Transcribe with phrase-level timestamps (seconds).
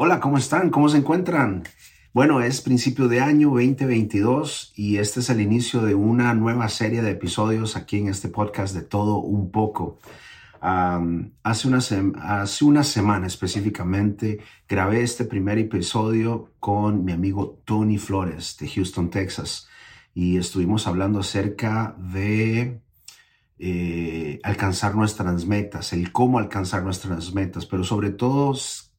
[0.00, 0.70] Hola, ¿cómo están?
[0.70, 1.64] ¿Cómo se encuentran?
[2.12, 7.02] Bueno, es principio de año 2022 y este es el inicio de una nueva serie
[7.02, 9.98] de episodios aquí en este podcast de todo un poco.
[10.60, 11.78] hace, una
[12.22, 14.38] hace una semana específicamente
[14.68, 19.66] grabé este primer episodio con mi amigo Tony Flores de Houston, Texas,
[20.14, 22.82] y estuvimos hablando acerca de
[23.58, 28.54] eh, alcanzar nuestras metas, el cómo alcanzar nuestras metas, pero sobre todo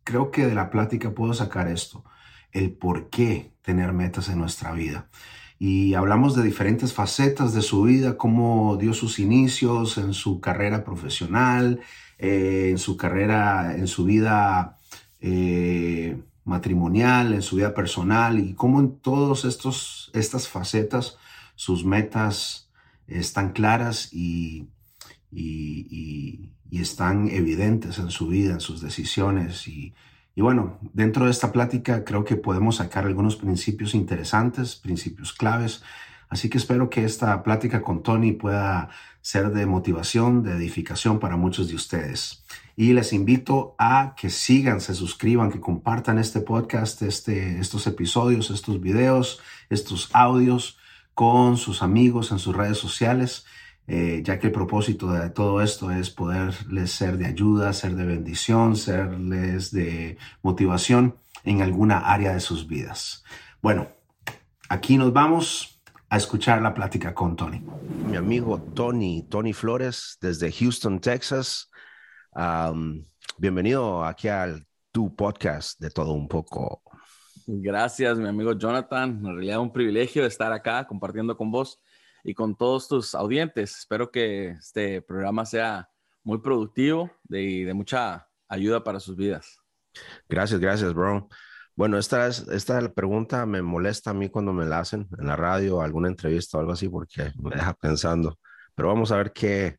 [0.10, 2.04] creo que de la plática puedo sacar esto,
[2.52, 5.08] el por qué tener metas en nuestra vida.
[5.60, 10.84] Y hablamos de diferentes facetas de su vida, cómo dio sus inicios en su carrera
[10.84, 11.82] profesional,
[12.18, 14.80] eh, en su carrera, en su vida
[15.22, 21.18] eh, matrimonial, en su vida personal y cómo en todas estas facetas
[21.54, 22.72] sus metas
[23.06, 24.70] están claras y,
[25.32, 29.68] y, están evidentes en su vida, en sus decisiones.
[29.68, 29.94] Y,
[30.36, 35.84] bueno, dentro de esta plática creo que podemos sacar algunos principios interesantes, principios claves.
[36.30, 38.90] Así que espero que esta plática con Tony pueda
[39.22, 42.46] ser de motivación, de edificación para muchos de ustedes.
[42.76, 48.52] Y les invito a que sigan, se suscriban, que compartan este podcast, este, estos episodios,
[48.52, 50.78] estos videos, estos audios
[51.14, 53.46] con sus amigos en sus redes sociales.
[53.92, 58.06] Eh, ya que el propósito de todo esto es poderles ser de ayuda, ser de
[58.06, 63.24] bendición, serles de motivación en alguna área de sus vidas.
[63.64, 63.88] Bueno,
[64.70, 67.64] aquí nos vamos a escuchar la plática con Tony.
[68.08, 71.72] Mi amigo Tony, Tony Flores, desde Houston, Texas.
[73.40, 76.84] bienvenido aquí al tu podcast de todo un poco.
[77.48, 79.20] Gracias, mi amigo Jonathan.
[79.26, 81.82] En realidad un privilegio estar acá compartiendo con vos
[82.24, 83.78] y con todos tus audientes.
[83.78, 85.90] Espero que este programa sea
[86.24, 89.60] muy productivo y de, mucha ayuda para sus vidas.
[90.28, 91.28] Gracias, gracias, bro.
[91.76, 95.36] Bueno, esta, es, esta pregunta me molesta a mí cuando me la hacen en la
[95.36, 98.38] radio, alguna entrevista o algo así, porque me deja pensando.
[98.76, 99.78] Pero vamos a ver qué,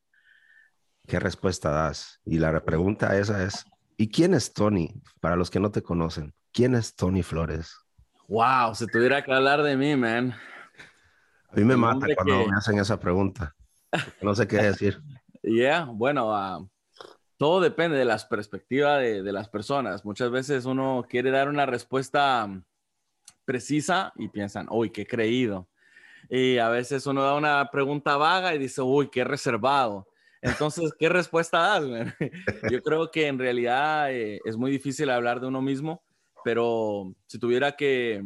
[1.06, 2.20] qué respuesta das.
[2.24, 3.64] Y la pregunta esa es,
[3.96, 4.94] ¿y quién es Tony?
[5.20, 7.76] Para los que no te conocen, ¿quién es Tony Flores?
[8.28, 10.34] Wow, si tuviera que hablar de mí, man.
[11.52, 13.54] A mí me mata cuando me hacen esa pregunta.
[14.22, 15.00] No sé qué decir.
[15.42, 16.62] Yeah, bueno, ah,
[17.38, 20.04] todo depende de las perspectivas de, de, las personas.
[20.04, 22.62] Muchas veces uno quiere dar una respuesta mm,
[23.46, 25.66] precisa y piensan, uy, qué creído.
[26.28, 30.06] Y a veces uno da una pregunta vaga y dice, uy, qué reservado.
[30.42, 31.84] Entonces, ¿qué respuesta das?
[32.70, 36.02] Yo creo que en realidad eh, es muy difícil hablar de uno mismo,
[36.44, 38.24] pero si tuviera que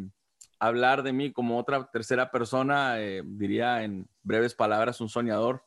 [0.59, 5.65] hablar de mí como otra tercera persona, eh, diría en breves palabras, un soñador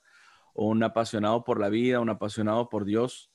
[0.54, 3.32] o un apasionado por la vida, un apasionado por Dios.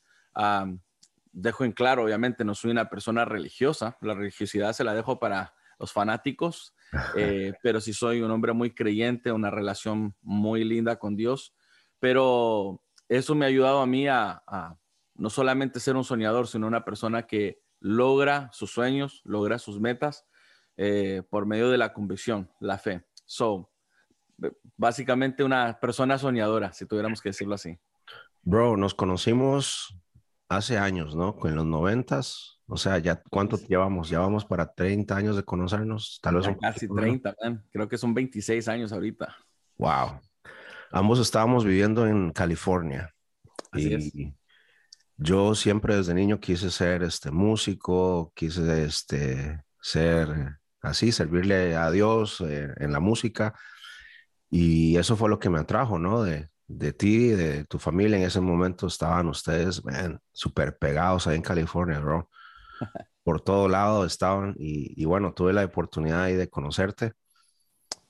[1.33, 5.55] dejo en claro, obviamente, no soy una persona religiosa, la religiosidad se la dejo para
[5.79, 6.75] los fanáticos,
[7.17, 11.55] eh, pero sí soy un hombre muy creyente, una relación muy linda con Dios,
[12.01, 14.77] pero eso me ha ayudado a mí a, a
[15.15, 20.27] no solamente ser un soñador, sino una persona que logra sus sueños, logra sus metas
[20.77, 23.05] eh, por medio de la convicción, la fe.
[23.25, 23.71] So,
[24.77, 27.79] básicamente una persona soñadora, si tuviéramos que decirlo así.
[28.43, 29.97] Bro, nos conocimos
[30.49, 31.37] hace años, ¿no?
[31.45, 32.61] En los noventas.
[32.67, 34.09] O sea, ya cuánto llevamos?
[34.09, 36.19] Ya vamos para 30 años de conocernos.
[36.23, 37.35] Tal vez casi 30,
[37.71, 39.37] creo que son 26 años ahorita.
[39.79, 40.21] Wow.
[40.91, 43.15] Ambos estábamos viviendo en California.
[43.75, 44.35] y
[45.17, 52.41] yo siempre desde niño quise ser este músico, quise este ser así, servirle a Dios
[52.41, 53.55] eh, en la música.
[54.51, 56.23] Y eso fue lo que me atrajo, ¿no?
[56.23, 58.19] De, de ti, de tu familia.
[58.19, 59.83] En ese momento estaban ustedes,
[60.33, 62.29] súper pegados ahí en California, bro.
[63.25, 64.55] Por todo lado estaban.
[64.59, 67.13] Y, bueno, tuve la oportunidad ahí de conocerte.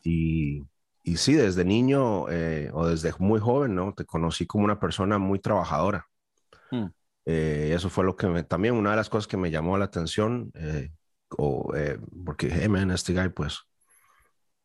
[0.02, 0.64] Y,
[1.02, 3.92] y sí, desde niño eh, o desde muy joven, ¿no?
[3.94, 6.06] Te conocí como una persona muy trabajadora.
[6.70, 6.86] Hmm.
[7.24, 9.84] Eh, eso fue lo que me, también una de las cosas que me llamó la
[9.84, 10.50] atención
[11.38, 13.60] o eh, porque, hey man, este guy pues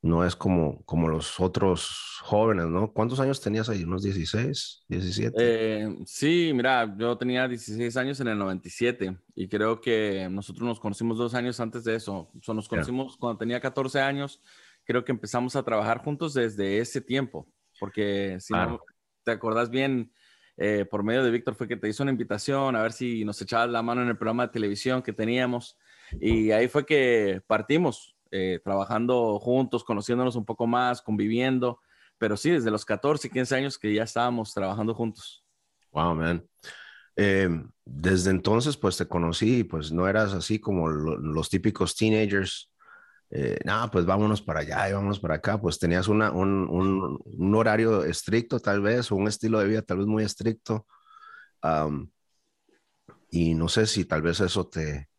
[0.01, 2.93] no es como, como los otros jóvenes, ¿no?
[2.93, 3.83] ¿Cuántos años tenías ahí?
[3.83, 5.35] ¿Unos 16, 17?
[5.37, 10.79] Eh, sí, mira, yo tenía 16 años en el 97 y creo que nosotros nos
[10.79, 12.31] conocimos dos años antes de eso.
[12.47, 14.41] O nos conocimos cuando tenía 14 años,
[14.85, 17.47] creo que empezamos a trabajar juntos desde ese tiempo,
[17.79, 18.79] porque si no
[19.23, 20.11] te acordás bien,
[20.57, 23.41] eh, por medio de Víctor fue que te hizo una invitación a ver si nos
[23.41, 25.77] echabas la mano en el programa de televisión que teníamos.
[26.19, 31.79] Y ahí fue que partimos, eh, trabajando juntos, conociéndonos un poco más, conviviendo.
[32.17, 35.45] Pero sí, desde los 14, 15 años que ya estábamos trabajando juntos.
[35.91, 36.47] Wow, man.
[37.15, 42.71] Em, desde entonces, pues te conocí, pues no eras así como los típicos teenagers.
[43.29, 45.59] Eh, nada, pues vámonos para allá y vámonos para acá.
[45.59, 49.97] Pues tenías un, un, un, horario estricto, tal vez, o un estilo de vida tal
[49.99, 50.85] vez muy estricto.
[53.31, 55.09] y no sé si tal vez eso te,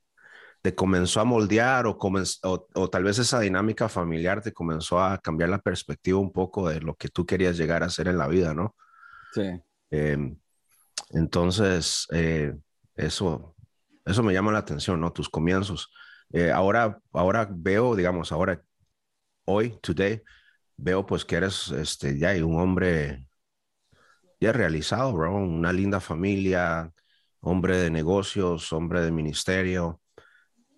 [0.69, 5.49] te comenzó a moldear o, o, tal vez esa dinámica familiar te comenzó a cambiar
[5.49, 8.53] la perspectiva un poco de lo que tú querías llegar a ser en la vida,
[8.53, 8.77] ¿no?
[9.33, 9.45] Sí.
[9.91, 10.39] Em,
[11.09, 12.55] entonces, eh,
[12.97, 13.57] eso,
[14.05, 15.11] eso me llama la atención, ¿no?
[15.11, 15.91] Tus comienzos.
[16.35, 18.63] Eh, ahora, ahora veo, digamos, ahora,
[19.47, 20.23] hoy, today,
[20.77, 23.27] veo pues que eres este, ya un hombre
[24.39, 26.93] ya realizado, bro, una linda familia,
[27.41, 30.03] hombre de negocios, hombre de ministerio.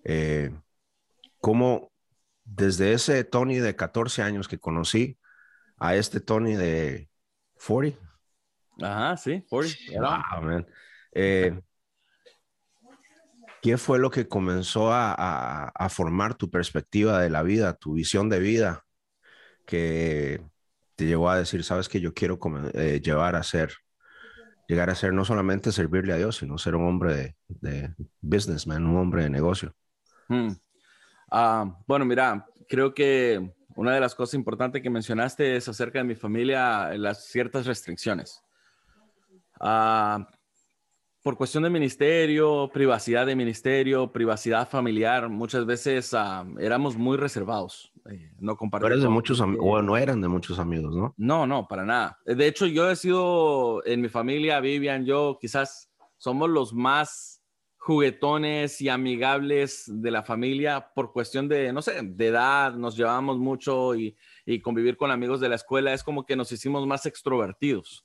[0.05, 0.51] Eh,
[1.41, 1.93] ¿Cómo
[2.45, 5.19] desde ese Tony de 14 años que conocí
[5.79, 7.09] a este Tony de
[7.67, 7.99] 40?
[8.83, 9.77] Ajá, sí, 40.
[10.01, 10.67] Wow, man.
[11.13, 11.61] Eh,
[13.63, 18.39] ¿Qué fue lo que comenzó a, formar tu perspectiva de la vida, tu visión de
[18.39, 18.85] vida,
[19.67, 20.43] que
[20.97, 22.39] te llevó a decir, sabes que yo quiero
[22.75, 23.75] eh, llevar a ser,
[24.67, 28.87] llegar a ser no solamente servirle a Dios, sino ser un hombre de, de businessman,
[28.87, 29.75] un hombre de negocio?
[30.31, 30.53] Hmm.
[31.31, 36.05] Ah, bueno, mira, creo que una de las cosas importantes que mencionaste es acerca de
[36.05, 38.43] mi familia, las ciertas restricciones.
[39.61, 40.29] Ah,
[41.23, 47.93] por cuestión de ministerio, privacidad de ministerio, privacidad familiar, muchas veces ah, éramos muy reservados.
[48.09, 49.03] Eh, no compartíamos.
[49.03, 51.13] de muchos o no eran de muchos amigos, ¿no?
[51.19, 52.19] No, no, para nada.
[52.25, 57.30] De hecho, yo he sido en mi familia, Vivian, yo quizás somos los más
[57.81, 63.39] juguetones y amigables de la familia por cuestión de, no sé, de edad, nos llevábamos
[63.39, 64.15] mucho y,
[64.63, 68.05] convivir con amigos de la escuela es como que nos hicimos más extrovertidos.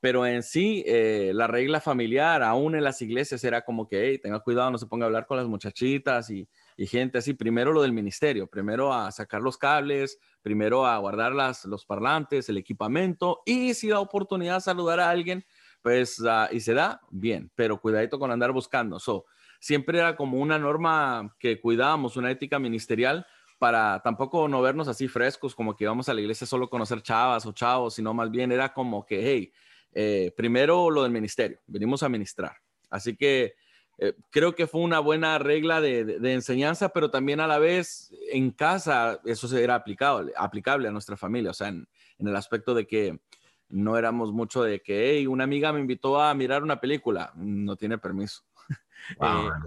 [0.00, 4.38] Pero en sí, eh, la regla familiar, aún en las iglesias, era como que, tenga
[4.38, 7.34] cuidado, no se ponga a hablar con las muchachitas y, y gente así.
[7.34, 12.48] Primero lo del ministerio, primero a sacar los cables, primero a guardar las, los parlantes,
[12.48, 15.44] el equipamiento y si da oportunidad saludar a alguien,
[15.82, 18.98] pues, ah, y se da, bien, pero cuidadito con andar buscando.
[18.98, 19.26] So,
[19.60, 23.26] siempre era como una norma que cuidábamos, una ética ministerial
[23.58, 27.44] para tampoco no vernos así frescos, como que íbamos a la iglesia solo conocer chavas
[27.44, 29.52] o chavos, sino más bien era como que, hey,
[29.92, 32.56] eh, primero lo del ministerio, venimos a ministrar.
[32.88, 33.54] Así que
[33.98, 38.52] eh, creo que fue una buena regla de, enseñanza, pero también a la vez en
[38.52, 41.86] casa eso era aplicable, aplicable a nuestra familia, o sea, en
[42.18, 43.18] el aspecto de que
[43.68, 47.76] no éramos mucho de que, hey, una amiga me invitó a mirar una película, no
[47.76, 48.42] tiene permiso.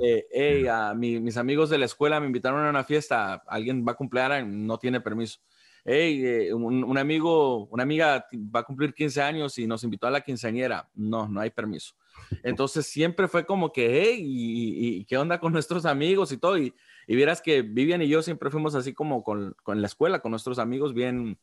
[0.03, 3.93] Eh, eh, a mis amigos de la escuela me invitaron a una fiesta, alguien va
[3.93, 5.39] a cumplir, no tiene permiso.
[5.83, 10.11] Hey, eh, un, amigo, una amiga va a cumplir 15 años y nos invitó a
[10.11, 11.95] la quinceañera, no, no hay permiso.
[12.43, 16.57] Entonces siempre fue como que, hey, y, qué onda con nuestros amigos y todo.
[16.57, 16.75] Y,
[17.07, 20.31] y, vieras que Vivian y yo siempre fuimos así como con, con la escuela, con
[20.31, 21.39] nuestros amigos bien,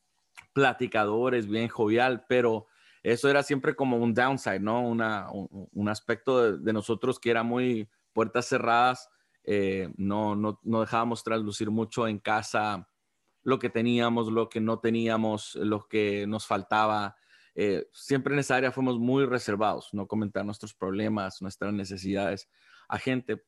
[0.53, 2.67] platicadores, bien jovial, pero
[3.03, 4.83] eso era siempre como un downside, ¿no?
[4.83, 9.09] Un, aspecto de, nosotros que era muy puertas cerradas,
[9.45, 12.89] eh, no, no, no dejábamos traslucir mucho en casa
[13.43, 17.17] lo que teníamos, lo que no teníamos, lo que nos faltaba.
[17.55, 22.49] Eh, siempre en esa área fuimos muy reservados, no comentar nuestros problemas, nuestras necesidades
[22.89, 23.45] a gente.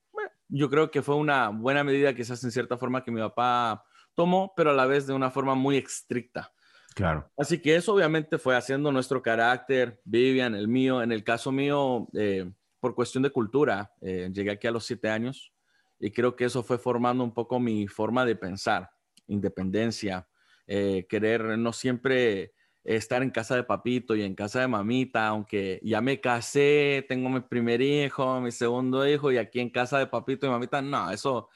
[0.49, 3.85] yo creo que fue una buena medida, quizás en cierta forma, que mi papá
[4.15, 6.53] tomó, pero a la vez de una forma muy estricta.
[6.95, 7.31] Claro.
[7.37, 11.03] Así que eso obviamente fue haciendo nuestro carácter, Vivian, el mío.
[11.03, 15.09] En el caso mío, eh, por cuestión de cultura, eh, llegué aquí a los siete
[15.09, 15.53] años
[15.99, 18.91] y creo que eso fue formando un poco mi forma de pensar,
[19.27, 20.29] independencia,
[20.67, 25.81] eh, querer no siempre estar en casa de papito y en casa de mamita, aunque
[25.83, 30.07] ya me casé, tengo mi primer hijo, mi segundo hijo y aquí en casa de
[30.07, 31.51] papito y mamita, no, eso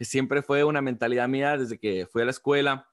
[0.00, 2.89] siempre fue una mentalidad mía desde que fui a la escuela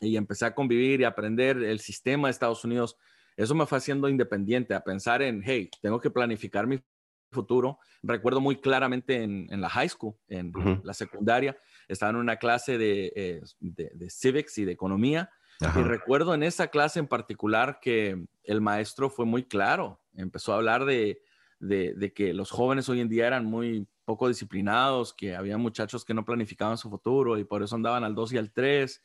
[0.00, 2.96] y empecé a convivir y aprender el sistema de Estados Unidos,
[3.36, 6.80] eso me fue haciendo independiente, a pensar en, hey, tengo que planificar mi
[7.30, 7.78] futuro.
[8.02, 10.52] Recuerdo muy claramente en, la high school, en
[10.82, 15.30] la secundaria, estaba en una clase de, eh, de, civics y de economía.
[15.60, 20.56] Y recuerdo en esa clase en particular que el maestro fue muy claro, empezó a
[20.56, 21.20] hablar de,
[21.58, 26.14] de, que los jóvenes hoy en día eran muy poco disciplinados, que había muchachos que
[26.14, 29.02] no planificaban su futuro y por eso andaban al 2 y al 3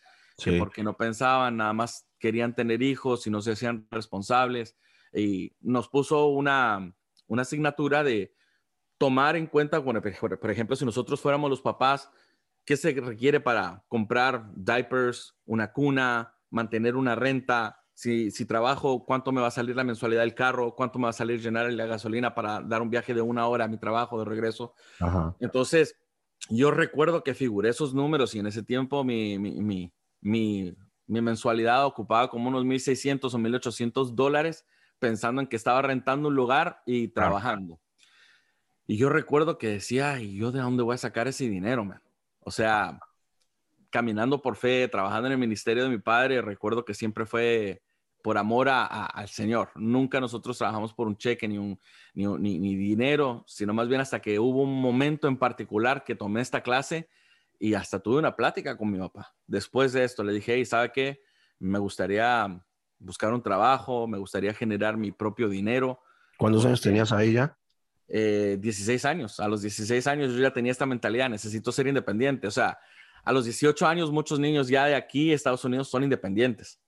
[0.60, 4.78] porque no pensaban, nada más querían tener hijos y no se hacían responsables.
[5.14, 6.96] Y nos puso una,
[7.28, 8.34] una asignatura de
[8.98, 12.10] tomar en cuenta, bueno, por ejemplo, si nosotros fuéramos los papás,
[12.66, 19.32] ¿qué se requiere para comprar diapers, una cuna, mantener una renta, si, si trabajo, cuánto
[19.32, 21.86] me va a salir la mensualidad del carro, cuánto me va a salir llenar la
[21.86, 24.74] gasolina para dar un viaje de una hora a mi trabajo de regreso.
[25.40, 25.96] Entonces,
[26.50, 30.76] yo recuerdo que figuré esos números y en ese tiempo mi, mi, mi, mi,
[31.06, 34.66] mi mensualidad ocupaba como unos 1.600 o 1.800 dólares
[35.00, 37.80] pensando en que estaba rentando un lugar y trabajando.
[38.88, 42.02] Y yo recuerdo que decía, ¿y yo de dónde voy a sacar ese dinero, man?
[42.40, 43.00] O sea,
[43.90, 47.82] caminando por fe, trabajando en el ministerio de mi padre, recuerdo que siempre fue
[48.22, 49.70] por amor al Señor.
[49.76, 51.78] Nunca nosotros trabajamos por un cheque ni, un,
[52.14, 56.40] ni, ni, dinero, sino más bien hasta que hubo un momento en particular que tomé
[56.40, 57.10] esta clase
[57.60, 59.34] y hasta tuve una plática con mi papá.
[59.48, 61.22] Después de esto le dije, hey, ¿sabe qué?
[61.60, 62.62] Me gustaría
[63.00, 66.00] buscar un trabajo, me gustaría generar mi propio dinero.
[66.38, 67.58] ¿Cuántos años tenías ahí ya?
[68.08, 69.40] 16 eh, años.
[69.40, 72.48] A los 16 años yo ya tenía esta mentalidad, necesito ser independiente.
[72.48, 72.78] O sea,
[73.24, 76.80] a los 18 años muchos niños ya de aquí, Estados Unidos, son independientes.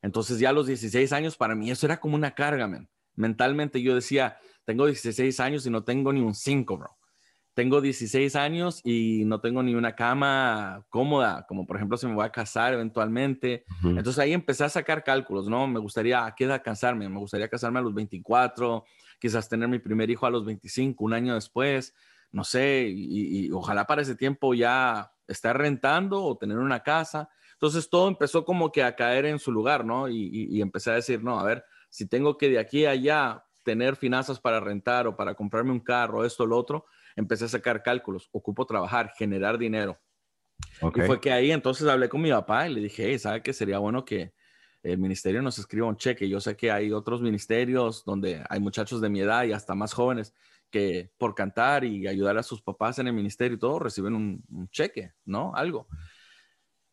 [0.00, 2.68] Entonces ya a los 16 años para mí eso era como una carga,
[3.14, 6.97] Mentalmente yo decía, tengo 16 años y no tengo ni un 5, bro.
[7.58, 12.14] Tengo 16 años y no tengo ni una cama cómoda, como por ejemplo si me
[12.14, 13.64] voy a casar eventualmente.
[13.82, 15.66] Entonces ahí empecé a sacar cálculos, ¿no?
[15.66, 17.08] Me gustaría, ¿a qué edad casarme?
[17.08, 18.84] Me gustaría casarme a los 24,
[19.18, 21.96] quizás tener mi primer hijo a los 25, un año después,
[22.30, 27.28] no sé, y, ojalá para ese tiempo ya estar rentando o tener una casa.
[27.54, 30.08] Entonces todo empezó como que a caer en su lugar, ¿no?
[30.08, 33.96] Y, empecé a decir, no, a ver, si tengo que de aquí a allá tener
[33.96, 36.86] finanzas para rentar o para comprarme un carro, esto, lo otro,
[37.18, 39.98] empecé a sacar cálculos, ocupo trabajar, generar dinero.
[40.94, 43.52] Y fue que ahí entonces hablé con mi papá y le dije, hey, ¿sabe qué
[43.52, 44.32] sería bueno que
[44.84, 46.28] el ministerio nos escriba un cheque?
[46.28, 49.92] Yo sé que hay otros ministerios donde hay muchachos de mi edad y hasta más
[49.92, 50.32] jóvenes
[50.70, 54.68] que por cantar y ayudar a sus papás en el ministerio y todo reciben un,
[54.70, 55.52] cheque, ¿no?
[55.56, 55.88] Algo.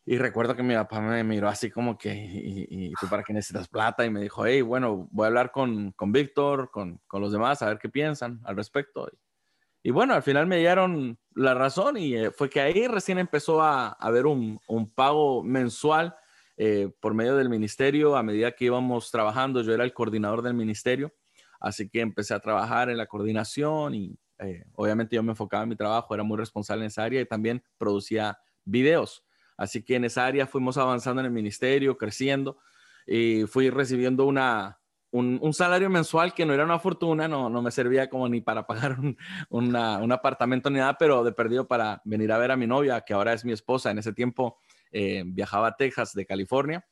[0.08, 3.68] Y recuerdo que mi papá me miró así como que, ¿y, tú para qué necesitas
[3.68, 4.06] plata?
[4.06, 7.62] Y me dijo, hey, bueno, voy a hablar con, con Víctor, con, con, los demás,
[7.62, 9.08] a ver qué piensan al respecto.
[9.12, 9.25] Y,
[9.92, 13.90] bueno, al final me dieron la razón y eh, fue que ahí recién empezó a
[13.90, 16.16] haber un, un pago mensual
[16.58, 19.62] eh, por medio del ministerio a medida que íbamos trabajando.
[19.62, 21.14] Yo era el coordinador del ministerio
[21.66, 25.70] Así que empecé a trabajar en la coordinación y eh, obviamente yo me enfocaba en
[25.70, 29.26] mi trabajo, era muy responsable en esa área y también producía videos.
[29.58, 32.60] Así que en esa área fuimos avanzando en el ministerio, creciendo
[33.08, 34.80] y fui recibiendo una,
[35.16, 38.68] un, salario mensual que no era una fortuna, no, no me servía como ni para
[38.68, 39.18] pagar un,
[39.50, 43.14] un, apartamento ni nada, pero de perdido para venir a ver a mi novia, que
[43.14, 43.92] ahora es mi esposa.
[43.92, 44.60] En ese tiempo
[44.92, 46.86] eh, viajaba a Texas de California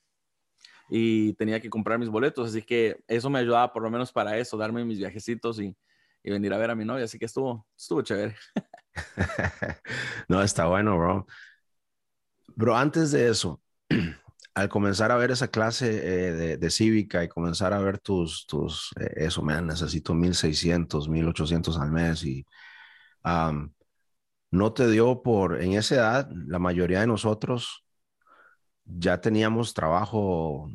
[0.90, 4.38] y tenía que comprar mis boletos, así que eso me ayudaba por lo menos para
[4.38, 5.76] eso, darme mis viajecitos y,
[6.24, 8.36] y venir a ver a mi novia, así que estuvo, estuvo chévere.
[10.30, 11.28] no, está bueno, bro.
[12.56, 13.62] Bro, antes de eso,
[14.56, 18.46] al comenzar a ver esa clase eh, de, de, cívica y comenzar a ver tus,
[18.48, 22.46] tus eh, eso, me necesito 1600, 1800 al mes y
[24.52, 27.84] no te dio por, en esa edad, la mayoría de nosotros
[28.86, 30.70] ya teníamos trabajo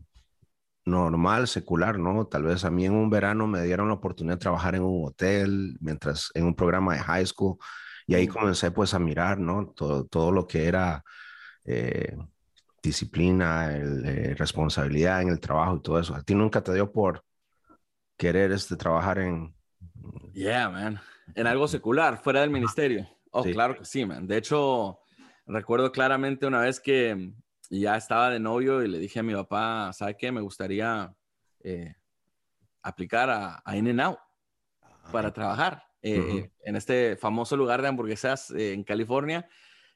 [0.85, 2.27] normal, secular, ¿no?
[2.27, 5.07] Tal vez a mí en un verano me dieron la oportunidad de trabajar en un
[5.07, 7.59] hotel, mientras en un programa de high school,
[8.07, 9.73] y ahí comencé pues a mirar, ¿no?
[9.77, 11.05] Todo, todo lo que era
[11.65, 12.17] eh,
[12.83, 16.15] disciplina, eh, responsabilidad en el trabajo y todo eso.
[16.15, 17.25] ¿A ti nunca te dio por
[18.17, 19.55] querer este, trabajar en...
[20.33, 21.01] Yeah, man.
[21.35, 23.09] En algo secular, fuera del ministerio.
[23.31, 24.27] Oh, claro que sí, man.
[24.27, 25.01] De hecho,
[25.47, 27.33] recuerdo claramente una vez que
[27.71, 30.33] y ya estaba de novio y le dije a mi papá, ¿sabe qué?
[30.33, 31.15] Me gustaría
[31.63, 31.95] eh,
[32.83, 34.19] aplicar a, a In-N-Out
[35.13, 39.49] para trabajar eh, en este famoso lugar de hamburguesas en California,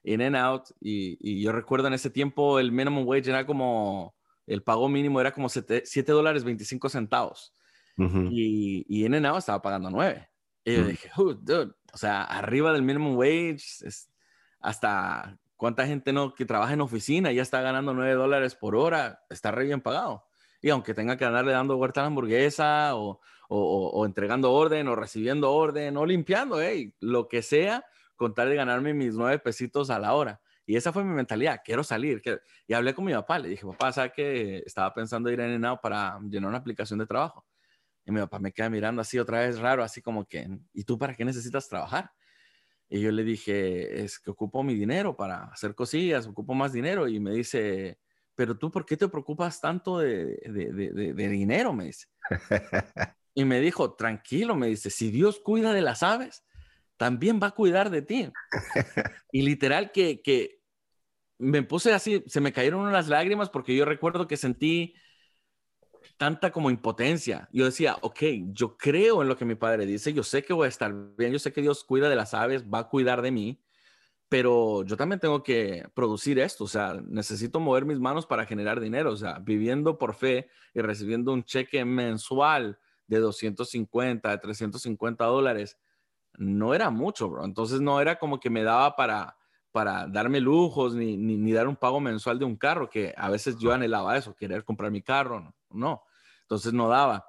[0.04, 0.70] In-N-Out.
[0.80, 4.14] Y, y, yo recuerdo en ese tiempo el minimum wage era como,
[4.46, 7.54] el pago mínimo era como 7, dólares 25 centavos.
[7.96, 10.28] Y, y In-N-Out estaba pagando 9.
[10.64, 14.08] Y yo dije, dude, o sea, arriba del minimum wage, es
[14.60, 19.22] hasta ¿Cuánta gente no que trabaja en oficina ya está ganando 9 dólares por hora?
[19.30, 20.24] Está re bien pagado.
[20.60, 24.88] Y aunque tenga que andarle dando vuelta a la hamburguesa o, o, o, entregando orden
[24.88, 27.84] o recibiendo orden o limpiando, hey, lo que sea,
[28.16, 30.40] con tal de ganarme mis 9 pesitos a la hora.
[30.64, 32.22] Y esa fue mi mentalidad, quiero salir.
[32.66, 35.80] Y hablé con mi papá, le dije, papá, ¿sabes que estaba pensando ir a Enenao
[35.80, 37.44] para llenar una aplicación de trabajo?
[38.04, 40.98] Y mi papá me queda mirando así otra vez raro, así como que, ¿y tú
[40.98, 42.10] para qué necesitas trabajar?
[42.88, 47.08] Y yo le dije, es que ocupo mi dinero para hacer cosillas, ocupo más dinero.
[47.08, 47.98] Y me dice,
[48.34, 51.72] pero tú, ¿por qué te preocupas tanto de, de, de, dinero?
[51.72, 52.08] Me dice.
[53.34, 56.44] y me dijo, tranquilo, me dice, si Dios cuida de las aves,
[56.96, 58.30] también va a cuidar de ti.
[59.32, 60.60] y literal que, que
[61.38, 64.94] me puse así, se me cayeron unas lágrimas porque yo recuerdo que sentí
[66.16, 67.48] tanta como impotencia.
[67.52, 68.20] Yo decía, ok,
[68.52, 71.32] yo creo en lo que mi padre dice, yo sé que voy a estar bien,
[71.32, 73.60] yo sé que Dios cuida de las aves, va a cuidar de mí,
[74.28, 78.80] pero yo también tengo que producir esto, o sea, necesito mover mis manos para generar
[78.80, 85.24] dinero, o sea, viviendo por fe y recibiendo un cheque mensual de 250, de 350
[85.24, 85.76] dólares,
[86.38, 87.44] no era mucho, bro.
[87.44, 89.36] Entonces no era como que me daba para,
[89.70, 93.58] para darme lujos ni, ni, dar un pago mensual de un carro, que a veces
[93.58, 95.54] yo anhelaba eso, querer comprar mi carro, no.
[95.70, 96.02] no
[96.42, 97.26] entonces no daba.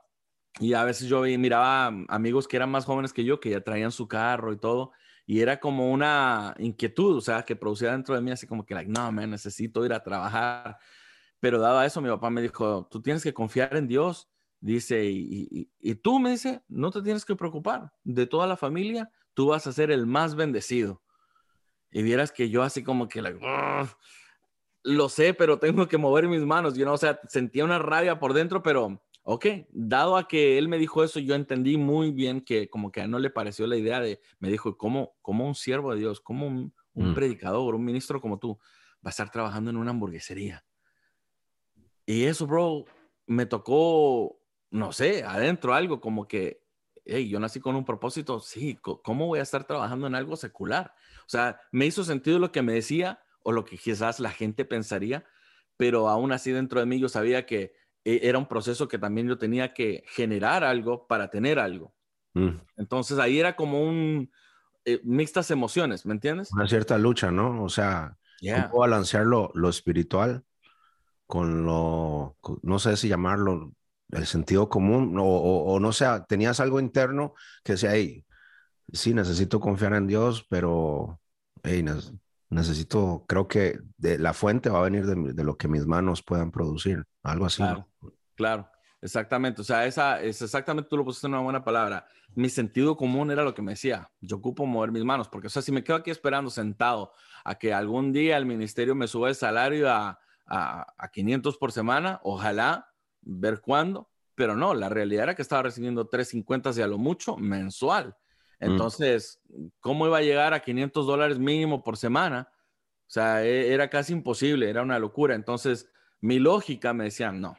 [0.59, 3.91] Y a veces yo miraba amigos que eran más jóvenes que yo, que ya traían
[3.91, 4.91] su carro y todo,
[5.25, 8.75] y era como una inquietud, o sea, que producía dentro de mí así como que,
[8.75, 10.77] like, no, me necesito ir a trabajar.
[11.39, 14.29] Pero dado eso, mi papá me dijo, tú tienes que confiar en Dios.
[14.63, 17.91] Dice, y, y, tú me dice, no te tienes que preocupar.
[18.05, 21.01] De toda la familia, tú vas a ser el más bendecido.
[21.91, 23.39] Y vieras que yo así como que, like,
[24.83, 26.75] lo sé, pero tengo que mover mis manos.
[26.75, 30.67] Yo no, o sea, sentía una rabia por dentro, pero Ok, dado a que él
[30.67, 33.65] me dijo eso, yo entendí muy bien que como que a él no le pareció
[33.67, 37.15] la idea de, me dijo, ¿cómo, cómo un siervo de Dios, cómo un, un mm.
[37.15, 38.59] predicador, un ministro como tú
[38.95, 40.65] va a estar trabajando en una hamburguesería?
[42.05, 42.83] Y eso, bro,
[43.25, 44.37] me tocó,
[44.73, 46.63] no sé, adentro algo como que,
[47.05, 50.95] hey, yo nací con un propósito, sí, ¿cómo voy a estar trabajando en algo secular?
[51.21, 54.65] O sea, me hizo sentido lo que me decía o lo que quizás la gente
[54.65, 55.25] pensaría,
[55.77, 59.27] pero aún así dentro de mí yo sabía que e, era un proceso que también
[59.27, 61.93] yo tenía que generar algo para tener algo.
[62.33, 62.57] Mm.
[62.75, 64.31] Entonces ahí era como un
[64.85, 66.51] eh, mixtas emociones, ¿me entiendes?
[66.51, 67.63] Una cierta lucha, ¿no?
[67.63, 70.43] O sea, ¿cómo balancear lo, espiritual
[71.27, 73.75] con lo, no sé si llamarlo,
[74.11, 77.33] el sentido común, o, o, no sé, tenías algo interno
[77.63, 78.25] que decía, hey,
[78.91, 81.19] sí, necesito confiar en Dios, pero
[81.63, 81.83] hey,
[82.49, 86.51] necesito, creo que de, la fuente va a venir de, lo que mis manos puedan
[86.51, 87.63] producir, algo así.
[88.35, 88.69] Claro,
[89.01, 89.61] exactamente.
[89.61, 92.07] O sea, esa es exactamente, tú lo pusiste en una buena palabra.
[92.35, 95.49] Mi sentido común era lo que me decía, yo ocupo mover mis manos, porque, o
[95.49, 99.29] sea, si me quedo aquí esperando sentado a que algún día el ministerio me suba
[99.29, 102.92] el salario a, a, a 500 por semana, ojalá,
[103.25, 108.15] ver cuándo, pero no, la realidad era que estaba recibiendo 350 a lo mucho mensual.
[108.59, 108.71] Mm.
[108.71, 109.41] Entonces,
[109.79, 112.49] ¿cómo iba a llegar a 500 dólares mínimo por semana?
[113.07, 115.35] O sea, e, era casi imposible, era una locura.
[115.35, 117.55] Entonces, mi lógica me decía, no.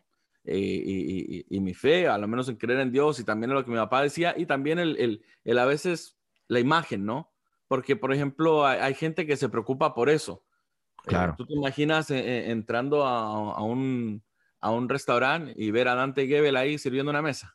[0.46, 3.64] Eh, y, mi fe, a lo menos en creer en Dios y también en lo
[3.64, 7.32] que mi papá decía, y también el, el, a veces la imagen, ¿no?
[7.66, 10.44] Porque, por ejemplo, hay, gente que se preocupa por eso.
[10.98, 11.34] Eh, claro.
[11.36, 14.22] Tú te imaginas eh, entrando a, un,
[14.64, 17.54] a un restaurante y ver a Dante Gebel ahí sirviendo una mesa.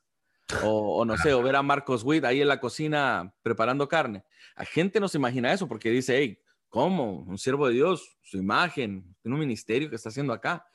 [0.63, 4.23] O, no sé, o ver a Marcos Witt ahí en la cocina preparando carne.
[4.55, 7.21] La gente no se imagina eso porque dice, hey, ¿cómo?
[7.21, 10.67] Un siervo de Dios, su imagen, en un ministerio que está haciendo acá.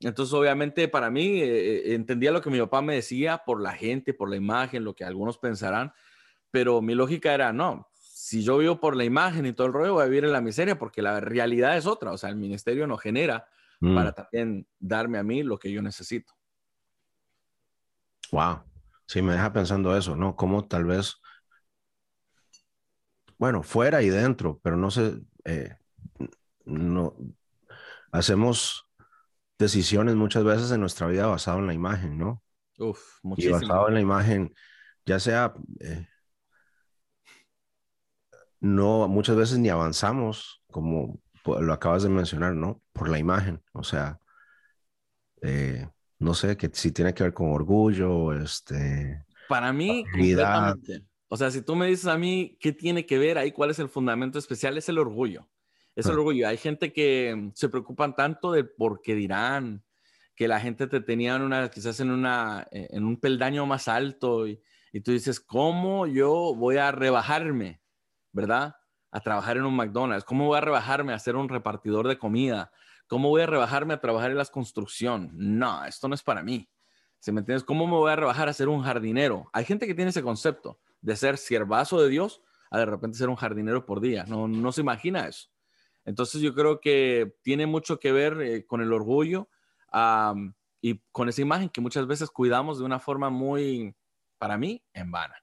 [0.00, 3.72] Entonces, obviamente, para mí, eh, eh, entendía lo que mi papá me decía por la
[3.72, 5.94] gente, por la imagen, lo que algunos pensarán,
[6.50, 9.94] pero mi lógica era, no, si yo vivo por la imagen y todo el rollo,
[9.94, 12.86] voy a vivir en la miseria porque la realidad es otra, o sea, el ministerio
[12.86, 13.48] no genera
[13.80, 13.94] mm.
[13.94, 16.32] para también darme a mí lo que yo necesito.
[18.30, 18.62] Wow,
[19.08, 20.36] Sí, me deja pensando eso, ¿no?
[20.36, 21.16] Como tal vez,
[23.38, 25.76] bueno, fuera y dentro, pero no sé, eh,
[26.66, 27.16] no,
[28.12, 28.86] hacemos
[29.58, 32.42] decisiones muchas veces en nuestra vida basado en la imagen, ¿no?
[32.78, 33.56] Uf, muchísimo.
[33.56, 34.54] Y basado en la imagen,
[35.06, 36.06] ya sea, eh,
[38.60, 41.18] no, muchas veces ni avanzamos, como
[41.60, 42.82] lo acabas de mencionar, ¿no?
[42.92, 44.20] Por la imagen, o sea,
[45.42, 49.24] eh, no sé, que si tiene que ver con orgullo, este...
[49.48, 51.04] Para mí, completamente.
[51.28, 53.78] O sea, si tú me dices a mí qué tiene que ver ahí, cuál es
[53.78, 55.48] el fundamento especial, es el orgullo.
[55.94, 56.46] Es el orgullo.
[56.46, 59.82] Hay gente que se preocupan tanto de por qué dirán,
[60.36, 63.88] que la gente te tenía en una, quizás en, una, eh, en un peldaño más
[63.88, 67.80] alto y, y tú dices, ¿cómo yo voy a rebajarme,
[68.32, 68.76] verdad?
[69.10, 70.24] A trabajar en un McDonald's.
[70.24, 72.70] ¿Cómo voy a rebajarme a ser un repartidor de comida?
[73.06, 75.30] ¿Cómo voy a rebajarme a trabajar en la construcción?
[75.32, 76.68] No, esto no es para mí.
[77.18, 79.48] Si me entiendes, ¿cómo me voy a rebajar a ser un jardinero?
[79.52, 83.28] Hay gente que tiene ese concepto de ser siervazo de Dios a de repente ser
[83.28, 84.24] un jardinero por día.
[84.28, 85.48] No, no se imagina eso.
[86.04, 89.48] Entonces yo creo que tiene mucho que ver eh, con el orgullo
[90.80, 93.94] y con esa imagen que muchas veces cuidamos de una forma muy,
[94.38, 95.34] para mí, en vana.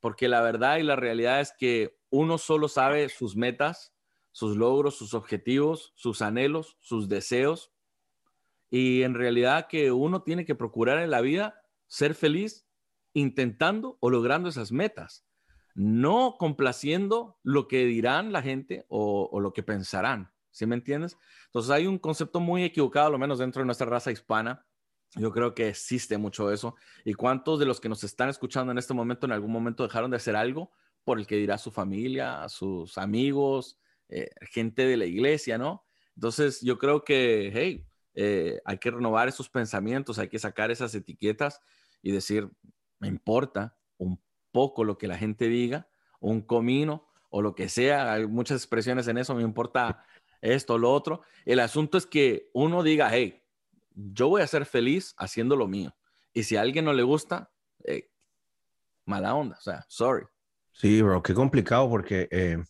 [0.00, 3.94] Porque la verdad y la realidad es que uno solo sabe sus metas,
[4.32, 7.72] sus logros, sus objetivos, sus anhelos, sus deseos.
[8.70, 12.66] Y en realidad que uno tiene que procurar en la vida ser feliz
[13.14, 15.26] intentando o logrando esas metas,
[15.74, 20.32] no complaciendo lo que dirán la gente o, lo que pensarán.
[20.50, 21.16] ¿Sí me entiendes?
[21.46, 24.64] Entonces hay un concepto muy equivocado, lo menos dentro de nuestra raza hispana,
[25.14, 26.74] Yo creo que existe mucho eso.
[27.04, 30.10] ¿Y cuántos de los que nos están escuchando en este momento en algún momento dejaron
[30.10, 30.70] de hacer algo
[31.04, 35.84] por el que dirá su familia, sus amigos, eh, gente de la iglesia, ¿no?
[36.14, 40.94] Entonces yo creo que, hey, eh, hay que renovar esos pensamientos, hay que sacar esas
[40.94, 41.60] etiquetas
[42.02, 42.50] y decir,
[42.98, 45.88] me importa un poco lo que la gente diga,
[46.20, 50.04] un comino o lo que sea, hay muchas expresiones en eso, me importa
[50.40, 51.22] esto, lo otro.
[51.44, 53.44] El asunto es que uno diga, hey,
[53.94, 55.94] yo voy a ser feliz haciendo lo mío.
[56.32, 57.52] Y si a alguien no le gusta,
[57.84, 58.10] eh,
[59.04, 60.26] mala onda, o sea, sorry.
[60.78, 62.62] Sí, bro, qué complicado porque eh,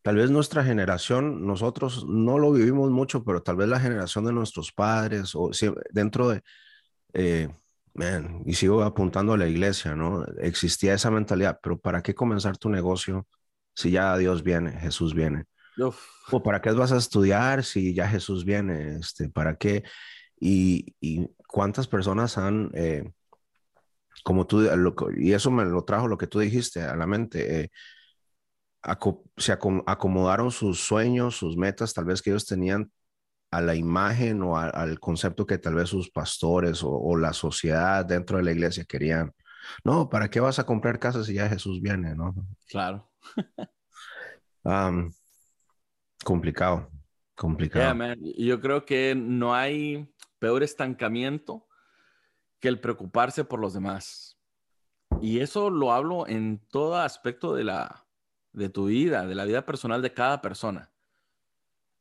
[0.00, 4.32] tal vez nuestra generación, nosotros no lo vivimos mucho, pero tal vez la generación de
[4.32, 5.50] nuestros padres o
[5.90, 6.42] dentro de,
[7.12, 7.48] eh,
[7.92, 10.24] man, y sigo apuntando a la iglesia, ¿no?
[10.38, 13.26] Existía esa mentalidad, pero ¿para qué comenzar tu negocio
[13.74, 15.44] si ya Dios viene, Jesús viene?
[16.32, 18.96] ¿O para qué vas a estudiar si ya Jesús viene?
[18.96, 19.84] Este, ¿Para qué?
[20.40, 20.94] Y,
[21.46, 23.12] cuántas personas han, eh,
[24.24, 24.68] como tú,
[25.16, 27.70] y eso me lo trajo lo que tú dijiste a la mente, eh,
[29.36, 32.90] se acomodaron sus sueños, sus metas, tal vez que ellos tenían
[33.50, 38.38] a la imagen o al concepto que tal vez sus pastores o, la sociedad dentro
[38.38, 39.32] de la iglesia querían.
[39.84, 42.14] No, ¿para qué vas a comprar casas si ya Jesús viene?
[42.14, 42.34] ¿no?
[42.68, 43.10] Claro.
[46.24, 46.90] complicado,
[47.34, 48.14] complicado.
[48.36, 51.65] Yo creo que no hay peor estancamiento
[52.60, 54.38] que el preocuparse por los demás.
[55.20, 58.06] Y eso lo hablo en todo aspecto de la
[58.52, 60.90] de tu vida, de la vida personal de cada persona.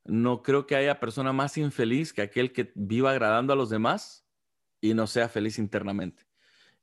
[0.05, 4.25] No creo que haya persona más infeliz que aquel que viva agradando a los demás
[4.79, 6.25] y no sea feliz internamente.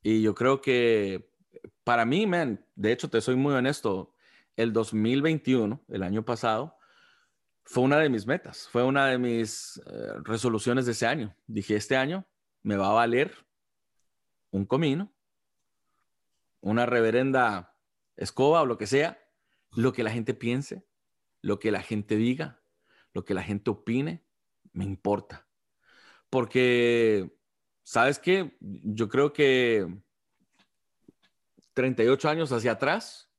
[0.02, 1.30] Y yo creo que
[1.84, 4.14] para mí, man, de hecho te soy muy honesto,
[4.56, 6.76] el 2021, el año pasado,
[7.64, 11.34] fue una de mis metas, fue una de mis eh, resoluciones de ese año.
[11.46, 12.26] Dije, este año
[12.62, 13.32] me va a valer
[14.52, 15.12] un comino,
[16.60, 17.76] una reverenda
[18.16, 19.18] escoba o lo que sea,
[19.74, 20.86] lo que la gente piense,
[21.40, 22.62] lo que la gente diga,
[23.12, 24.24] lo que la gente opine,
[24.72, 25.48] me importa.
[26.30, 27.36] Porque,
[27.82, 28.56] ¿sabes qué?
[28.60, 29.86] Yo creo que
[31.74, 33.30] 38 años hacia atrás,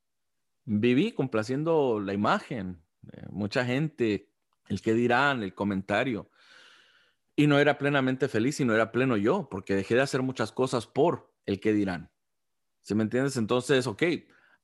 [0.66, 2.84] viví complaciendo la imagen,
[3.30, 4.30] mucha gente,
[4.68, 6.30] el que dirán, el comentario.
[7.36, 10.52] Y no era plenamente feliz y no era pleno yo, porque dejé de hacer muchas
[10.52, 12.12] cosas por el que dirán.
[12.82, 13.38] ¿Se me entiendes?
[13.38, 14.04] Entonces, ok,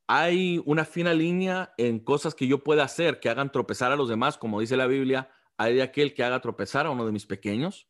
[0.08, 4.10] hay una fina línea en cosas que yo pueda hacer que hagan tropezar a los
[4.10, 7.25] demás, como dice la Biblia, hay de aquel que haga tropezar a uno de mis
[7.25, 7.88] pequeños.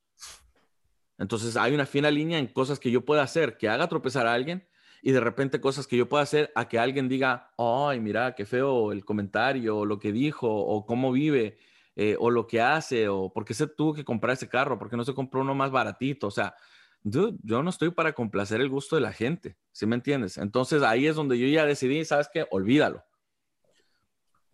[1.18, 4.34] Entonces, hay una fina línea en cosas que yo pueda hacer que haga tropezar a
[4.34, 4.68] alguien
[5.02, 8.46] y de repente cosas que yo pueda hacer a que alguien diga, ay, mira, qué
[8.46, 11.58] feo el comentario, lo que dijo, o cómo vive,
[12.02, 14.96] eh, o lo que hace, o por qué se tuvo que comprar ese carro, porque
[14.96, 16.28] no se compró uno más baratito.
[16.28, 16.56] O sea,
[17.04, 20.38] yo no estoy para complacer el gusto de la gente, ¿sí me entiendes?
[20.38, 22.48] Entonces ahí es donde yo ya decidí, ¿sabes qué?
[22.52, 23.04] Olvídalo.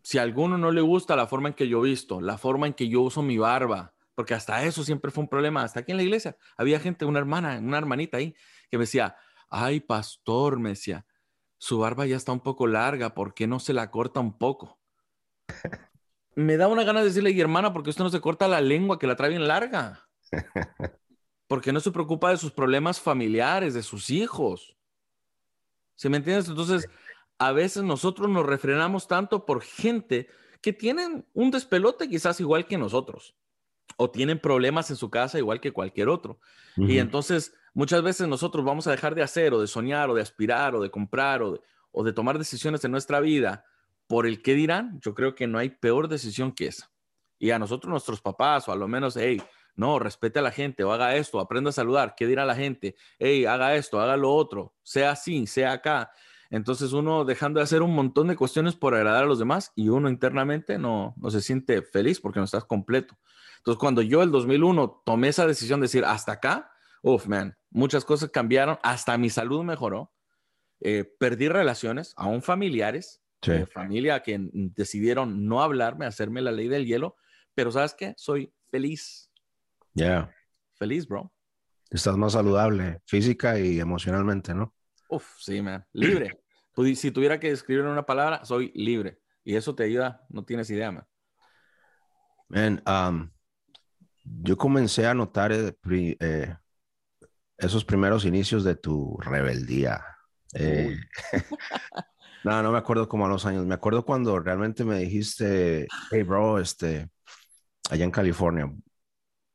[0.01, 2.73] Si a alguno no le gusta la forma en que yo visto, la forma en
[2.73, 5.97] que yo uso mi barba, porque hasta eso siempre fue un problema, hasta aquí en
[5.97, 8.33] la iglesia había gente, una hermana, una hermanita ahí,
[8.71, 9.17] que me decía,
[9.49, 11.05] ay, pastor, me decía,
[11.59, 14.79] su barba ya está un poco larga, ¿por qué no se la corta un poco?
[16.35, 18.61] Me da una gana de decirle, y hermana, ¿por qué usted no se corta la
[18.61, 20.07] lengua que la trae bien larga?
[21.47, 24.75] Porque no se preocupa de sus problemas familiares, de sus hijos.
[25.95, 26.49] ¿Se me entiendes?
[26.49, 26.89] Entonces,
[27.37, 30.27] a veces nosotros nos refrenamos tanto por gente
[30.61, 33.35] que tienen un despelote quizás igual que nosotros,
[33.97, 36.39] o tienen problemas en su casa igual que cualquier otro.
[36.75, 40.21] Y entonces Muchas veces nosotros vamos a dejar de hacer o de soñar o de
[40.21, 43.65] aspirar o de comprar o de, tomar decisiones en nuestra vida
[44.07, 44.99] por el qué dirán.
[45.01, 46.91] Yo creo que no hay peor decisión que esa.
[47.37, 49.41] Y a nosotros, nuestros papás, o a lo menos, hey,
[49.75, 52.95] no, respete a la gente o haga esto, aprenda a saludar, ¿qué dirá la gente?
[53.19, 56.11] Hey, haga esto, haga lo otro, sea así, sea acá.
[56.49, 59.89] Entonces uno dejando de hacer un montón de cuestiones por agradar a los demás y
[59.89, 63.17] uno internamente no, no se siente feliz porque no estás completo.
[63.57, 66.71] Entonces cuando yo el 2001 tomé esa decisión de decir hasta acá,
[67.07, 70.11] Uf, man, muchas cosas cambiaron, hasta mi salud mejoró.
[70.79, 76.85] Eh, perdí relaciones, aún familiares, eh, familia que decidieron no hablarme, hacerme la ley del
[76.85, 77.15] hielo,
[77.53, 78.13] pero ¿sabes qué?
[78.17, 79.31] Soy feliz.
[79.93, 80.33] Ya.
[80.73, 81.31] Feliz, bro.
[81.89, 84.73] Estás más saludable física y emocionalmente, ¿no?
[85.09, 85.85] Uf, sí, man.
[85.93, 86.41] Libre.
[86.95, 89.19] si tuviera que describir una palabra, soy libre.
[89.43, 91.07] Y eso te ayuda, no tienes idea, man.
[92.47, 93.31] Man, um,
[94.23, 95.75] yo comencé a notar eh,
[96.19, 96.55] eh
[97.57, 100.03] esos primeros inicios de tu rebeldía.
[100.53, 100.97] Eh,
[102.45, 103.65] no, no me acuerdo como a los años.
[103.65, 107.09] Me acuerdo cuando realmente me dijiste, hey, bro, este,
[107.89, 108.71] allá en California,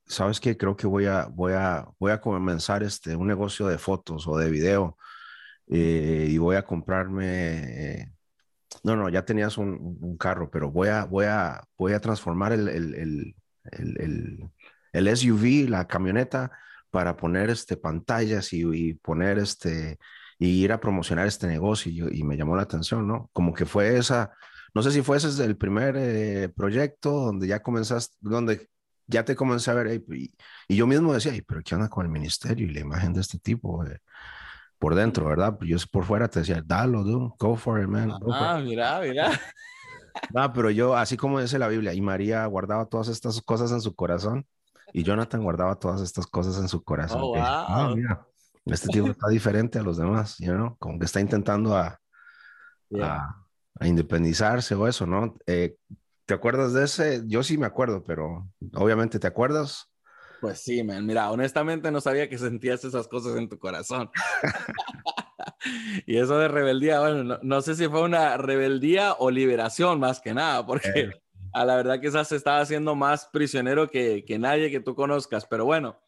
[0.06, 0.56] ¿sabes qué?
[0.56, 4.36] Creo que voy a, voy a, voy a comenzar este, un negocio de fotos o
[4.36, 4.98] de video
[5.68, 8.00] eh, y voy a comprarme...
[8.02, 8.12] Eh,
[8.82, 12.52] no, no, ya tenías un, un, carro, pero voy a, voy a, voy a transformar
[12.52, 13.34] el, el,
[13.72, 14.50] el,
[14.92, 16.50] el, SUV, la camioneta,
[16.90, 19.98] para poner este, pantallas y, y, poner este,
[20.40, 23.28] y ir a promocionar este negocio y, y, me llamó la atención, ¿no?
[23.34, 24.32] Como que fue esa,
[24.74, 28.70] no sé si fue ese el primer eh, proyecto donde ya comenzaste, donde
[29.06, 30.32] ya te comencé a ver, y,
[30.66, 33.38] y, yo mismo decía, pero ¿qué onda con el ministerio y la imagen de este
[33.38, 33.84] tipo?
[33.84, 33.98] Eh,
[34.78, 35.58] por dentro, ¿verdad?
[35.60, 38.10] Yo por fuera te decía, dalo, dude, go for it, man.
[38.32, 39.30] Ah, mira, mira.
[40.34, 43.80] No, pero yo, así como dice la Biblia, y María guardaba todas estas cosas en
[43.80, 44.44] su corazón,
[44.92, 47.20] y Jonathan guardaba todas estas cosas en su corazón.
[47.22, 47.38] Oh, wow.
[47.38, 48.26] ah, mira,
[48.72, 50.76] este tipo está diferente a los demás, you know?
[50.78, 52.00] como que está intentando a,
[52.88, 53.16] yeah.
[53.16, 53.46] a,
[53.78, 55.36] a, independizarse o eso, ¿no?
[55.46, 55.76] Eh,
[56.26, 57.22] ¿Te acuerdas de ese?
[57.26, 59.90] Yo sí me acuerdo, pero obviamente te acuerdas.
[60.40, 61.04] Pues sí, man.
[61.04, 64.10] Mira, honestamente no sabía que sentías esas cosas en tu corazón.
[66.06, 70.20] y eso de rebeldía, bueno, no, no, sé si fue una rebeldía o liberación más
[70.20, 71.22] que nada, porque eh.
[71.52, 75.46] a la verdad quizás se estaba haciendo más prisionero que, que nadie que tú conozcas,
[75.46, 76.00] pero bueno,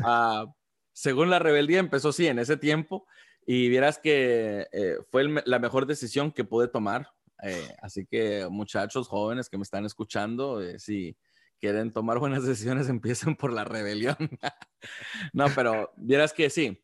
[0.00, 0.52] uh,
[0.92, 3.06] según la rebeldía empezó sí en ese tiempo
[3.46, 7.08] y vieras que eh, fue la mejor decisión que pude tomar
[7.42, 11.16] eh, así que muchachos jóvenes que me están escuchando, eh, si
[11.58, 14.16] quieren tomar buenas decisiones, empiecen por la rebelión.
[15.32, 16.82] no, pero vieras que sí.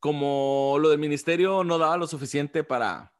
[0.00, 3.12] Como lo del ministerio no daba lo suficiente para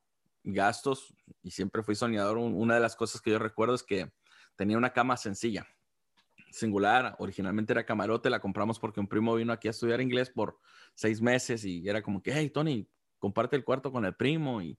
[0.45, 4.13] gastos y siempre fui soñador, una de las cosas que yo recuerdo es que
[4.55, 5.67] tenía una cama sencilla,
[6.51, 7.17] singular.
[7.19, 10.59] Originalmente era camarote, la compramos porque un primo vino aquí a estudiar inglés por
[10.95, 14.79] seis meses y era como que, hey, Tony, comparte el cuarto con el primo y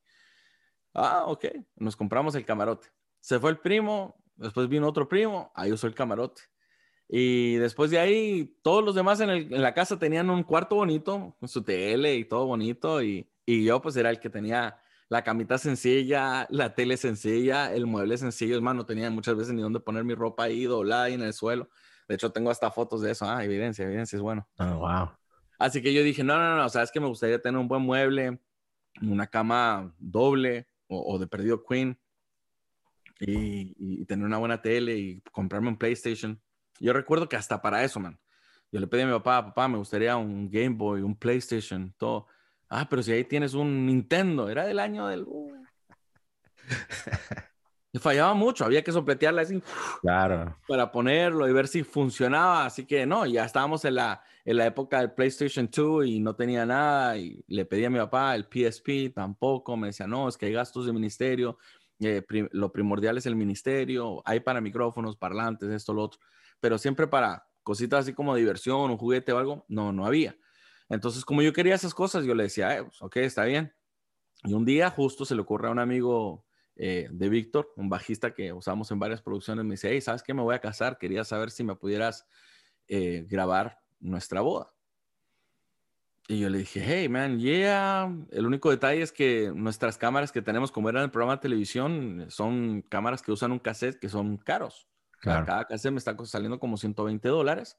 [0.94, 1.46] Ah, ok.
[1.78, 2.88] Nos compramos el camarote.
[3.20, 6.42] Se fue el primo, después vino otro primo, ahí usó el camarote.
[7.08, 11.50] Y después de ahí, todos los demás en, la casa tenían un cuarto bonito, con
[11.50, 13.02] su tele y todo bonito.
[13.02, 17.88] Y, y, yo pues era el que tenía la camita sencilla, la tele sencilla, el
[17.88, 18.56] mueble sencillo.
[18.56, 21.24] Es más, no tenía muchas veces ni dónde poner mi ropa ahí doblada ahí en
[21.24, 21.70] el suelo.
[22.08, 23.26] De hecho, tengo hasta fotos de eso.
[23.30, 24.48] Ah, evidencia, evidencia, es bueno.
[24.58, 25.12] Oh, wow.
[25.58, 27.68] Así que yo dije, no, no, no, o sea, es que me gustaría tener un
[27.68, 28.40] buen mueble,
[29.02, 32.00] una cama doble, o, o de perdido Queen
[33.20, 36.42] y, y, tener una buena tele y comprarme un PlayStation.
[36.80, 38.20] Yo recuerdo que hasta para eso, man.
[38.72, 42.28] Yo le pedí a mi papá, papá, me gustaría un Game Boy, un PlayStation, todo.
[42.70, 45.24] Ah, pero si ahí tienes un Nintendo, era del año del...
[45.26, 45.52] Uh.
[47.92, 49.62] y fallaba mucho, había que sopletearla así.
[50.02, 50.56] Claro.
[50.68, 52.66] Para ponerlo y ver si funcionaba.
[52.66, 56.36] Así que no, ya estábamos en la, en la época del PlayStation 2 y no
[56.36, 60.38] tenía nada y le pedí a mi papá el PSP, tampoco, me decía, no, es
[60.38, 61.58] que hay gastos de ministerio,
[62.00, 66.20] eh, prim lo primordial es el ministerio, hay para micrófonos, parlantes, esto, lo otro,
[66.60, 70.36] pero siempre para cositas así como diversión, un juguete o algo, no, no había.
[70.90, 73.74] Entonces, como yo quería esas cosas, yo le decía, eh, pues, ok, está bien.
[74.44, 78.34] Y un día justo se le ocurre a un amigo eh, de Víctor, un bajista
[78.34, 80.34] que usamos en varias producciones, me dice, hey, ¿sabes qué?
[80.34, 82.26] Me voy a casar, quería saber si me pudieras
[82.88, 84.74] eh, grabar nuestra boda.
[86.28, 88.16] Y yo le dije, hey, man, yeah.
[88.32, 91.42] El único detalle es que nuestras cámaras que tenemos, como era en el programa de
[91.42, 94.88] televisión, son cámaras que usan un cassette que son caros.
[95.22, 95.46] Claro.
[95.46, 97.78] Cada cassette me está saliendo como 120 dólares.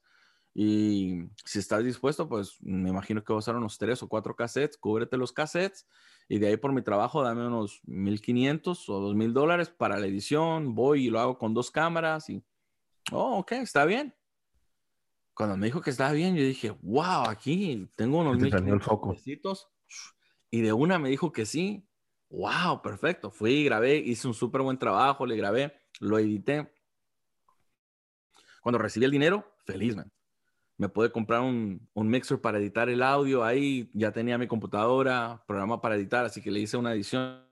[0.54, 4.34] Y si estás dispuesto, pues me imagino que vas a usar unos tres o cuatro
[4.34, 5.86] cassettes, cúbrete los cassettes.
[6.28, 10.74] Y de ahí por mi trabajo, dame unos 1500 o 2000 dólares para la edición.
[10.74, 12.28] Voy y lo hago con dos cámaras.
[12.30, 12.42] Y,
[13.12, 14.14] oh, ok, está bien
[15.40, 19.70] cuando me dijo que estaba bien, yo dije, wow, aquí tengo unos mil pesitos.
[20.50, 21.88] Y de una me dijo que sí.
[22.28, 23.30] Wow, perfecto.
[23.30, 26.70] Fui y grabé, hice un súper buen trabajo, le grabé, lo edité.
[28.60, 30.12] Cuando recibí el dinero, feliz, man.
[30.80, 33.44] Me pude comprar un, un mixer para editar el audio.
[33.44, 37.44] Ahí ya tenía mi computadora, programa para editar, así que le hice una edición.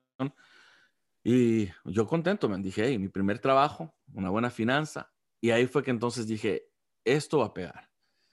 [1.22, 5.12] Y yo contento, me dije, hey, mi primer trabajo, una buena finanza.
[5.42, 6.70] Y ahí fue que entonces dije,
[7.04, 7.90] esto va a pegar.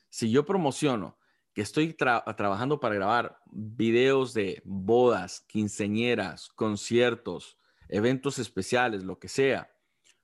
[0.08, 1.20] Si yo promociono
[1.54, 7.58] que estoy tra trabajando para grabar videos de bodas, quinceñeras, conciertos,
[7.90, 9.70] eventos especiales, lo que sea,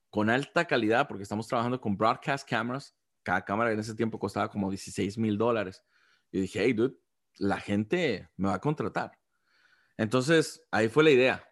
[0.08, 4.48] con alta calidad, porque estamos trabajando con broadcast cameras, cada cámara en ese tiempo costaba
[4.50, 5.84] como 16 mil dólares.
[6.30, 6.96] Y dije, hey, dude,
[7.38, 9.18] la gente me va a contratar.
[9.96, 11.48] Entonces, ahí fue la idea.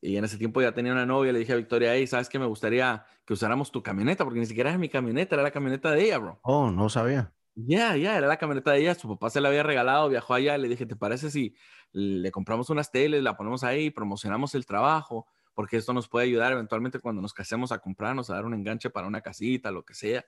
[0.00, 2.38] Y en ese tiempo ya tenía una novia, le dije a Victoria, hey, ¿sabes qué?
[2.38, 5.90] Me gustaría que usáramos tu camioneta, porque ni siquiera es mi camioneta, era la camioneta
[5.90, 6.38] de ella, bro.
[6.42, 7.32] Oh, no sabía.
[7.54, 10.08] Ya, yeah, ya, yeah, era la camioneta de ella, su papá se la había regalado,
[10.10, 11.54] viajó allá, le dije, ¿te parece si
[11.92, 15.26] le compramos unas teles, la ponemos ahí, promocionamos el trabajo?
[15.56, 18.90] porque esto nos puede ayudar eventualmente cuando nos casemos a comprarnos, a dar un enganche
[18.90, 20.22] para una casita, lo que sea.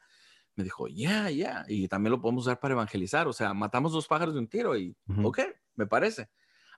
[0.58, 4.08] Me dijo, ya, ya, y también lo podemos usar para evangelizar, o sea, matamos dos
[4.08, 5.38] pájaros de un tiro y, ok,
[5.76, 6.30] me parece.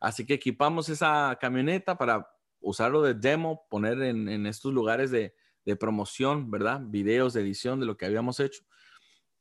[0.02, 2.28] Así que equipamos esa camioneta para
[2.60, 6.82] usarlo de demo, poner en, estos lugares de, de, promoción, ¿verdad?
[6.84, 8.64] Videos de edición de lo que habíamos hecho.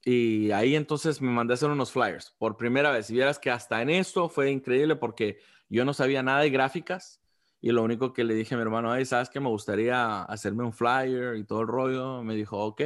[0.05, 3.09] Y ahí entonces me mandé a hacer unos flyers por primera vez.
[3.09, 7.21] Y vieras que hasta en esto fue increíble porque yo no sabía nada de gráficas
[7.59, 10.63] y lo único que le dije a mi hermano, ay, ¿sabes que me gustaría hacerme
[10.63, 12.23] un flyer y todo el rollo?
[12.23, 12.81] Me dijo, ok,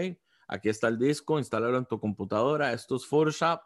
[0.48, 3.62] aquí está el disco, instálalo en tu computadora, esto es Photoshop.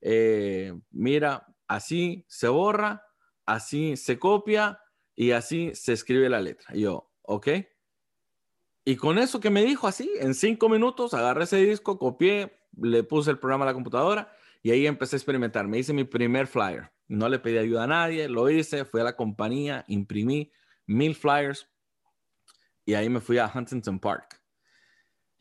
[0.00, 3.04] Eh, mira, así se borra,
[3.46, 4.80] así se copia
[5.14, 6.74] y así se escribe la letra.
[6.74, 7.48] Yo, ok.
[8.84, 13.04] Y con eso que me dijo así, en cinco minutos agarré ese disco, copié, le
[13.04, 15.68] puse el programa a la computadora y ahí empecé a experimentar.
[15.68, 16.90] Me hice mi primer flyer.
[17.06, 20.50] No le pedí ayuda a nadie, lo hice, fui a la compañía, imprimí
[20.86, 21.68] mil flyers
[22.84, 24.41] y ahí me fui a Huntington Park.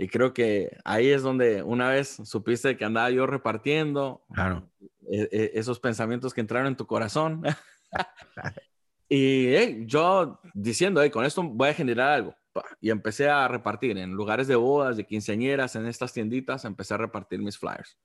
[0.02, 4.68] Y creo que ahí es donde una vez supiste que andaba yo repartiendo claro.
[5.08, 7.44] E, e, esos pensamientos que entraron en tu corazón.
[9.10, 12.36] y yo diciendo, con esto voy a generar algo.
[12.80, 16.98] Y empecé a repartir en lugares de bodas, de quinceañeras, en estas tienditas, empecé a
[16.98, 17.96] repartir mis flyers.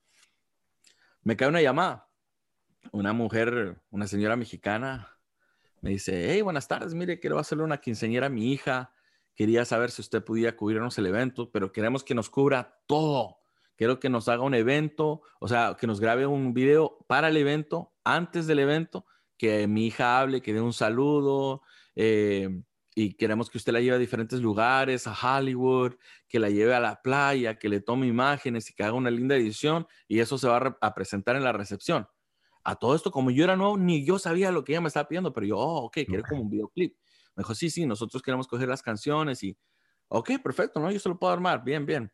[1.22, 2.10] Me cae una llamada.
[2.92, 5.16] Una mujer, una señora mexicana,
[5.80, 8.92] me dice, hey, buenas tardes, mire, quiero hacerle una quinceañera a mi hija.
[9.36, 13.38] Quería saber si usted podía cubrirnos el evento, pero queremos que nos cubra todo.
[13.76, 17.36] Quiero que nos haga un evento, o sea, que nos grabe un video para el
[17.36, 19.04] evento, antes del evento,
[19.36, 21.62] que mi hija hable, que dé un saludo,
[21.94, 22.62] eh,
[22.98, 25.96] y queremos que usted la lleve a diferentes lugares, a Hollywood,
[26.26, 29.36] que la lleve a la playa, que le tome imágenes y que haga una linda
[29.36, 32.08] edición y eso se va a, presentar en la recepción.
[32.64, 35.06] A todo esto, como yo era nuevo, ni yo sabía lo que ella me estaba
[35.06, 36.96] pidiendo, pero yo, oh, ok, quiero como un videoclip.
[37.36, 39.56] Me dijo, sí, sí, nosotros queremos coger las canciones y,
[40.08, 40.90] ok, perfecto, ¿no?
[40.90, 42.10] Yo se lo puedo armar, bien, bien.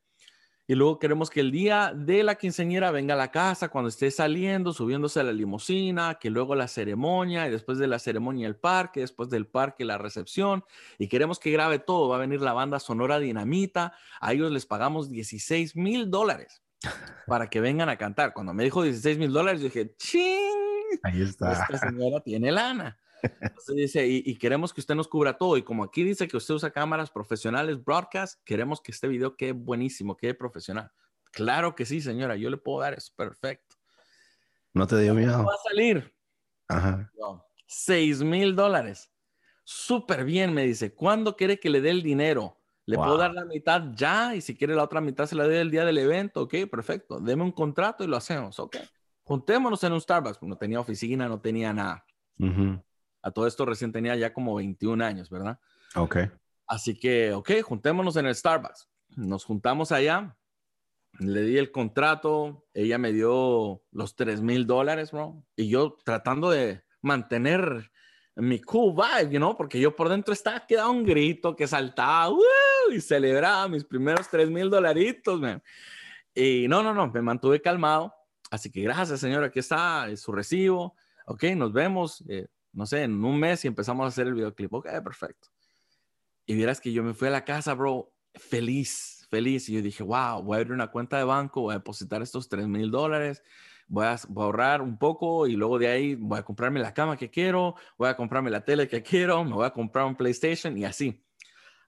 [0.69, 4.11] Y luego queremos que el día de la quinceañera venga a la casa cuando esté
[4.11, 8.57] saliendo, subiéndose a la limusina, que luego la ceremonia y después de la ceremonia el
[8.57, 10.65] parque, después del parque la recepción.
[10.99, 12.09] Y queremos que grabe todo.
[12.09, 13.93] Va a venir la banda Sonora Dinamita.
[14.21, 16.63] A ellos les pagamos 16 mil dólares
[17.27, 18.33] para que vengan a cantar.
[18.33, 21.01] Cuando me dijo 16 mil dólares, dije, ching.
[21.03, 21.53] Ahí está.
[21.53, 22.99] Esta señora tiene lana.
[23.23, 25.57] Entonces dice, y, queremos que usted nos cubra todo.
[25.57, 29.53] Y como aquí dice que usted usa cámaras profesionales, broadcast, queremos que este video quede
[29.53, 30.91] buenísimo, quede profesional.
[31.31, 33.77] Claro que sí, señora, yo le puedo dar eso, perfecto.
[34.75, 35.45] ¿No te dio miedo?
[35.45, 36.15] Va a salir.
[36.69, 37.11] Ajá.
[37.67, 39.11] Seis mil dólares.
[39.65, 40.95] Súper bien, me dice.
[40.95, 42.59] ¿Cuándo quiere que le dé el dinero?
[42.85, 45.57] Le puedo dar la mitad ya y si quiere la otra mitad se la doy
[45.57, 46.43] el día del evento.
[46.43, 47.21] Ok, perfecto.
[47.21, 48.59] Deme un contrato y lo hacemos.
[48.59, 48.77] Ok.
[49.23, 50.43] Juntémonos en un Starbucks.
[50.43, 52.05] No tenía oficina, no tenía nada.
[53.23, 55.59] A todo esto recién tenía ya como 21 años, ¿verdad?
[55.95, 56.19] Ok.
[56.67, 58.89] Así que, ok, juntémonos en el Starbucks.
[59.17, 60.37] Nos juntamos allá,
[61.19, 66.51] le di el contrato, ella me dio los 3 mil dólares, bro, y yo tratando
[66.51, 67.91] de mantener
[68.35, 72.35] mi cool vibe, you porque yo por dentro estaba que daba un grito, que saltaba
[72.91, 75.63] y celebraba mis primeros 3 mil dolaritos, man.
[76.35, 78.15] Y no, no, no, me mantuve calmado.
[78.51, 80.97] Así que gracias, señor, aquí está su recibo.
[81.27, 82.25] Ok, nos vemos.
[82.29, 84.73] Eh, no sé, en un mes y empezamos a hacer el videoclip.
[84.73, 85.49] Ok, perfecto.
[86.47, 89.69] Y vieras que yo me fui a la casa, bro, feliz, feliz.
[89.69, 92.49] Y yo dije, wow, voy a abrir una cuenta de banco, voy a depositar estos
[92.49, 93.43] 3 mil dólares,
[93.89, 97.31] voy a, ahorrar un poco y luego de ahí voy a comprarme la cama que
[97.31, 100.85] quiero, voy a comprarme la tele que quiero, me voy a comprar un PlayStation y
[100.85, 101.25] así.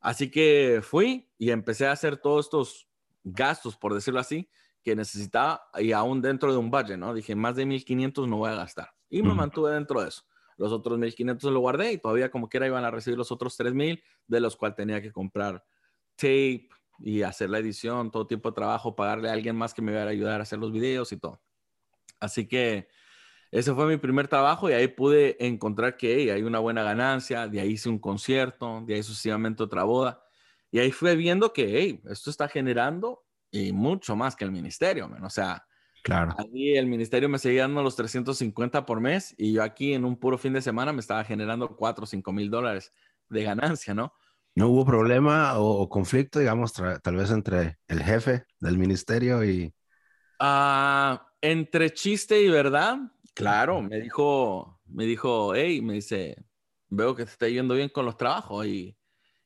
[0.01, 2.89] Así que fui y empecé a hacer todos estos
[3.25, 4.49] gastos, por decirlo así,
[4.83, 7.15] que necesitaba y aún dentro de un budget, ¿no?
[7.15, 8.91] Dije, más de 1500 no voy a gastar.
[9.09, 10.25] Y me mantuve dentro de eso.
[10.57, 14.03] Los otros 1500 lo guardé y todavía como quiera iban a recibir los otros 3000,
[14.27, 15.65] de los cuales tenía que comprar
[16.17, 16.69] tape
[17.01, 20.03] y hacer la edición, todo tipo de trabajo, pagarle a alguien más que me iba
[20.03, 21.41] a ayudar a hacer los videos y todo.
[22.21, 22.89] Así que
[23.51, 27.61] ese fue mi primer trabajo y ahí pude encontrar que hay una buena ganancia, de
[27.61, 30.25] ahí hice un concierto, de ahí sucesivamente otra boda.
[30.71, 35.31] Y ahí fui viendo que esto está generando y mucho más que el ministerio, o
[35.31, 35.65] sea,
[36.05, 36.35] Claro.
[36.37, 40.19] Ahí el ministerio me seguía dando los 350 por mes y yo aquí en un
[40.19, 42.93] puro fin de semana me estaba generando 4 o 5 mil dólares
[43.31, 44.13] de ganancia, ¿no?
[44.55, 49.75] ¿No hubo problema o, conflicto, digamos, tal vez entre el jefe del ministerio y...
[50.39, 52.99] Ah, entre chiste y verdad,
[53.33, 56.37] claro, me dijo, me dijo, hey, me dice,
[56.91, 58.95] veo que te está yendo bien con los trabajos y,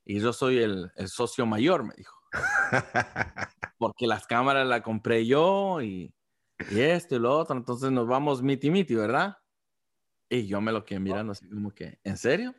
[0.04, 2.18] y yo soy el, el socio mayor, me dijo.
[3.78, 6.12] Porque las cámaras las compré yo y
[6.70, 9.36] y esto y lo otro, entonces nos vamos miti miti, ¿verdad?
[10.28, 12.54] Y yo me lo quedé mirando así como que, ¿en serio?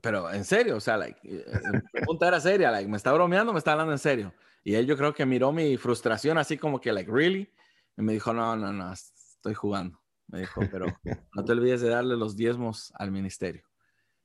[0.00, 1.44] pero en serio, o sea, like, eh,
[1.94, 4.32] eh, punta era seria, like, me está bromeando, me está hablando en serio.
[4.64, 7.50] Y él yo creo que miró mi frustración así como que, like, really?
[7.96, 10.00] Y me dijo, no, no, no, estoy jugando.
[10.26, 10.86] Me dijo, pero
[11.34, 13.64] no te olvides de darle los diezmos al ministerio.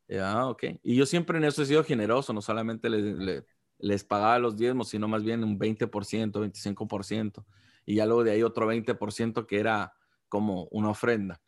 [0.07, 0.53] Y, ah.
[0.83, 5.07] Y yo siempre en eso he sido generoso, no solamente les pagaba los diezmos, sino
[5.07, 7.45] más bien un 20%, 25%.
[7.85, 9.93] Y ya luego de ahí otro 20% que era
[10.29, 11.41] como una ofrenda.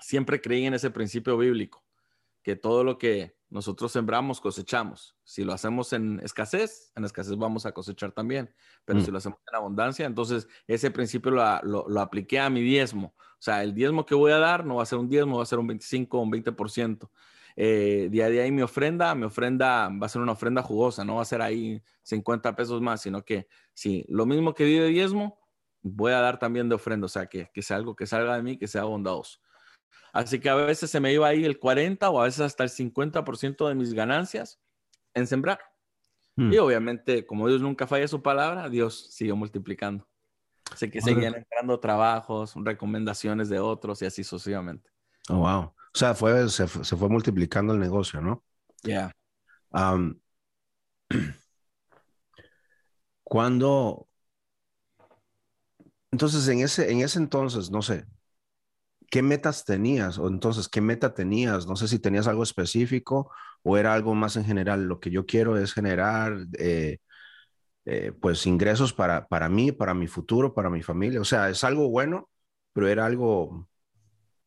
[0.00, 1.84] Siempre creí en ese principio bíblico,
[2.42, 5.14] que todo lo que nosotros sembramos, cosechamos.
[5.24, 8.52] Si lo hacemos en escasez, en escasez vamos a cosechar también.
[8.86, 9.04] Pero mm.
[9.04, 13.14] si lo hacemos en abundancia, entonces ese principio lo, lo, apliqué a mi diezmo.
[13.18, 15.42] O sea, el diezmo que voy a dar no va a ser un diezmo, va
[15.42, 17.10] a ser un 25 o un 20%.
[17.56, 21.16] Eh, día de ahí mi ofrenda, mi ofrenda va a ser una ofrenda jugosa, no
[21.16, 24.88] va a ser ahí 50 pesos más, sino que si lo mismo que di de
[24.88, 25.38] diezmo,
[25.82, 28.42] voy a dar también de ofrenda, o sea, que, que sea algo que salga de
[28.42, 29.40] mí, que sea bondadoso.
[30.12, 32.70] Así que a veces se me iba ahí el 40 o a veces hasta el
[32.70, 34.60] 50% de mis ganancias
[35.14, 35.60] en sembrar.
[36.36, 36.52] Hmm.
[36.52, 40.06] Y obviamente, como Dios nunca falla su palabra, Dios siguió multiplicando.
[40.70, 44.90] Así que seguían entrando trabajos, recomendaciones de otros y así sucesivamente.
[45.28, 45.74] Oh, wow.
[45.94, 48.42] O sea, fue, se, fue multiplicando el negocio, ¿no?
[48.82, 49.14] Ya.
[53.24, 54.08] cuando.
[56.12, 58.04] Entonces, en ese, en ese entonces, no sé,
[59.10, 60.18] ¿qué metas tenías?
[60.18, 61.66] O entonces, ¿qué meta tenías?
[61.66, 63.30] No sé si tenías algo específico
[63.62, 64.84] o era algo más en general.
[64.84, 66.98] Lo que yo quiero es generar, eh,
[67.86, 71.20] eh, pues, ingresos para, para mí, para mi futuro, para mi familia.
[71.20, 72.30] O sea, es algo bueno,
[72.72, 73.68] pero era algo,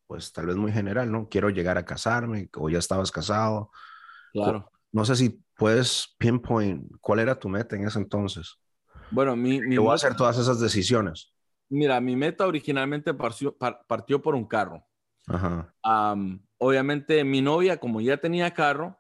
[0.07, 1.30] pues, tal vez muy general, ¿no?
[1.30, 3.72] Quiero llegar a casarme o ya estabas casado.
[4.34, 4.72] Claro.
[4.91, 8.55] No sé si puedes pinpoint cuál era tu meta en ese entonces.
[9.11, 9.61] Bueno, mi...
[9.61, 11.34] mi voy a hacer todas esas decisiones.
[11.76, 14.88] Mira, mi meta originalmente partió, partió por un carro.
[16.57, 18.97] obviamente mi novia, como ya tenía carro,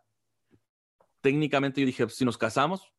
[1.21, 2.93] técnicamente yo dije, si nos casamos,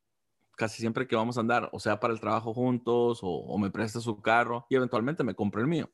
[0.57, 4.01] casi siempre que vamos a andar, o sea, para el trabajo juntos, o, me presta
[4.01, 5.91] su carro, y eventualmente me compro el mío.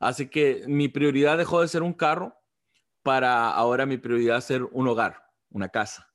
[0.00, 2.36] Así que mi prioridad dejó de ser un carro
[3.04, 6.12] para ahora mi prioridad ser un hogar, una casa.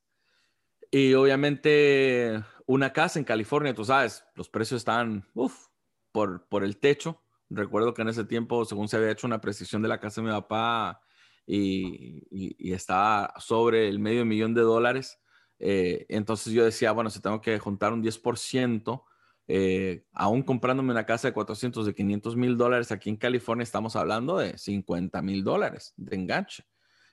[0.91, 5.68] Y obviamente una casa en California, tú sabes, los precios están, uff,
[6.11, 7.21] por, por el techo.
[7.49, 10.27] Recuerdo que en ese tiempo, según se había hecho una precisión de la casa de
[10.27, 11.01] mi papá
[11.45, 15.19] y, y, estaba sobre el medio millón de dólares,
[15.57, 19.03] eh, entonces yo decía, bueno, si tengo que juntar un 10%,
[19.51, 23.95] eh, aún comprándome una casa de 400, de 500 mil dólares aquí en California, estamos
[23.95, 26.65] hablando de 50 mil dólares de enganche.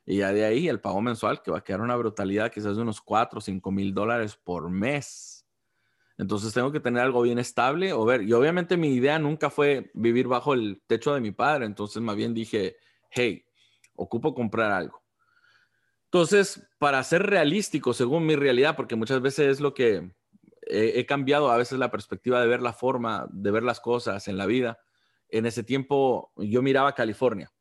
[0.04, 2.82] Y ya de ahí el pago mensual, que va a quedar una brutalidad, quizás de
[2.82, 5.35] unos 4 o 5 mil dólares por mes.
[6.18, 8.22] Entonces tengo que tener algo bien estable o ver.
[8.22, 11.66] Y obviamente mi idea nunca fue vivir bajo el techo de mi padre.
[11.66, 12.76] Entonces más bien dije,
[13.10, 13.44] hey,
[13.94, 15.02] ocupo comprar algo.
[16.04, 20.12] Entonces, para ser realístico, según mi realidad, porque muchas veces es lo que
[20.62, 24.38] he, cambiado a veces la perspectiva de ver la forma, de ver las cosas en
[24.38, 24.78] la vida.
[25.28, 27.52] En ese tiempo yo miraba California,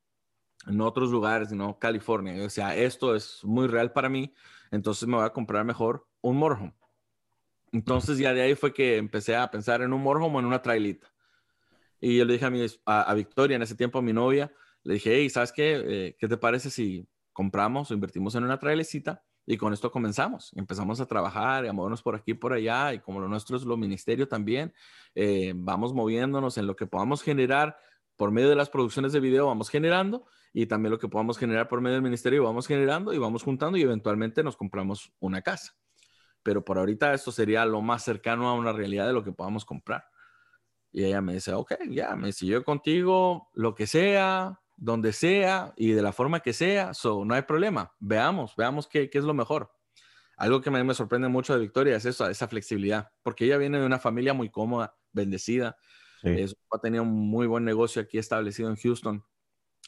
[0.67, 2.45] en otros lugares, no California.
[2.45, 4.33] O sea, esto es muy real para mí,
[4.71, 6.73] entonces me voy a comprar mejor un motorhome
[7.75, 10.61] entonces ya de ahí fue que empecé a pensar en un motorhome o en una
[10.61, 11.11] trailita.
[11.99, 12.45] Y yo le dije
[12.85, 14.49] a, Victoria, en ese tiempo a mi novia,
[14.83, 15.83] le dije, hey, ¿sabes qué?
[15.85, 19.21] Eh, ¿Qué te parece si compramos o invertimos en una trailecita?
[19.45, 20.53] Y con esto comenzamos.
[20.55, 22.93] Empezamos a trabajar a movernos por aquí por allá.
[22.93, 24.73] Y como lo nuestro es lo ministerio también,
[25.13, 27.77] eh, vamos moviéndonos en lo que podamos generar
[28.15, 30.25] por medio de las producciones de video, vamos generando.
[30.53, 33.77] Y también lo que podamos generar por medio del ministerio, vamos generando y vamos juntando
[33.77, 35.75] y eventualmente nos compramos una casa
[36.45, 39.65] pero por ahorita esto sería lo más cercano a una realidad de lo que podamos
[39.65, 40.05] comprar.
[40.91, 45.93] Y ella me dice, ok, ya, me sigo contigo, lo que sea, donde sea y
[45.93, 47.95] de la forma que sea, so, no hay problema.
[47.97, 49.71] Veamos, veamos qué, qué es lo mejor.
[50.37, 53.85] Algo que me sorprende mucho de Victoria es eso, esa flexibilidad, porque ella viene de
[53.87, 55.77] una familia muy cómoda, bendecida.
[56.23, 59.25] ha tenido un muy buen negocio aquí establecido en Houston.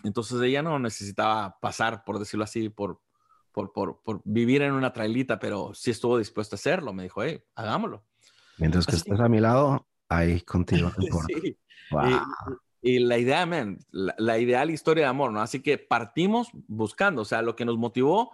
[0.03, 2.99] Entonces ella no necesitaba pasar, por decirlo así, por,
[3.65, 6.93] por, por, vivir en una trailita, pero sí estuvo dispuesto a hacerlo.
[6.93, 8.03] Me dijo, hey, hagámoslo.
[8.57, 10.91] Mientras que estés a mi lado, ahí contigo.
[11.27, 11.57] sí.
[12.81, 15.41] y, la idea, man, la, ideal historia de amor, ¿no?
[15.41, 18.31] Así que partimos buscando, o sea, lo que nos motivó.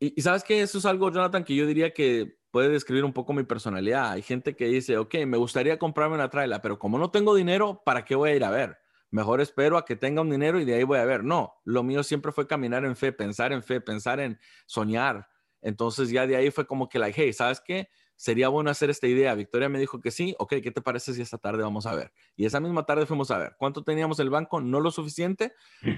[0.00, 3.12] Y, y sabes que eso es algo, Jonathan, que yo diría que puede describir un
[3.12, 4.10] poco mi personalidad.
[4.10, 7.82] Hay gente que dice, ok, me gustaría comprarme una traila, pero como no tengo dinero,
[7.84, 8.81] ¿para qué voy a ir a ver?
[9.12, 11.22] Mejor espero a que tenga un dinero y de ahí voy a ver.
[11.22, 15.28] No, lo mío siempre fue caminar en fe, pensar en fe, pensar en soñar.
[15.60, 17.88] Entonces ya de ahí fue como que, like, hey, ¿sabes qué?
[18.16, 19.34] Sería bueno hacer esta idea.
[19.34, 20.34] Victoria me dijo que sí.
[20.38, 22.12] Ok, ¿qué te parece si esta tarde vamos a ver?
[22.36, 23.54] Y esa misma tarde fuimos a ver.
[23.58, 24.60] ¿Cuánto teníamos el banco?
[24.60, 25.52] No lo suficiente,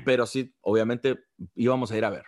[0.05, 2.25] pero sí, obviamente íbamos a ir a ver.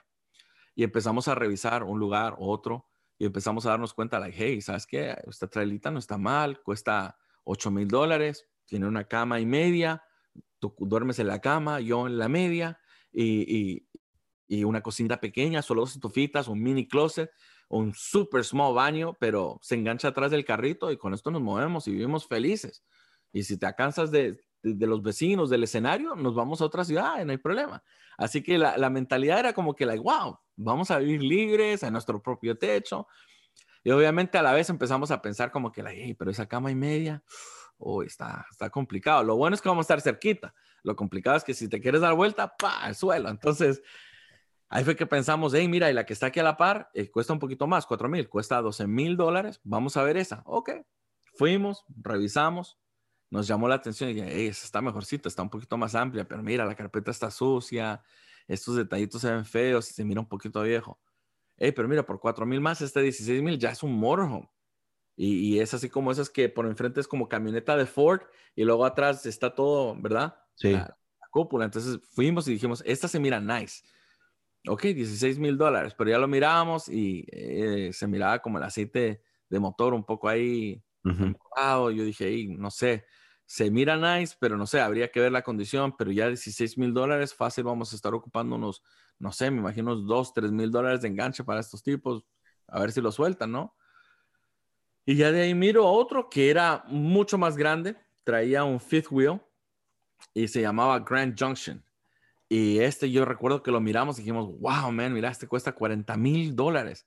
[0.76, 2.86] y empezamos a revisar un lugar, otro,
[3.18, 5.16] y empezamos a darnos cuenta, like, hey, ¿sabes qué?
[5.26, 10.04] Esta trailita no está mal, cuesta 8 mil dólares, tiene una cama y media,
[10.58, 12.80] tú duermes en la cama, yo en la media,
[13.12, 13.86] y,
[14.48, 17.30] y, una cocina pequeña, solo dos estufitas, un mini closet,
[17.68, 21.88] un super small baño, pero se engancha atrás del carrito y con esto nos movemos
[21.88, 22.84] y vivimos felices.
[23.32, 27.24] Y si te cansas de, de, los vecinos, del escenario, nos vamos a otra ciudad,
[27.24, 27.82] no hay problema.
[28.16, 31.92] Así que la, la mentalidad era como que, like, wow, vamos a vivir libres en
[31.92, 33.06] nuestro propio techo.
[33.82, 36.74] Y obviamente a la vez empezamos a pensar como que, hey, pero esa cama y
[36.74, 37.22] media,
[37.78, 39.22] oh, está, está complicado.
[39.22, 40.54] Lo bueno es que vamos a estar cerquita.
[40.82, 43.28] Lo complicado es que si te quieres dar vuelta, pa, al suelo.
[43.28, 43.82] Entonces,
[44.68, 47.10] ahí fue que pensamos, hey, mira, y la que está aquí a la par, eh,
[47.10, 49.60] cuesta un poquito más, 4 mil, cuesta 12 mil dólares.
[49.64, 50.42] Vamos a ver esa.
[50.46, 50.70] Ok,
[51.34, 52.78] fuimos, revisamos,
[53.30, 56.26] nos llamó la atención y dije, hey, esa está mejorcita, está un poquito más amplia,
[56.26, 58.02] pero mira, la carpeta está sucia,
[58.46, 61.00] estos detallitos se ven feos, se mira un poquito viejo.
[61.56, 64.48] Hey, pero mira, por 4 mil más, este 16 mil ya es un motorhome.
[65.18, 68.20] Y, es así como esas que por enfrente es como camioneta de Ford
[68.54, 70.36] y luego atrás está todo, ¿verdad?
[70.54, 70.72] Sí.
[70.72, 70.96] La,
[71.30, 71.66] cúpula.
[71.66, 73.82] Entonces fuimos y dijimos, esta se mira nice.
[74.68, 79.22] Ok, 16 mil dólares, pero ya lo mirábamos y eh, se miraba como el aceite
[79.48, 80.82] de motor un poco ahí.
[81.04, 83.04] Yo dije, hey, no sé,
[83.44, 86.92] se mira nice, pero no sé, habría que ver la condición, pero ya 16 mil
[86.92, 88.82] dólares, fácil vamos a estar ocupando unos,
[89.18, 92.24] no sé, me imagino unos 2, 3 mil dólares de enganche para estos tipos,
[92.66, 93.75] a ver si lo sueltan, ¿no?
[95.06, 99.40] Y ya de ahí miro otro que era mucho más grande, traía un fifth wheel
[100.34, 101.82] y se llamaba Grand Junction.
[102.48, 106.16] Y este yo recuerdo que lo miramos y dijimos, wow, man, mira, este cuesta 40
[106.16, 107.06] mil dólares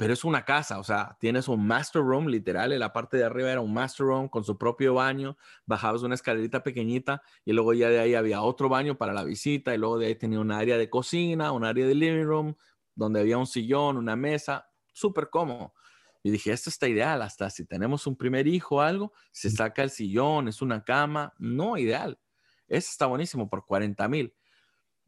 [0.00, 3.24] pero es una casa, o sea, tienes un master room, literal, en la parte de
[3.24, 5.36] arriba era un master room con su propio baño,
[5.66, 9.74] bajabas una escalerita pequeñita y luego ya de ahí había otro baño para la visita
[9.74, 12.56] y luego de ahí tenía un área de cocina, un área de living room,
[12.94, 15.74] donde había un sillón, una mesa, súper cómodo.
[16.22, 19.82] Y dije, esto está ideal, hasta si tenemos un primer hijo o algo, se saca
[19.82, 22.18] el sillón, es una cama, no, ideal.
[22.68, 24.34] Esto está buenísimo por 40 mil.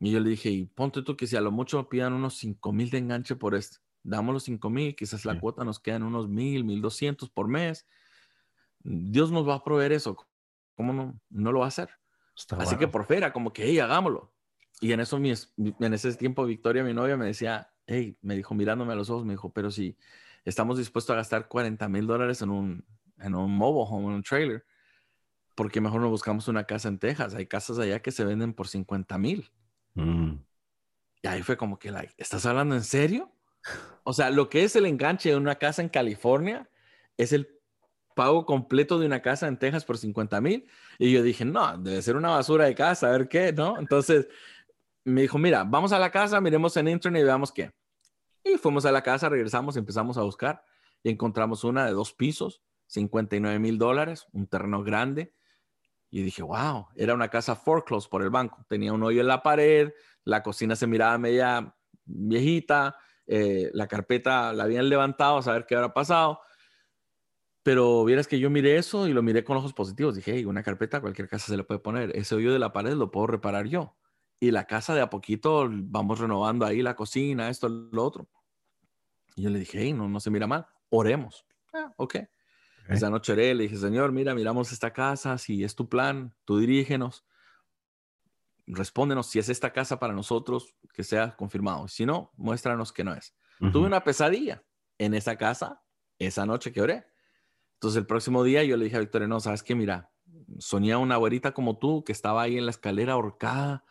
[0.01, 2.73] Y yo le dije, y ponte tú que si a lo mucho pidan unos 5
[2.73, 6.29] mil de enganche por esto damos los 5 mil, quizás la cuota nos quedan unos
[6.29, 7.87] mil, mil doscientos por mes.
[8.81, 10.17] Dios nos va a proveer eso.
[10.75, 11.91] ¿Cómo no, no lo va a hacer?
[12.59, 14.33] Así que por fuera, como que, hey, hagámoslo.
[14.81, 18.93] Y en eso, en ese tiempo, Victoria, mi novia, me decía, hey, me dijo, mirándome
[18.93, 19.97] a los ojos, me dijo, pero si
[20.45, 22.85] estamos dispuestos a gastar 40 mil dólares en un,
[23.19, 24.65] en un mobile home, en un trailer,
[25.55, 27.35] ¿por qué mejor no buscamos una casa en Texas?
[27.35, 29.51] Hay casas allá que se venden por 50 mil.
[29.95, 30.35] Mm.
[31.23, 33.33] Y ahí fue como que, like, ¿estás hablando en serio?
[34.05, 36.69] O sea, lo que es el enganche de una casa en California
[37.17, 37.49] es el
[38.17, 40.67] pago completo de una casa en Texas por 50 mil.
[40.99, 43.79] Y yo dije, no, debe ser una basura de casa, a ver qué, ¿no?
[43.79, 44.29] Entonces
[45.05, 47.71] me dijo, mira, vamos a la casa, miremos en internet y veamos qué.
[48.45, 50.65] Y fuimos a la casa, regresamos, empezamos a buscar
[51.03, 55.35] y encontramos una de dos pisos, 59 mil dólares, un terreno grande.
[56.11, 58.65] Y dije, wow, era una casa foreclosed por el banco.
[58.69, 59.93] Tenía un hoyo en la pared,
[60.25, 61.75] la cocina se miraba media
[62.05, 66.41] viejita, eh, la carpeta la habían levantado a saber qué habrá pasado.
[67.63, 70.17] Pero vieras que yo miré eso y lo miré con ojos positivos.
[70.17, 72.15] Dije, una carpeta cualquier casa se le puede poner.
[72.17, 73.97] Ese hoyo de la pared lo puedo reparar yo.
[74.43, 78.29] Y la casa de a poquito vamos renovando ahí la cocina, esto, lo otro.
[79.37, 81.47] Y yo le dije, no, no se mira mal, oremos.
[81.73, 82.17] Ah, ok.
[82.89, 86.59] Esa noche oré, le dije, Señor, mira, miramos esta casa, si es tu plan, tú
[86.59, 87.25] dirígenos
[88.67, 91.89] respóndenos si es esta casa para nosotros, que sea confirmado.
[91.89, 93.35] Si no, muéstranos que no es.
[93.73, 94.65] Tuve una pesadilla
[94.99, 95.83] en esa casa
[96.19, 97.07] esa noche que oré.
[97.75, 100.11] Entonces el próximo día yo le dije a Victoria, no, sabes qué, mira,
[100.59, 103.85] soñé una abuelita como tú que estaba ahí en la escalera ahorcada.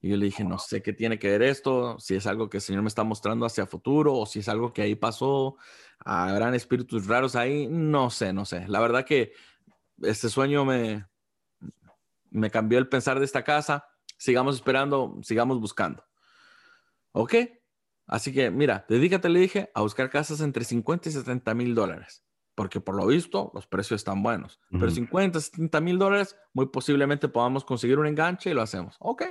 [0.00, 2.58] Y yo le dije, no sé qué tiene que ver esto, si es algo que
[2.58, 5.56] el Señor me está mostrando hacia futuro o si es algo que ahí pasó,
[5.98, 8.68] habrán espíritus raros ahí, no sé, no sé.
[8.68, 9.32] La verdad que
[10.02, 11.06] este sueño me,
[12.30, 13.86] me cambió el pensar de esta casa
[14.16, 16.04] sigamos esperando, sigamos buscando.
[17.12, 17.34] ¿Ok?
[18.06, 22.22] Así que, mira, dedícate, le dije, a buscar casas entre 50 y 70 mil dólares.
[22.54, 24.60] Porque por lo visto, los precios están buenos.
[24.70, 28.96] Pero 50, 70 mil dólares, muy posiblemente podamos conseguir un enganche y lo hacemos.
[28.98, 29.24] Ok.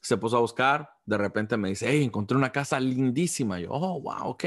[0.00, 0.90] Se puso a buscar.
[1.04, 3.58] De repente me dice, hey, encontré una casa lindísima.
[3.60, 4.44] yo, oh, wow, ok.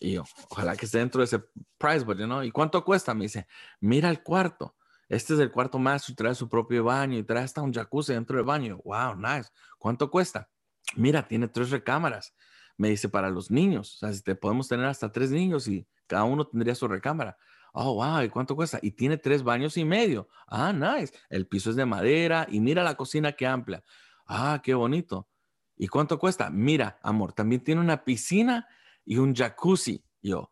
[0.00, 1.40] Y yo, ojalá que esté dentro de ese
[1.78, 2.42] price budget, ¿no?
[2.42, 3.14] ¿Y cuánto cuesta?
[3.14, 3.46] Me dice,
[3.80, 4.76] mira el cuarto.
[5.08, 8.14] Este es el cuarto más y trae su propio baño y trae hasta un jacuzzi
[8.14, 8.80] dentro del baño.
[8.84, 9.50] Wow, nice.
[9.78, 10.48] ¿Cuánto cuesta?
[10.96, 12.34] Mira, tiene tres recámaras.
[12.76, 13.96] Me dice para los niños.
[13.96, 17.36] O sea, si te podemos tener hasta tres niños y cada uno tendría su recámara.
[17.72, 18.78] Oh, wow, ¿y cuánto cuesta?
[18.82, 20.28] Y tiene tres baños y medio.
[20.46, 21.12] Ah, nice.
[21.28, 23.82] El piso es de madera y mira la cocina qué amplia.
[24.26, 25.28] Ah, qué bonito.
[25.76, 26.50] ¿y cuánto cuesta?
[26.50, 28.68] Mira, amor, también tiene una piscina
[29.04, 30.02] y un jacuzzi.
[30.22, 30.50] yo,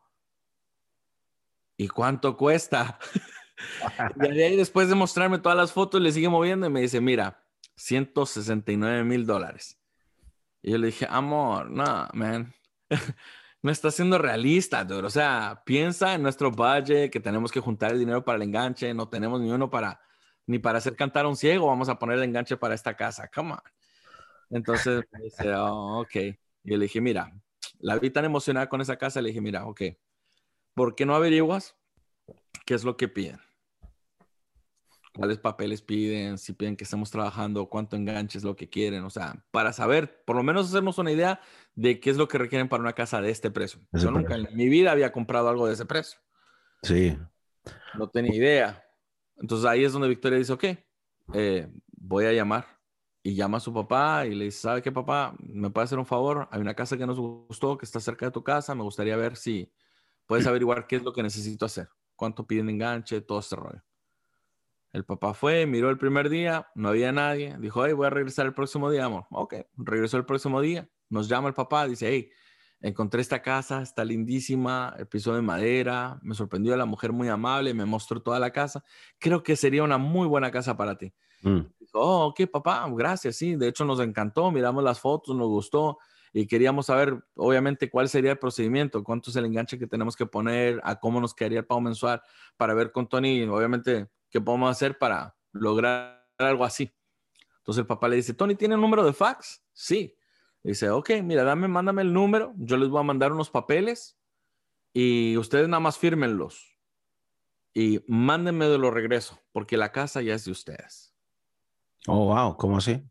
[1.77, 2.99] ¿y cuánto cuesta?
[4.21, 7.45] y ahí después de mostrarme todas las fotos, le sigue moviendo y me dice, mira,
[7.77, 9.79] 169 mil dólares.
[10.63, 12.55] Y yo le dije, amor, no, man,
[13.63, 15.07] no está siendo realista, dude.
[15.07, 18.93] O sea, piensa en nuestro budget, que tenemos que juntar el dinero para el enganche,
[18.95, 20.01] no tenemos ni uno para,
[20.47, 23.29] ni para hacer cantar a un ciego, vamos a poner el enganche para esta casa,
[23.35, 23.61] come on.
[24.51, 26.15] Entonces me dice, oh, ok.
[26.65, 27.33] Y le dije, mira,
[27.79, 29.83] la vi tan emocionada con esa casa, le dije, mira, ok,
[30.75, 31.77] ¿por qué no averiguas
[32.65, 33.41] qué es lo que piden?
[35.13, 39.11] cuáles papeles piden, si piden que estemos trabajando, cuánto enganche es lo que quieren, o
[39.11, 41.41] sea, para saber, por lo menos hacernos una idea
[41.75, 43.81] de qué es lo que requieren para una casa de este precio.
[43.93, 46.19] Yo nunca en mi vida había comprado algo de ese precio.
[46.83, 47.17] Sí.
[47.95, 48.85] No tenía idea.
[49.43, 50.65] Entonces ahí es donde Victoria dice, ok,
[51.35, 52.65] eh, voy a llamar.
[53.25, 55.35] Y llama a su papá y le dice, ¿sabe qué papá?
[55.39, 56.49] ¿Me puede hacer un favor?
[56.51, 59.37] Hay una casa que nos gustó, que está cerca de tu casa, me gustaría ver
[59.37, 59.73] si
[60.27, 63.83] puedes averiguar qué es lo que necesito hacer, cuánto piden enganche, todo este rollo.
[64.93, 67.57] El papá fue, miró el primer día, no había nadie.
[67.59, 69.27] Dijo, hey, voy a regresar el próximo día, amor.
[69.31, 70.89] Ok, regresó el próximo día.
[71.09, 72.31] Nos llama el papá, dice, hey,
[72.83, 77.73] encontré esta casa, está lindísima, el piso de madera, me sorprendió la mujer muy amable,
[77.75, 78.85] me mostró toda la casa.
[79.19, 81.13] Creo que sería una muy buena casa para ti.
[81.43, 81.61] Mm.
[81.79, 83.57] Dijo, oh, ok, papá, gracias, sí.
[83.57, 85.99] De hecho, nos encantó, miramos las fotos, nos gustó
[86.33, 90.27] y queríamos saber, obviamente, cuál sería el procedimiento, cuánto es el enganche que tenemos que
[90.27, 92.23] poner, a cómo nos quedaría el pago mensual
[92.57, 96.93] para ver con Tony, obviamente, ¿qué podemos hacer para lograr algo así?
[97.59, 99.63] Entonces el papá le dice, Tony, ¿tiene un número de fax?
[99.73, 100.17] Sí.
[100.63, 104.19] Dice, ok, mira, dame, mándame el número, yo les voy a mandar unos papeles
[104.93, 106.79] y ustedes nada más fírmenlos
[107.75, 111.15] y mándenme de lo regreso, porque la casa ya es de ustedes.
[112.07, 113.03] Oh, wow, ¿cómo así?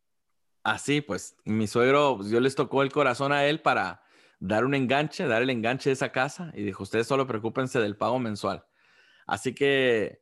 [0.63, 4.03] Así, pues mi suegro, pues, yo les tocó el corazón a él para
[4.39, 7.97] dar un enganche, dar el enganche de esa casa y dijo, ustedes solo preocúpense del
[7.97, 8.65] pago mensual.
[9.25, 10.21] Así que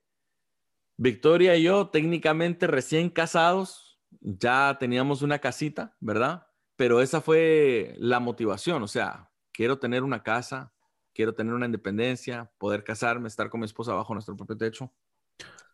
[0.97, 6.48] Victoria y yo, técnicamente recién casados, ya teníamos una casita, ¿verdad?
[6.79, 10.71] Pero esa fue la motivación, o sea, quiero tener una casa,
[11.13, 14.89] quiero tener una independencia, poder casarme, estar con mi esposa bajo nuestro propio techo.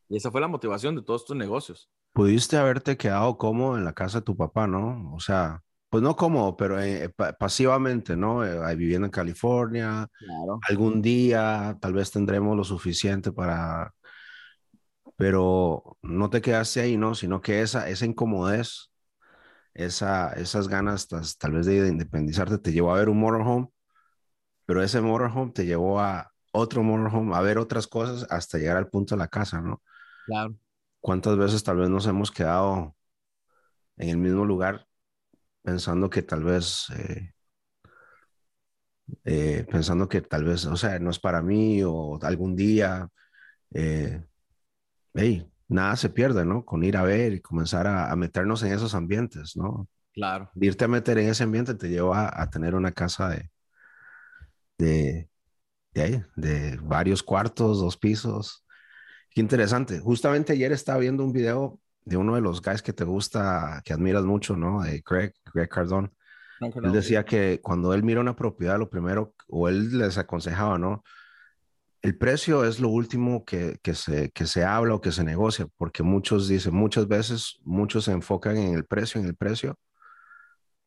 [0.09, 1.91] Y esa fue la motivación de todos estos negocios.
[2.11, 5.13] Pudiste haberte quedado cómodo en la casa de tu papá, ¿no?
[5.13, 8.43] O sea, pues no cómodo, pero eh, pasivamente, ¿no?
[8.43, 10.09] Eh, viviendo en California,
[10.67, 13.93] algún día tal vez tendremos lo suficiente para
[15.17, 17.13] pero no te quedaste ahí, ¿no?
[17.13, 18.89] Sino que esa, esa incomodez,
[19.75, 23.69] esa, esas ganas tal, vez de, independizarte te llevó a ver un motorhome,
[24.65, 28.89] pero ese motorhome te llevó a otro motorhome, a ver otras cosas hasta llegar al
[28.89, 29.83] punto de la casa, ¿no?
[30.25, 30.55] Claro.
[31.01, 32.95] ¿Cuántas veces tal vez nos hemos quedado
[33.97, 34.87] en el mismo lugar
[35.61, 36.89] pensando que tal vez...
[36.97, 37.31] Eh,
[39.23, 43.07] eh, pensando que tal vez, o sea, no es para mí o algún día
[43.73, 44.23] eh,
[45.13, 46.65] hey, nada se pierde, ¿no?
[46.65, 49.87] Con ir a ver y comenzar a, meternos en esos ambientes, ¿no?
[50.13, 50.49] Claro.
[50.55, 53.49] Irte a meter en ese ambiente te lleva a, tener una casa de,
[54.77, 55.29] de,
[55.93, 58.65] de, de, varios cuartos, dos pisos.
[59.29, 59.99] Qué interesante.
[59.99, 63.93] Justamente ayer estaba viendo un video de uno de los guys que te gusta, que
[63.93, 64.83] admiras mucho, ¿no?
[64.83, 66.11] De Greg, Greg Cardone.
[66.61, 71.03] Él decía que cuando él mira una propiedad, lo primero, o él les aconsejaba, ¿no?
[72.05, 76.03] El precio es lo último que, se, que se habla o que se negocia, porque
[76.03, 79.79] muchos dicen, muchas veces, muchos se enfocan en el precio, en el precio,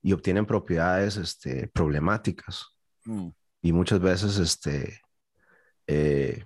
[0.00, 2.68] y obtienen propiedades este, problemáticas.
[3.04, 3.30] Mm.
[3.62, 5.00] Y muchas veces este,
[5.88, 6.44] eh,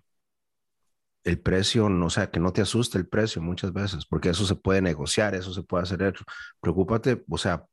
[1.25, 4.47] el precio, no, o sea, que no te asuste el precio muchas veces, porque eso
[4.47, 6.15] se puede negociar, eso se puede hacer.
[6.63, 7.67] Preocúpate, o sea,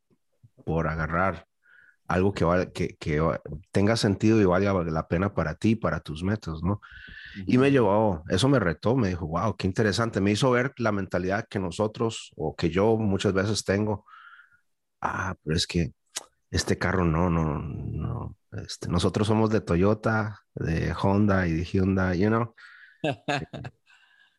[0.65, 1.47] por agarrar
[2.10, 3.39] algo que, que, que,
[3.72, 6.82] tenga sentido y valga la pena para ti, para tus metas, ¿no?
[7.45, 10.91] Y me llevó, eso me retó, me dijo, wow, qué interesante, me hizo ver la
[10.91, 14.05] mentalidad que nosotros o que yo muchas veces tengo.
[14.99, 15.93] Ah, pero es que
[16.49, 22.20] este carro no, no, no, este, nosotros somos de Toyota, de Honda y de Hyundai,
[22.20, 22.55] you know.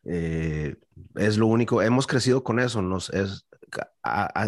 [0.05, 0.77] Eh,
[1.17, 3.47] es lo único, hemos crecido con eso, nos, es,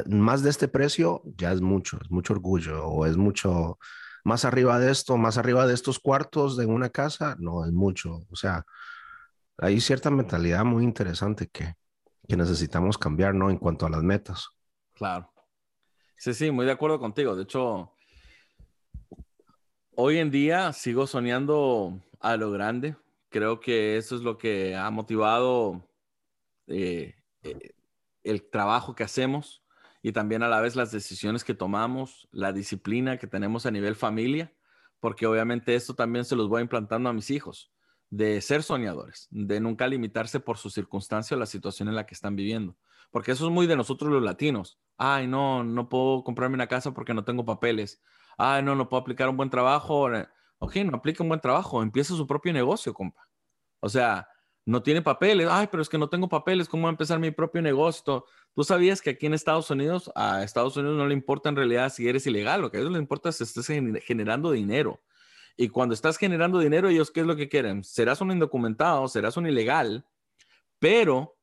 [0.06, 3.78] más de este precio ya es mucho, es mucho orgullo o es mucho
[4.24, 8.26] más arriba de esto, más arriba de estos cuartos de una casa, no es mucho.
[8.30, 8.64] O sea,
[9.58, 11.74] hay cierta mentalidad muy interesante que,
[12.28, 13.50] que necesitamos cambiar, ¿no?
[13.50, 14.48] En cuanto a las metas.
[14.94, 15.32] Claro.
[16.16, 17.34] Sí, sí, muy de acuerdo contigo.
[17.34, 17.92] De hecho,
[19.96, 22.96] hoy en día sigo soñando a lo grande.
[23.28, 25.88] Creo que eso es lo que ha motivado
[26.66, 27.74] eh, eh,
[28.24, 29.64] el trabajo que hacemos
[30.02, 33.94] y también a la vez las decisiones que tomamos, la disciplina que tenemos a nivel
[33.94, 34.52] familia,
[35.00, 37.72] porque obviamente esto también se los voy implantando a mis hijos,
[38.10, 42.14] de ser soñadores, de nunca limitarse por su circunstancia o la situación en la que
[42.14, 42.76] están viviendo,
[43.10, 44.78] porque eso es muy de nosotros los latinos.
[44.96, 48.02] Ay, no, no puedo comprarme una casa porque no tengo papeles.
[48.38, 50.08] Ay, no, no puedo aplicar un buen trabajo.
[50.58, 53.28] Ok, no aplique un buen trabajo, empieza su propio negocio, compa.
[53.80, 54.28] O sea,
[54.64, 55.48] no tiene papeles.
[55.50, 58.24] Ay, pero es que no tengo papeles, ¿cómo voy a empezar mi propio negocio?
[58.54, 61.92] Tú sabías que aquí en Estados Unidos, a Estados Unidos no le importa en realidad
[61.92, 63.66] si eres ilegal, lo que a ellos les importa es que estés
[64.04, 65.02] generando dinero.
[65.56, 67.84] Y cuando estás generando dinero, ellos, ¿qué es lo que quieren?
[67.84, 70.06] Serás un indocumentado, serás un ilegal,
[70.78, 71.36] pero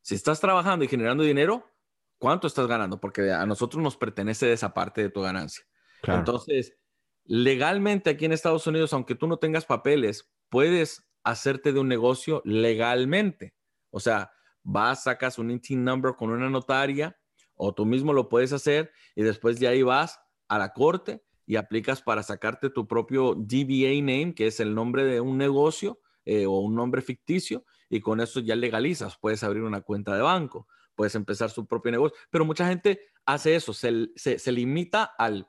[0.00, 1.70] si estás trabajando y generando dinero,
[2.18, 3.00] ¿cuánto estás ganando?
[3.00, 5.64] Porque a nosotros nos pertenece esa parte de tu ganancia.
[6.04, 6.76] Entonces,
[7.24, 12.42] legalmente aquí en Estados Unidos, aunque tú no tengas papeles, puedes hacerte de un negocio
[12.44, 13.54] legalmente.
[13.90, 17.16] O sea, vas, sacas un INTIN number con una notaria
[17.54, 21.56] o tú mismo lo puedes hacer y después de ahí vas a la corte y
[21.56, 26.46] aplicas para sacarte tu propio DBA name, que es el nombre de un negocio eh,
[26.46, 29.18] o un nombre ficticio, y con eso ya legalizas.
[29.18, 33.56] Puedes abrir una cuenta de banco, puedes empezar su propio negocio, pero mucha gente hace
[33.56, 35.48] eso, se, se limita al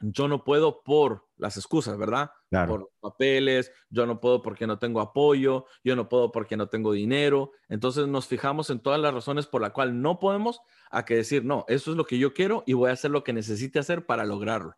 [0.00, 2.30] yo no puedo por las excusas, ¿verdad?
[2.50, 6.92] Por papeles, yo no puedo porque no tengo apoyo, yo no puedo porque no tengo
[6.92, 7.52] dinero.
[7.68, 11.44] Entonces nos fijamos en todas las razones por las cuales no podemos a que decir,
[11.44, 14.06] no, eso es lo que yo quiero y voy a hacer lo que necesite hacer
[14.06, 14.76] para lograrlo.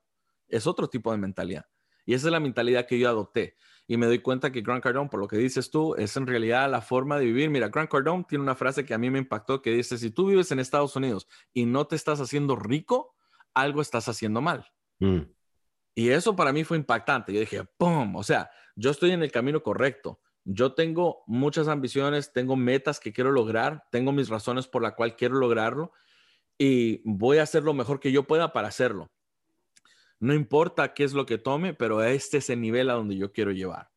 [0.49, 1.66] Es otro tipo de mentalidad.
[2.05, 3.55] Y esa es la mentalidad que yo adopté.
[3.87, 6.71] Y me doy cuenta que Grant Cardone, por lo que dices tú, es en realidad
[6.71, 7.51] la forma de vivir.
[7.51, 10.27] Mira, Grant Cardone tiene una frase que a mí me impactó que dice, si tú
[10.27, 13.14] vives en Estados Unidos y no te estás haciendo rico,
[13.55, 14.66] algo estás haciendo mal.
[14.99, 15.21] Mm.
[15.95, 17.33] Y eso para mí fue impactante.
[17.33, 18.17] Yo dije, ¡pum!
[18.17, 20.21] O sea, yo estoy en el camino correcto.
[20.45, 25.17] Yo tengo muchas ambiciones, tengo metas que quiero lograr, tengo mis razones por la cual
[25.17, 25.93] quiero lograrlo
[26.57, 29.11] y voy a hacer lo mejor que yo pueda para hacerlo.
[30.21, 33.33] No importa qué es lo que tome, pero este es el nivel a donde yo
[33.33, 33.91] quiero llevar.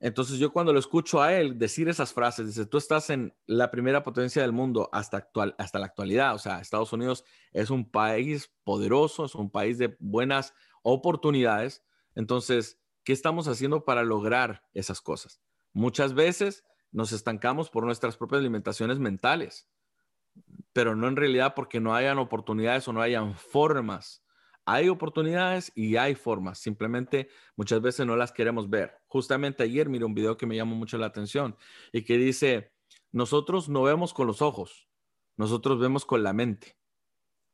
[0.00, 3.70] Entonces yo cuando lo escucho a él decir esas frases, dice, tú estás en la
[3.70, 6.34] primera potencia del mundo hasta, actual, hasta la actualidad.
[6.34, 11.84] O sea, Estados Unidos es un país poderoso, es un país de buenas oportunidades.
[12.14, 15.40] Entonces, ¿qué estamos haciendo para lograr esas cosas?
[15.72, 19.68] Muchas veces nos estancamos por nuestras propias limitaciones mentales,
[20.72, 24.22] pero no en realidad porque no hayan oportunidades o no hayan formas
[24.68, 29.00] hay oportunidades y hay formas, simplemente muchas veces no las queremos ver.
[29.06, 31.56] Justamente ayer miré un video que me llamó mucho la atención
[31.90, 32.70] y que dice,
[33.10, 34.86] nosotros no vemos con los ojos,
[35.38, 36.76] nosotros vemos con la mente.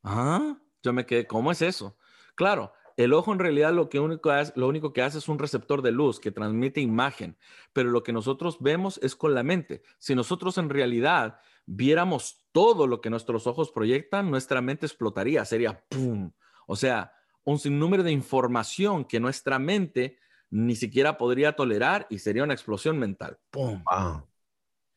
[0.02, 1.96] Ah, yo me quedé, ¿cómo es eso?
[2.34, 5.82] Claro, el ojo en realidad lo, que único lo único que hace es un receptor
[5.82, 7.38] de luz que transmite imagen,
[7.72, 9.84] pero lo que nosotros vemos es con la mente.
[9.98, 15.84] Si nosotros en realidad viéramos todo lo que nuestros ojos proyectan, nuestra mente explotaría, sería
[15.88, 16.32] ¡pum!
[16.66, 17.12] O sea,
[17.44, 20.18] un sinnúmero de información que nuestra mente
[20.50, 23.38] ni siquiera podría tolerar y sería una explosión mental.
[23.50, 23.82] ¡Pum!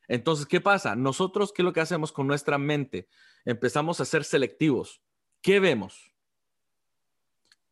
[0.07, 0.95] Entonces, ¿qué pasa?
[0.95, 3.09] Nosotros, ¿qué es lo que hacemos con nuestra mente?
[3.43, 5.01] Empezamos a ser selectivos.
[5.41, 6.11] ¿Qué vemos?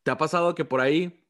[0.03, 1.25] ¿Te ha pasado que por ahí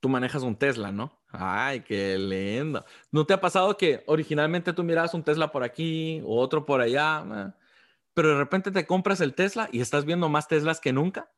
[0.00, 1.20] tú manejas un Tesla, no?
[1.28, 2.84] Ay, qué lindo.
[3.10, 6.80] ¿No te ha pasado que originalmente tú miras un Tesla por aquí o otro por
[6.80, 7.54] allá,
[8.14, 11.30] pero de repente te compras el Tesla y estás viendo más Teslas que nunca?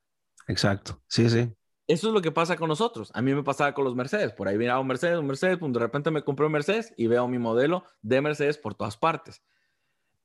[0.48, 1.52] Exacto, sí, sí.
[1.86, 3.10] Eso es lo que pasa con nosotros.
[3.14, 4.32] A mí me pasaba con los Mercedes.
[4.32, 7.06] Por ahí miraba un Mercedes, un Mercedes, pues de repente me compré un Mercedes y
[7.06, 9.42] veo mi modelo de Mercedes por todas partes.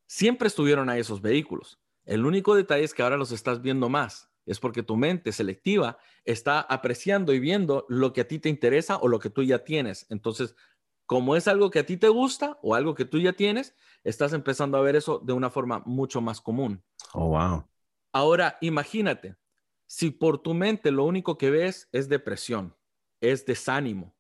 [0.05, 1.79] Siempre estuvieron ahí esos vehículos.
[2.03, 4.29] El único detalle es que ahora los estás viendo más.
[4.45, 8.97] Es porque tu mente selectiva está apreciando y viendo lo que a ti te interesa
[8.97, 10.05] o lo que tú ya tienes.
[10.09, 10.55] Entonces,
[11.05, 14.33] como es algo que a ti te gusta o algo que tú ya tienes, estás
[14.33, 16.83] empezando a ver eso de una forma mucho más común.
[17.13, 17.65] Oh, wow.
[18.11, 19.37] Ahora, imagínate,
[19.93, 22.75] si por tu mente lo único que ves es depresión,
[23.21, 24.15] es desánimo,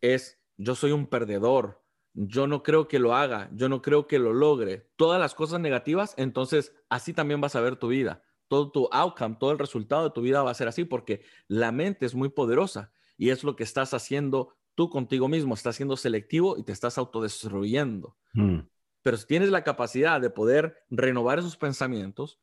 [0.00, 1.80] es yo soy un perdedor,
[2.12, 5.60] yo no creo que lo haga, yo no creo que lo logre, todas las cosas
[5.60, 8.24] negativas, entonces así también vas a ver tu vida.
[8.48, 11.70] Todo tu outcome, todo el resultado de tu vida va a ser así porque la
[11.70, 15.96] mente es muy poderosa y es lo que estás haciendo tú contigo mismo, estás siendo
[15.96, 18.16] selectivo y te estás autodestruyendo.
[18.32, 18.58] Mm.
[19.02, 22.40] Pero si tienes la capacidad de poder renovar esos pensamientos,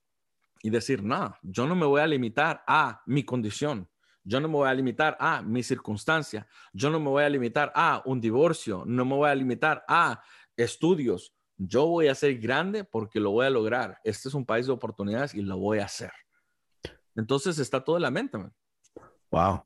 [0.62, 3.90] y decir, no, yo no me voy a limitar a mi condición,
[4.24, 7.72] yo no me voy a limitar a mi circunstancia, yo no me voy a limitar
[7.76, 10.22] a un divorcio, no me voy a limitar a
[10.58, 14.00] estudios, yo voy a ser grande porque lo voy a lograr.
[14.04, 16.12] Este es un país de oportunidades y lo voy a hacer.
[17.16, 18.38] Entonces está todo en la mente.
[19.32, 19.66] Wow.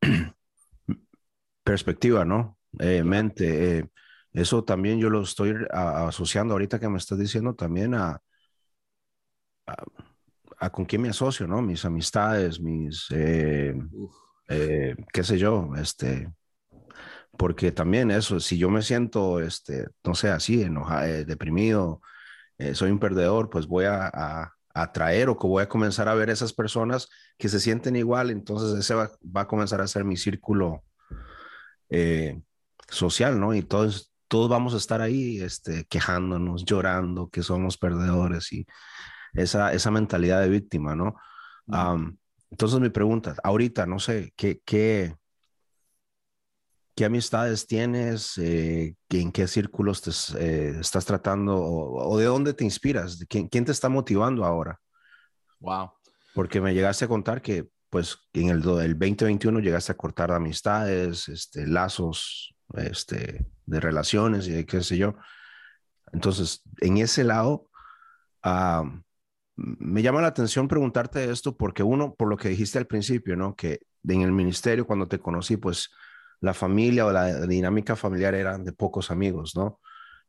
[1.64, 2.56] Perspectiva, ¿no?
[2.78, 3.78] Eh, mente.
[3.78, 3.90] Eh,
[4.32, 8.22] eso también yo lo estoy asociando ahorita que me estás diciendo también a
[9.68, 9.84] a
[10.72, 11.62] con quién me asocio, ¿no?
[11.62, 13.74] Mis amistades, mis, eh,
[14.48, 16.32] eh, qué sé yo, este,
[17.36, 22.00] porque también eso, si yo me siento, este, no sé, así, enojado, eh, deprimido,
[22.74, 26.30] soy un perdedor, pues voy a, a, atraer o que voy a comenzar a ver
[26.30, 30.16] esas personas que se sienten igual, entonces ese va, va a comenzar a ser mi
[30.16, 30.82] círculo
[32.88, 33.54] social, ¿no?
[33.54, 38.66] Y todos, todos vamos a estar ahí, este, quejándonos, llorando, que somos perdedores y
[39.34, 41.16] esa, esa mentalidad de víctima, ¿no?
[42.50, 45.14] entonces mi pregunta, ahorita, no sé, ¿qué, qué,
[46.98, 48.38] qué amistades tienes?
[48.38, 51.56] Eh, ¿En qué círculos te eh, estás tratando?
[51.56, 53.24] O, de dónde te inspiras?
[53.28, 54.80] ¿Quién, ¿Quién te está motivando ahora?
[55.60, 55.92] Wow.
[56.34, 61.28] Porque me llegaste a contar que, pues, en el, el 2021 llegaste a cortar amistades,
[61.28, 65.14] este, lazos este, de relaciones y qué sé yo.
[66.12, 67.70] Entonces, en ese lado,
[69.58, 73.56] me llama la atención preguntarte esto porque uno, por lo que dijiste al principio, ¿no?
[73.56, 75.90] Que en el ministerio cuando te conocí, pues
[76.40, 79.80] la familia o la dinámica familiar eran de pocos amigos, ¿no?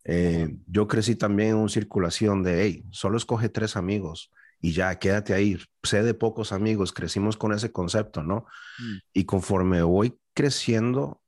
[0.04, 4.98] Eh, yo crecí también en una circulación de, hey, solo escoge tres amigos y ya,
[4.98, 8.46] quédate ahí, sé de pocos amigos, crecimos con ese concepto, ¿no?
[8.80, 8.98] Mm.
[9.14, 11.22] Y conforme voy creciendo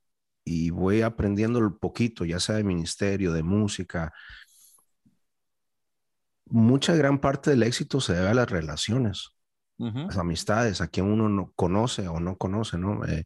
[0.44, 4.12] y voy aprendiendo un poquito, ya sea de ministerio, de música,
[6.52, 9.30] mucha gran parte del éxito se debe a las relaciones,
[9.78, 13.04] las amistades, a quien uno no conoce o no conoce, ¿no?
[13.06, 13.24] Eh,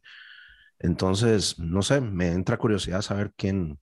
[0.79, 3.79] entonces, no sé, me entra curiosidad saber quién,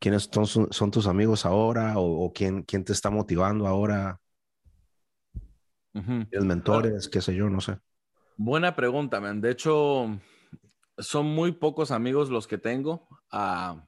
[0.00, 4.18] quiénes son, tus amigos ahora o, quién, quién, te está motivando ahora.
[5.92, 7.78] Los mentores, qué sé yo, no sé.
[8.36, 9.40] Buena pregunta, man.
[9.40, 10.18] De hecho,
[10.96, 13.06] son muy pocos amigos los que tengo.
[13.30, 13.84] Ah,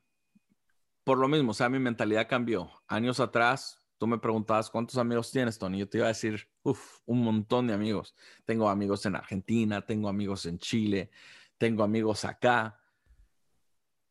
[1.05, 2.70] por lo mismo, o sea, mi mentalidad cambió.
[2.87, 5.78] Años atrás, tú me preguntabas cuántos amigos tienes, Tony.
[5.78, 8.14] Yo te iba a decir, uff, un montón de amigos.
[8.45, 11.11] Tengo amigos en Argentina, tengo amigos en Chile,
[11.59, 12.80] tengo amigos acá.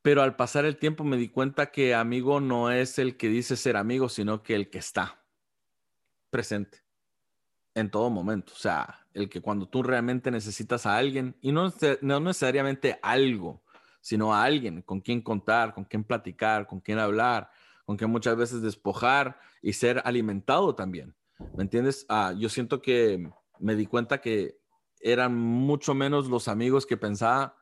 [0.01, 3.55] Pero al pasar el tiempo me di cuenta que amigo no es el que dice
[3.55, 5.23] ser amigo, sino que el que está
[6.29, 6.83] presente
[7.75, 8.53] en todo momento.
[8.53, 11.71] O sea, el que cuando tú realmente necesitas a alguien, y no,
[12.01, 13.63] no necesariamente algo,
[14.01, 17.49] sino a alguien con quien contar, con quien platicar, con quien hablar,
[17.85, 21.15] con quien muchas veces despojar y ser alimentado también.
[21.55, 22.05] ¿Me entiendes?
[22.09, 23.29] Ah, yo siento que
[23.59, 24.57] me di cuenta que
[24.99, 27.57] eran mucho menos los amigos que pensaba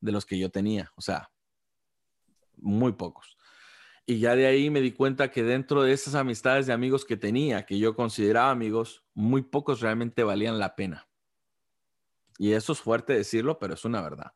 [0.00, 0.92] de los que yo tenía.
[0.96, 1.30] O sea,
[2.56, 3.36] muy pocos.
[4.04, 7.16] Y ya de ahí me di cuenta que dentro de esas amistades de amigos que
[7.16, 11.08] tenía, que yo consideraba amigos, muy pocos realmente valían la pena.
[12.38, 14.32] Y eso es fuerte decirlo, pero es una verdad.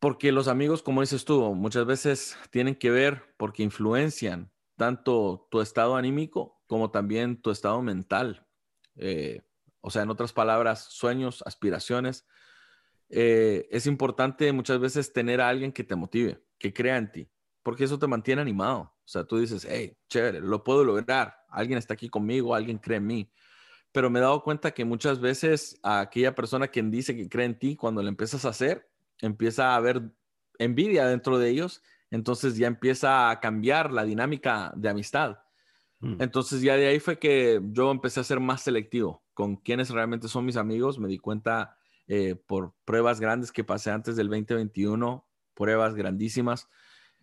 [0.00, 5.60] Porque los amigos, como dices tú, muchas veces tienen que ver porque influencian tanto tu
[5.60, 8.46] estado anímico como también tu estado mental.
[8.96, 9.42] Eh,
[9.82, 12.26] o sea, en otras palabras, sueños, aspiraciones.
[13.10, 17.28] Eh, es importante muchas veces tener a alguien que te motive, que crea en ti,
[17.62, 18.94] porque eso te mantiene animado.
[19.04, 22.98] O sea, tú dices, hey, chévere, lo puedo lograr, alguien está aquí conmigo, alguien cree
[22.98, 23.32] en mí.
[23.92, 27.46] Pero me he dado cuenta que muchas veces a aquella persona quien dice que cree
[27.46, 28.89] en ti, cuando le empiezas a hacer,
[29.20, 30.02] empieza a haber
[30.58, 35.38] envidia dentro de ellos, entonces ya empieza a cambiar la dinámica de amistad.
[36.00, 36.20] Mm.
[36.20, 40.28] Entonces ya de ahí fue que yo empecé a ser más selectivo con quienes realmente
[40.28, 40.98] son mis amigos.
[40.98, 41.76] Me di cuenta
[42.08, 46.68] eh, por pruebas grandes que pasé antes del 2021, pruebas grandísimas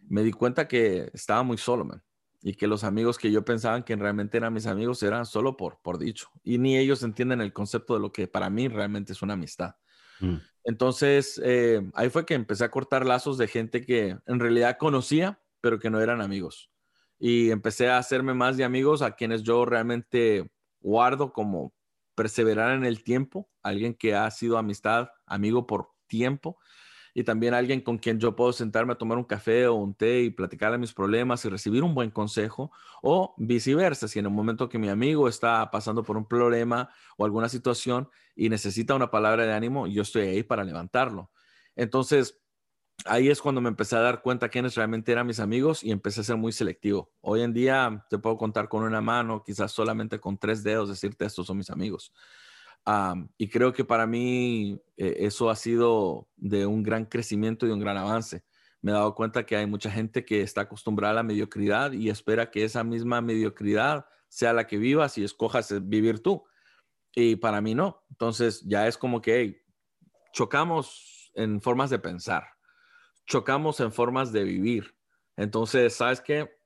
[0.09, 2.03] me di cuenta que estaba muy solo, man.
[2.41, 5.79] Y que los amigos que yo pensaba que realmente eran mis amigos eran solo por,
[5.81, 6.29] por dicho.
[6.43, 9.75] Y ni ellos entienden el concepto de lo que para mí realmente es una amistad.
[10.19, 10.35] Mm.
[10.67, 15.41] Entonces, eh, ahí fue que empecé a cortar lazos de gente que en realidad conocía,
[15.61, 16.69] pero que no eran amigos.
[17.17, 20.51] Y empecé a hacerme más de amigos a quienes yo realmente
[20.81, 21.73] guardo como
[22.15, 26.57] perseverar en el tiempo, alguien que ha sido amistad, amigo por tiempo
[27.17, 30.21] y también alguien con quien yo puedo sentarme a tomar un café o un té
[30.21, 34.69] y platicarle mis problemas y recibir un buen consejo o viceversa, si en un momento
[34.69, 39.47] que mi amigo está pasando por un problema o alguna situación y necesita una palabra
[39.47, 41.31] de ánimo, yo estoy ahí para levantarlo.
[41.75, 42.39] Entonces,
[43.03, 46.21] ahí es cuando me empecé a dar cuenta quiénes realmente eran mis amigos y empecé
[46.21, 47.13] a ser muy selectivo.
[47.21, 51.25] Hoy en día te puedo contar con una mano, quizás solamente con tres dedos, decirte
[51.25, 52.13] estos son mis amigos
[53.37, 57.79] y creo que para mí eh, eso ha sido de un gran crecimiento y un
[57.79, 58.43] gran avance.
[58.81, 62.09] Me he dado cuenta que hay mucha gente que está acostumbrada a la mediocridad y
[62.09, 66.45] espera que esa misma mediocridad sea la que vivas y escojas eh, vivir tú.
[67.13, 68.05] Y para mí no.
[68.09, 69.65] Entonces ya es como que
[70.31, 72.45] chocamos en formas de pensar,
[73.25, 74.95] chocamos en formas de vivir.
[75.35, 76.57] Entonces, ¿sabes qué?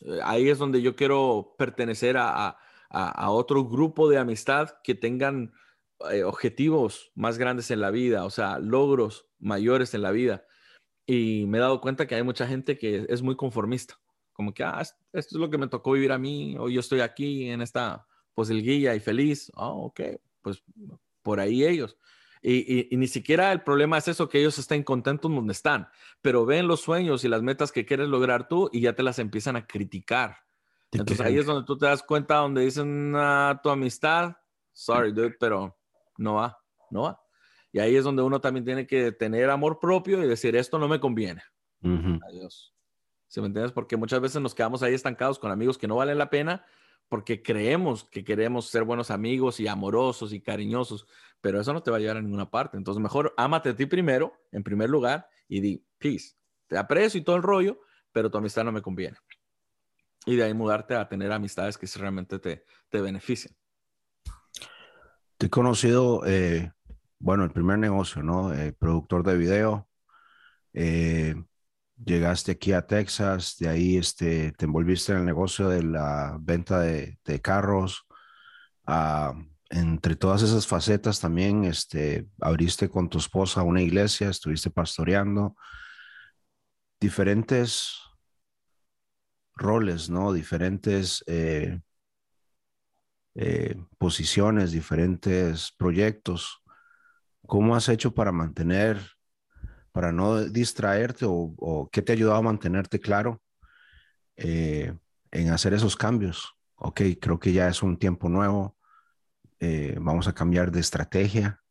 [0.00, 2.58] Eh, ahí es donde yo quiero pertenecer a a,
[2.92, 5.52] otro grupo de amistad que tengan
[6.10, 10.44] eh, objetivos más grandes en la vida, o sea, logros mayores en la vida.
[11.06, 13.98] Y me he dado cuenta que hay mucha gente que es muy conformista,
[14.32, 17.00] como que, ah, esto es lo que me tocó vivir a mí, o yo estoy
[17.00, 19.50] aquí en esta pues el guía y feliz.
[19.54, 20.00] oh, ok,
[20.42, 20.62] pues
[21.22, 21.96] por ahí ellos.
[22.44, 25.88] Y, ni siquiera el problema es eso, que ellos estén contentos donde están,
[26.20, 29.20] pero ven los sueños y las metas que quieres lograr tú y ya te las
[29.20, 30.38] empiezan a criticar.
[30.92, 34.36] Entonces ahí es donde tú te das cuenta, donde dicen ah, tu amistad,
[34.72, 35.76] sorry, dude, pero
[36.18, 36.58] no va,
[36.90, 37.20] no va.
[37.72, 40.88] Y ahí es donde uno también tiene que tener amor propio y decir, esto no
[40.88, 41.42] me conviene.
[41.82, 42.74] Adiós.
[43.26, 43.72] ¿Se me entiendes?
[43.72, 46.66] Porque muchas veces nos quedamos ahí estancados con amigos que no valen la pena
[47.08, 51.06] porque creemos que queremos ser buenos amigos y amorosos y cariñosos,
[51.42, 52.78] pero eso no te va a llevar a ninguna parte.
[52.78, 56.36] Entonces, mejor ámate a ti primero, en primer lugar, y di, peace,
[56.68, 57.80] te aprecio y todo el rollo,
[58.12, 59.18] pero tu amistad no me conviene.
[60.24, 63.56] Y de ahí mudarte a tener amistades que realmente te, te beneficien.
[65.36, 66.72] Te he conocido, eh,
[67.18, 68.54] bueno, el primer negocio, ¿no?
[68.54, 69.88] Eh, productor de video.
[70.72, 71.34] Eh,
[72.04, 76.80] llegaste aquí a Texas, de ahí este, te envolviste en el negocio de la venta
[76.80, 78.06] de, carros.
[78.86, 79.34] Ah,
[79.70, 85.56] entre todas esas facetas también este, abriste con tu esposa una iglesia, estuviste pastoreando.
[87.00, 88.01] Diferentes
[89.62, 90.32] roles, ¿no?
[90.32, 91.80] Diferentes eh,
[93.34, 96.62] eh, posiciones, diferentes proyectos.
[97.46, 99.00] ¿Cómo has hecho para mantener
[99.92, 103.42] para no distraerte o, qué te ha ayudado a mantenerte claro
[104.36, 104.94] eh,
[105.30, 106.54] en hacer esos cambios?
[106.76, 108.76] Ok, creo que ya es un tiempo nuevo,
[110.00, 111.62] vamos a cambiar de estrategia.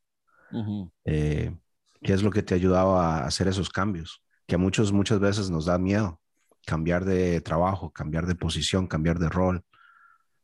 [1.03, 4.23] ¿Qué es lo que te ha ayudado a hacer esos cambios?
[4.47, 6.20] Que a muchos muchas veces nos da miedo
[6.65, 9.63] cambiar de trabajo, cambiar de posición, cambiar de rol.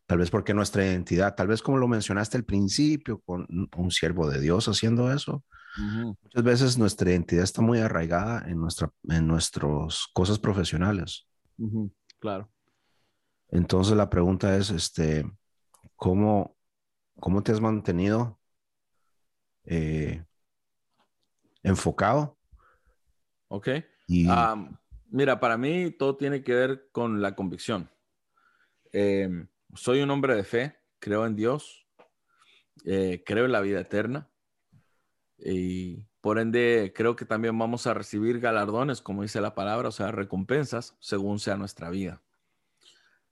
[0.05, 3.45] Tal vez porque nuestra identidad, tal vez como lo mencionaste al principio, con
[3.75, 5.43] un siervo de Dios haciendo eso,
[5.77, 11.27] Muchas veces nuestra identidad está muy arraigada en, nuestra, en nuestras cosas profesionales.
[12.19, 12.49] Claro.
[13.49, 15.29] Entonces la pregunta es, este,
[15.95, 16.55] ¿cómo,
[17.19, 18.39] cómo te has mantenido
[19.65, 20.25] eh,
[21.63, 22.37] enfocado?
[23.49, 23.69] Ok.
[25.17, 27.89] Mira, para mí todo tiene que ver con la convicción.
[28.91, 31.87] Em, soy un hombre de fe, creo en Dios,
[32.85, 34.29] eh, creo en la vida eterna.
[35.39, 39.91] Y por ende, creo que también vamos a recibir galardones, como dice la palabra, o
[39.91, 42.21] sea, recompensas según sea nuestra vida.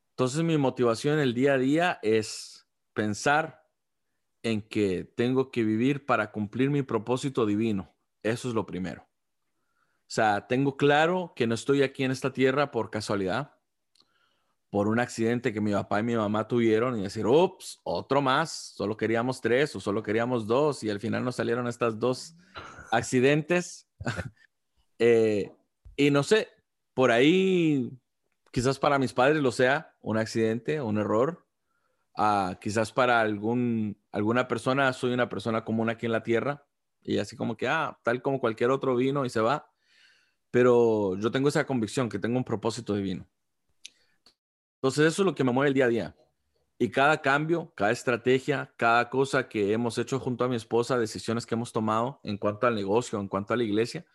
[0.09, 3.63] Entonces, mi motivación el día a día es pensar
[4.41, 7.93] en que tengo que vivir para cumplir mi propósito divino.
[8.23, 9.07] Eso es lo primero.
[10.08, 13.56] O sea, tengo claro que no estoy aquí en esta tierra por casualidad
[14.76, 18.74] por un accidente que mi papá y mi mamá tuvieron y decir, ups, otro más,
[18.76, 22.36] solo queríamos tres o solo queríamos dos y al final nos salieron estas dos
[22.91, 23.89] accidentes.
[24.97, 25.51] Eh,
[25.97, 26.47] y no sé,
[26.93, 27.91] por ahí
[28.51, 31.45] quizás para mis padres lo sea un accidente, un error.
[32.18, 36.66] Uh, quizás para algún, alguna persona soy una persona común aquí en la tierra
[37.01, 39.70] y así como que, ah, tal como cualquier otro vino y se va.
[40.56, 43.28] Pero yo tengo esa convicción que tengo un propósito divino.
[44.76, 46.16] Entonces eso es lo que me mueve el día a día.
[46.80, 51.45] Y cada cambio, cada estrategia, cada cosa que hemos hecho junto a mi esposa, decisiones
[51.45, 54.06] que hemos tomado en cuanto al negocio, en cuanto a la iglesia,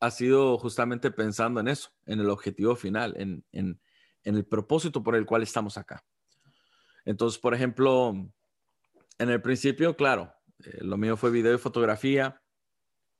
[0.00, 3.78] ha sido justamente pensando en eso, en el objetivo final, en, en,
[4.24, 6.04] el propósito por el cual estamos acá.
[7.04, 8.14] Entonces, por ejemplo,
[9.18, 12.42] en el principio, claro, eh, lo mío fue video y fotografía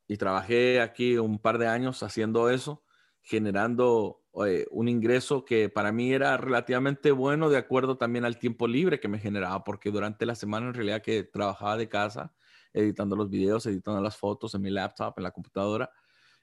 [0.06, 2.82] y trabajé aquí un par de años haciendo eso,
[3.20, 8.66] generando eh, un ingreso que para mí era relativamente bueno de acuerdo también al tiempo
[8.66, 12.34] libre que me generaba, porque durante la semana en realidad que trabajaba de casa,
[12.72, 15.90] editando los videos, editando las fotos en mi laptop, en la computadora,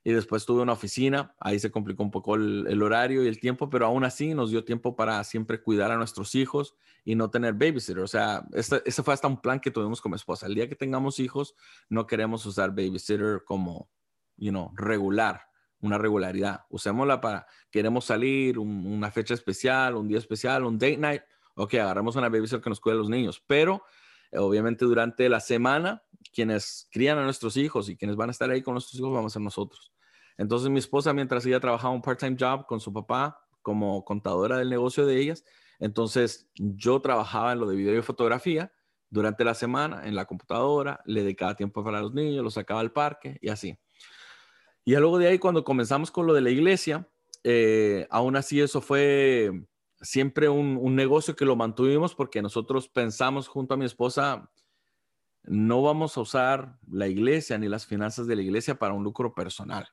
[0.04, 3.70] y después tuve una oficina, ahí se complicó un poco el, horario y el tiempo,
[3.70, 6.76] pero aún así nos dio tiempo para siempre cuidar a nuestros hijos
[7.06, 8.00] y no tener babysitter.
[8.00, 10.48] O sea, ese, ese fue hasta un plan que tuvimos con mi esposa.
[10.48, 11.56] El día que tengamos hijos,
[11.90, 13.90] no queremos usar babysitter como,
[14.38, 16.62] you know, regular una regularidad.
[16.70, 21.22] Usémosla para, queremos salir, una fecha especial, un día especial, un date night.
[21.56, 23.84] Ok, agarramos una babysitter que nos cuide a los niños, pero
[24.32, 28.62] obviamente durante la semana, quienes crían a nuestros hijos y quienes van a estar ahí
[28.62, 29.92] con nuestros hijos vamos a ser nosotros.
[30.38, 34.70] Entonces mi esposa, mientras ella trabajaba un part-time job con su papá como contadora del
[34.70, 35.44] negocio de ellas,
[35.80, 38.72] entonces yo trabajaba en lo de video y fotografía
[39.10, 42.92] durante la semana en la computadora, le dedicaba tiempo para los niños, los sacaba al
[42.92, 43.78] parque y así.
[44.86, 47.08] Y luego de ahí, cuando comenzamos con lo de la iglesia,
[47.44, 49.52] eh, aún así eso fue
[50.00, 54.51] siempre un, un, negocio que lo mantuvimos porque nosotros pensamos junto a mi esposa,
[55.44, 59.34] no vamos a usar la iglesia ni las finanzas de la iglesia para un lucro
[59.34, 59.88] personal.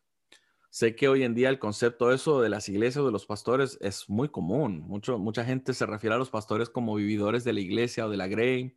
[0.70, 4.09] Sé que hoy en día el concepto eso de las iglesias, de los pastores, es
[4.09, 4.80] muy común.
[4.86, 8.18] Mucho, mucha gente se refiere a los pastores como vividores de la iglesia o de
[8.18, 8.76] la Grey.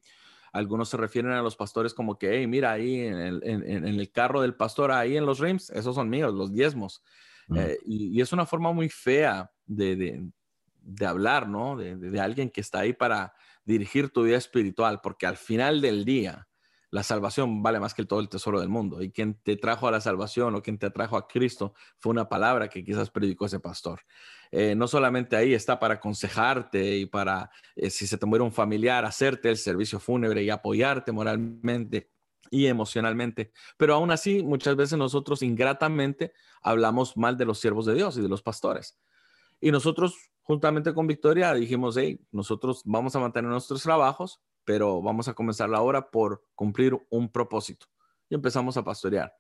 [0.53, 4.11] Algunos se refieren a los pastores como que, hey, mira, ahí en el, en, el
[4.11, 7.03] carro del pastor, ahí en los rims, esos son míos, los diezmos.
[7.47, 7.57] Mm.
[7.57, 10.30] Eh, y, es una forma muy fea de, de,
[10.82, 11.76] de hablar, ¿no?
[11.76, 13.34] De, de, alguien que está ahí para
[13.65, 16.47] dirigir tu vida espiritual, porque al final del día,
[16.91, 19.01] la salvación vale más que todo el tesoro del mundo.
[19.01, 22.27] Y quien te trajo a la salvación o quien te trajo a Cristo fue una
[22.27, 24.01] palabra que quizás predicó ese pastor.
[24.51, 28.51] Eh, no solamente ahí está para aconsejarte y para, eh, si se te muere un
[28.51, 32.09] familiar, hacerte el servicio fúnebre y apoyarte moralmente
[32.49, 33.53] y emocionalmente.
[33.77, 38.21] Pero aún así, muchas veces nosotros ingratamente hablamos mal de los siervos de Dios y
[38.21, 38.99] de los pastores.
[39.61, 45.28] Y nosotros, juntamente con Victoria, dijimos, hey, nosotros vamos a mantener nuestros trabajos, pero vamos
[45.28, 47.88] a comenzar la obra por cumplir un propósito.
[48.30, 49.34] Y empezamos a pastorear.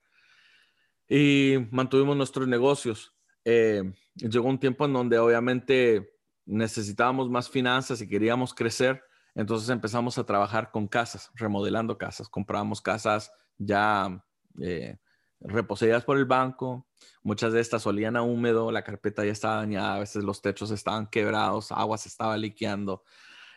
[1.07, 3.13] Y mantuvimos nuestros negocios.
[3.43, 3.83] Eh,
[4.15, 9.03] llegó un tiempo en donde obviamente necesitábamos más finanzas y queríamos crecer.
[9.35, 12.29] Entonces empezamos a trabajar con casas, remodelando casas.
[12.29, 14.23] Comprábamos casas ya
[14.59, 14.97] eh,
[15.39, 16.87] reposeídas por el banco.
[17.23, 20.71] Muchas de estas olían a húmedo, la carpeta ya estaba dañada, a veces los techos
[20.71, 23.03] estaban quebrados, agua se estaba liqueando.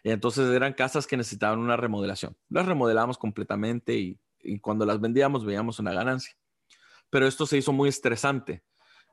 [0.04, 2.36] Entonces eran casas que necesitaban una remodelación.
[2.50, 4.20] Las remodelamos completamente y,
[4.60, 6.36] cuando las vendíamos veíamos una ganancia.
[7.08, 8.62] Pero esto se hizo muy estresante.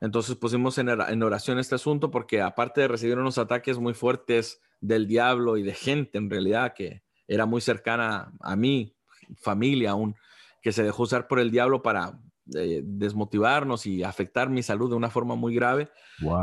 [0.02, 5.06] Entonces pusimos en, oración este asunto porque aparte de recibir unos ataques muy fuertes del
[5.06, 8.94] diablo y de gente en realidad que era muy cercana a mí,
[9.40, 10.14] familia aún,
[10.60, 12.18] que se dejó usar por el diablo para
[12.54, 15.90] eh, desmotivarnos y afectar mi salud de una forma muy grave,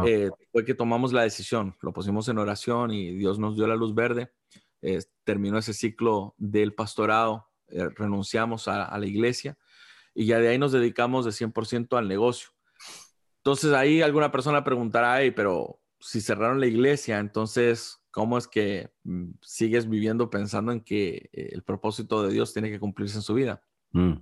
[0.05, 3.75] eh, fue que tomamos la decisión, lo pusimos en oración y Dios nos dio la
[3.75, 4.31] luz verde
[5.29, 9.59] terminó ese ciclo del pastorado, eh, renunciamos a, la iglesia
[10.15, 12.49] y ya de ahí nos dedicamos de 100% al negocio.
[13.37, 19.33] Entonces ahí alguna persona preguntará, pero si cerraron la iglesia, entonces, ¿cómo es que mm,
[19.43, 23.35] sigues viviendo pensando en que eh, el propósito de Dios tiene que cumplirse en su
[23.35, 23.61] vida?
[23.91, 24.13] Mm.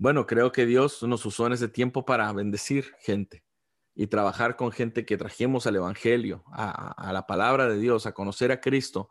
[0.00, 3.44] Bueno, creo que Dios nos usó en ese tiempo para bendecir gente
[3.94, 8.50] y trabajar con gente que trajimos al Evangelio, a la palabra de Dios, a conocer
[8.50, 9.10] a Cristo,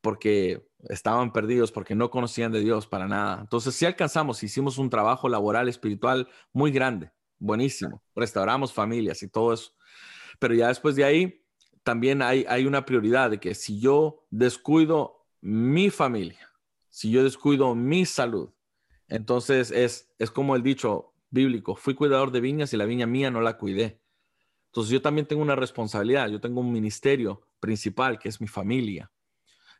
[0.00, 3.42] porque estaban perdidos, porque no conocían de Dios para nada.
[3.42, 8.02] Entonces, si alcanzamos, hicimos un trabajo laboral, espiritual muy grande, buenísimo.
[8.16, 9.72] Restauramos familias y todo eso.
[10.38, 11.44] Pero ya después de ahí,
[11.82, 16.48] también hay una prioridad de que si yo descuido mi familia,
[16.88, 18.50] si yo descuido mi salud,
[19.12, 23.30] entonces es, es como el dicho bíblico, fui cuidador de viñas y la viña mía
[23.30, 24.00] no la cuidé.
[24.66, 29.12] Entonces yo también tengo una responsabilidad, yo tengo un ministerio principal que es mi familia.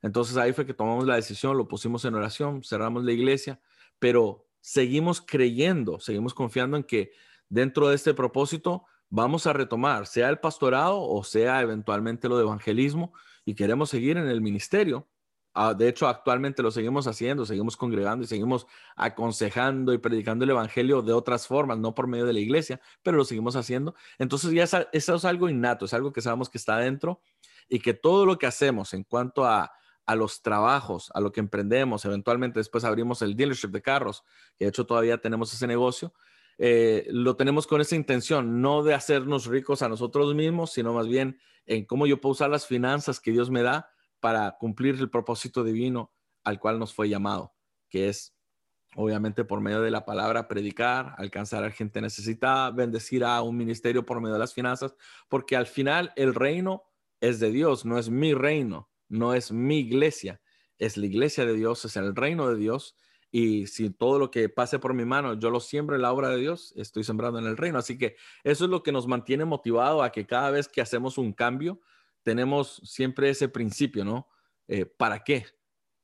[0.03, 3.59] Entonces ahí fue que tomamos la decisión, lo pusimos en oración, cerramos la iglesia,
[3.99, 7.13] pero seguimos creyendo, seguimos confiando en que
[7.49, 12.43] dentro de este propósito vamos a retomar, sea el pastorado o sea eventualmente lo de
[12.43, 13.15] evangelismo,
[13.47, 15.09] y queremos seguir en el ministerio.
[15.55, 20.51] Ah, de hecho, actualmente lo seguimos haciendo, seguimos congregando y seguimos aconsejando y predicando el
[20.51, 23.95] evangelio de otras formas, no por medio de la iglesia, pero lo seguimos haciendo.
[24.19, 27.21] Entonces ya eso es algo innato, es algo que sabemos que está dentro
[27.69, 29.73] y que todo lo que hacemos en cuanto a
[30.07, 32.05] a los trabajos, a lo que emprendemos.
[32.05, 34.25] Eventualmente después abrimos el dealership de carros,
[34.57, 36.13] que de hecho todavía tenemos ese negocio.
[36.59, 41.07] Eh, lo tenemos con esa intención, no de hacernos ricos a nosotros mismos, sino más
[41.07, 43.91] bien en cómo yo puedo usar las finanzas que Dios me da
[44.23, 47.53] para cumplir el propósito divino al cual nos fue llamado,
[47.91, 48.35] que es
[48.97, 54.07] obviamente por medio de la palabra predicar, alcanzar a gente necesitada, bendecir a un ministerio
[54.07, 54.97] por medio de las finanzas,
[55.29, 56.85] porque al final el reino
[57.21, 60.41] es de Dios, no es mi reino no es mi iglesia,
[60.79, 62.97] es la iglesia de Dios, es el reino de Dios.
[63.31, 66.31] Y si todo lo que pase por mi mano yo lo siembro en la obra
[66.31, 67.79] de Dios, estoy sembrando en el reino.
[67.79, 71.19] Así que eso es lo que nos mantiene motivado a que cada vez que hacemos
[71.19, 71.81] un cambio,
[72.23, 74.29] tenemos siempre ese principio, ¿no?
[74.69, 75.47] Eh, ¿Para qué?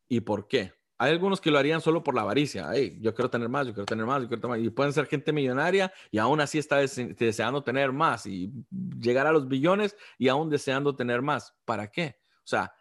[0.09, 0.73] ¿Y por qué?
[1.01, 2.71] Hay algunos que lo harían solo por la avaricia.
[2.99, 4.67] yo quiero tener más, yo quiero tener más, yo quiero tener más.
[4.67, 8.53] Y pueden ser gente millonaria y aún así está deseando tener más y
[9.01, 11.55] llegar a los billones y aún deseando tener más.
[11.65, 12.17] ¿Para qué?
[12.39, 12.73] O sea,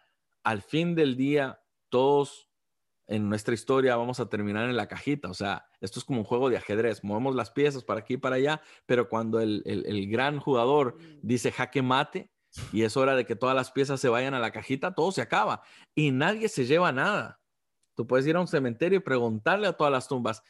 [0.42, 2.48] al fin del día, todos
[3.06, 5.30] en nuestra historia vamos a terminar en la cajita.
[5.30, 7.04] O sea, esto es como un juego de ajedrez.
[7.04, 9.62] Movemos las piezas para aquí y para allá, pero cuando el,
[10.10, 12.30] gran jugador dice jaque mate
[12.72, 15.22] y es hora de que todas las piezas se vayan a la cajita, todo se
[15.22, 15.62] acaba
[15.94, 17.40] y nadie se lleva nada.
[17.94, 20.42] Tú puedes ir a un cementerio y preguntarle a todas las tumbas,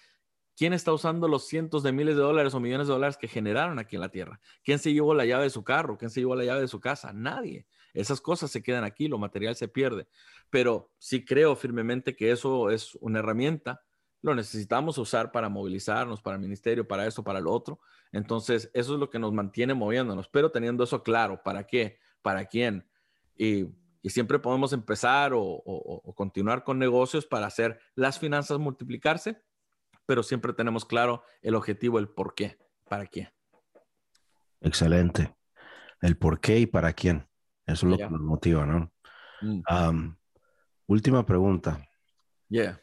[0.56, 3.78] ¿quién está usando los cientos de miles de dólares o millones de dólares que generaron
[3.78, 4.40] aquí en la Tierra?
[4.62, 5.96] ¿Quién se llevó la llave de su carro?
[5.96, 7.12] ¿Quién se llevó la llave de su casa?
[7.12, 7.66] Nadie.
[7.94, 10.08] Esas cosas se quedan aquí, lo material se pierde.
[10.50, 13.82] Pero sí creo firmemente que eso es una herramienta,
[14.22, 17.80] lo necesitamos usar para movilizarnos, para el ministerio, para eso, para lo otro.
[18.12, 21.98] Entonces, eso es lo que nos mantiene moviéndonos, pero teniendo eso claro, ¿para qué?
[22.22, 22.88] ¿Para quién?
[23.36, 23.66] Y,
[24.04, 29.42] siempre podemos empezar o continuar con negocios para hacer las finanzas multiplicarse,
[30.06, 32.56] pero siempre tenemos claro el objetivo, el por qué,
[32.88, 33.28] para quién.
[34.62, 35.36] Excelente.
[36.00, 37.28] El por qué y para quién.
[37.66, 38.90] Eso es lo que nos motiva, ¿no?
[39.42, 40.16] Mm.
[40.86, 41.86] última pregunta.
[42.48, 42.80] Yeah.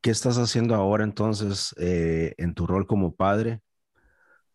[0.00, 3.60] ¿Qué estás haciendo ahora entonces eh, en tu rol como padre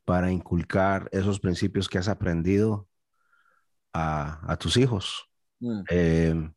[0.06, 2.88] para inculcar esos principios que has aprendido
[3.94, 5.30] a, tus hijos?
[5.60, 5.82] Mm.
[5.90, 6.54] Em,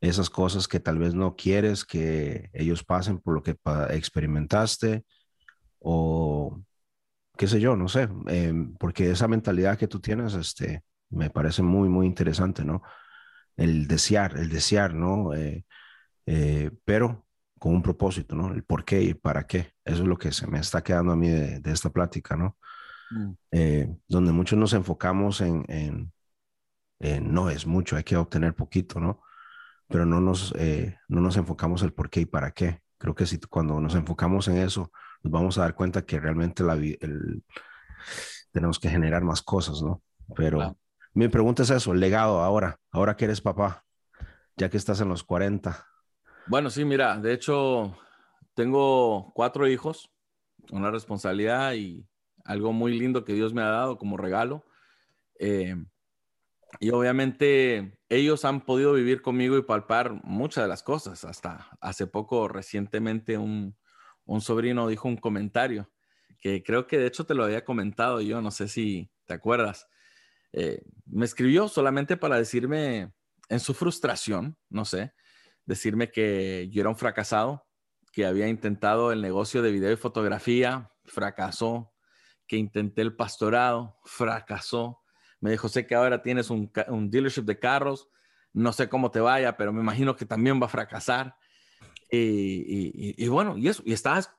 [0.00, 3.56] esas cosas que tal vez no quieres que ellos pasen por lo que
[3.90, 5.04] experimentaste
[5.80, 6.60] o
[7.36, 11.62] qué sé yo, no sé, em, porque esa mentalidad que tú tienes, este, me parece
[11.62, 12.82] muy, muy interesante, ¿no?
[13.56, 15.34] El desear, el desear, ¿no?
[15.34, 15.64] Eh,
[16.26, 17.27] eh, pero
[17.58, 18.52] con un propósito, ¿no?
[18.52, 19.72] El por qué y para qué.
[19.84, 22.56] Eso es lo que se me está quedando a mí de, esta plática, ¿no?
[23.10, 23.32] Mm.
[23.52, 29.22] Eh, donde muchos nos enfocamos en, en, no es mucho, hay que obtener poquito, ¿no?
[29.88, 30.54] Pero no nos,
[31.08, 32.82] no nos enfocamos el por qué y para qué.
[32.98, 36.62] Creo que si cuando nos enfocamos en eso, nos vamos a dar cuenta que realmente
[36.62, 37.42] la, el,
[38.52, 40.02] tenemos que generar más cosas, ¿no?
[40.34, 40.78] Pero
[41.14, 43.84] mi pregunta es eso, el legado ahora, ahora que eres papá,
[44.56, 45.86] ya que estás en los 40.
[46.48, 47.94] Bueno, sí, mira, de hecho,
[48.54, 50.10] tengo cuatro hijos,
[50.70, 52.08] una responsabilidad y
[52.42, 54.64] algo muy lindo que Dios me ha dado como regalo.
[55.38, 55.76] Eh,
[56.80, 61.24] y obviamente ellos han podido vivir conmigo y palpar muchas de las cosas.
[61.26, 63.76] Hasta hace poco, recientemente, un,
[64.24, 65.90] un sobrino dijo un comentario
[66.40, 69.86] que creo que de hecho te lo había comentado yo, no sé si te acuerdas.
[70.52, 73.12] Eh, me escribió solamente para decirme
[73.50, 75.12] en su frustración, no sé,
[75.68, 77.66] decirme que yo era un fracasado,
[78.10, 81.92] que había intentado el negocio de video y fotografía, fracasó,
[82.46, 85.02] que intenté el pastorado, fracasó.
[85.40, 86.72] Me dijo, sé que ahora tienes un,
[87.10, 88.08] dealership de carros,
[88.54, 91.36] no sé cómo te vaya, pero me imagino que también va a fracasar.
[92.10, 94.34] Y, bueno, y eso, y estabas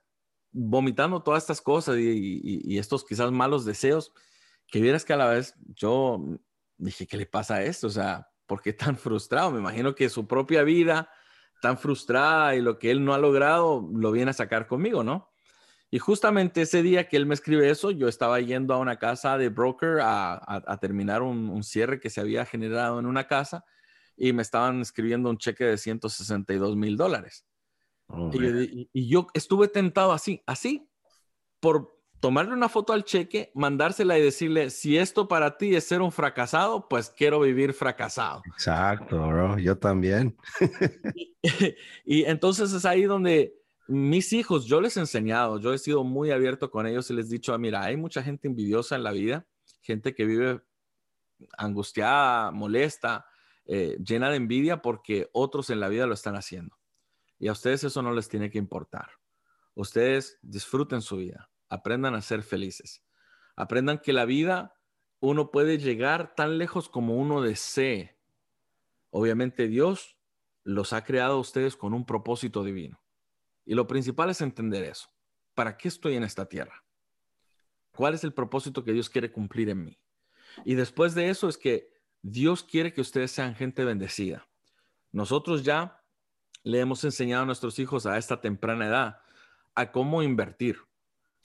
[0.51, 4.11] vomitando todas estas cosas y, estos quizás malos deseos,
[4.65, 6.25] que vieras que a la vez yo
[6.79, 7.85] dije, ¿qué le pasa a esto?
[7.85, 9.51] O sea, ¿por qué tan frustrado?
[9.51, 11.11] Me imagino que su propia vida
[11.61, 15.29] tan frustrada y lo que él no ha logrado lo viene a sacar conmigo, ¿no?
[15.91, 19.37] Y justamente ese día que él me escribe eso, yo estaba yendo a una casa
[19.37, 23.65] de broker a, terminar un, un, cierre que se había generado en una casa
[24.15, 27.45] y me estaban escribiendo un cheque de 162 mil dólares.
[28.07, 30.89] Oh, y, yo estuve tentado así, así,
[31.59, 36.01] por tomarle una foto al cheque, mandársela y decirle, si esto para ti es ser
[36.01, 38.41] un fracasado, pues quiero vivir fracasado.
[38.45, 40.37] Exacto, bro, yo también.
[42.05, 43.55] y, entonces es ahí donde
[43.87, 47.27] mis hijos, yo les he enseñado, yo he sido muy abierto con ellos y les
[47.27, 49.47] he dicho, ah, mira, hay mucha gente envidiosa en la vida,
[49.81, 50.61] gente que vive
[51.57, 53.25] angustiada, molesta,
[53.65, 56.77] eh, llena de envidia porque otros en la vida lo están haciendo.
[57.39, 59.11] Y a ustedes eso no les tiene que importar.
[59.73, 63.03] Ustedes disfruten su vida, aprendan a ser felices.
[63.55, 64.75] Aprendan que la vida
[65.19, 68.17] uno puede llegar tan lejos como uno desee.
[69.11, 70.17] Obviamente Dios
[70.63, 73.01] los ha creado a ustedes con un propósito divino.
[73.65, 75.09] Y lo principal es entender eso.
[75.53, 76.83] ¿Para qué estoy en esta tierra?
[77.91, 79.99] ¿Cuál es el propósito que Dios quiere cumplir en mí?
[80.63, 81.91] Y después de eso es que
[82.21, 84.47] Dios quiere que ustedes sean gente bendecida.
[85.11, 86.01] Nosotros ya
[86.63, 89.21] le hemos enseñado a nuestros hijos a esta temprana edad
[89.75, 90.77] a cómo invertir.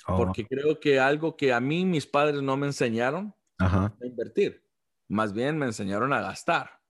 [0.07, 0.17] Oh.
[0.17, 4.63] Porque creo que algo que a mí mis padres no me enseñaron a invertir,
[5.09, 6.81] más bien me enseñaron a gastar.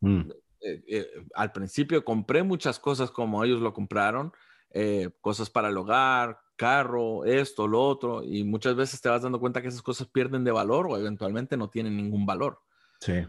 [0.00, 0.30] Mm.
[0.60, 4.32] Eh, eh, al principio compré muchas cosas como ellos lo compraron,
[4.70, 9.40] eh, cosas para el hogar, carro, esto, lo otro, y muchas veces te vas dando
[9.40, 12.60] cuenta que esas cosas pierden de valor o eventualmente no tienen ningún valor.
[13.00, 13.26] Sí.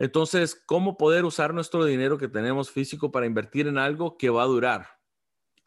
[0.00, 4.42] Entonces, ¿cómo poder usar nuestro dinero que tenemos físico para invertir en algo que va
[4.42, 4.99] a durar?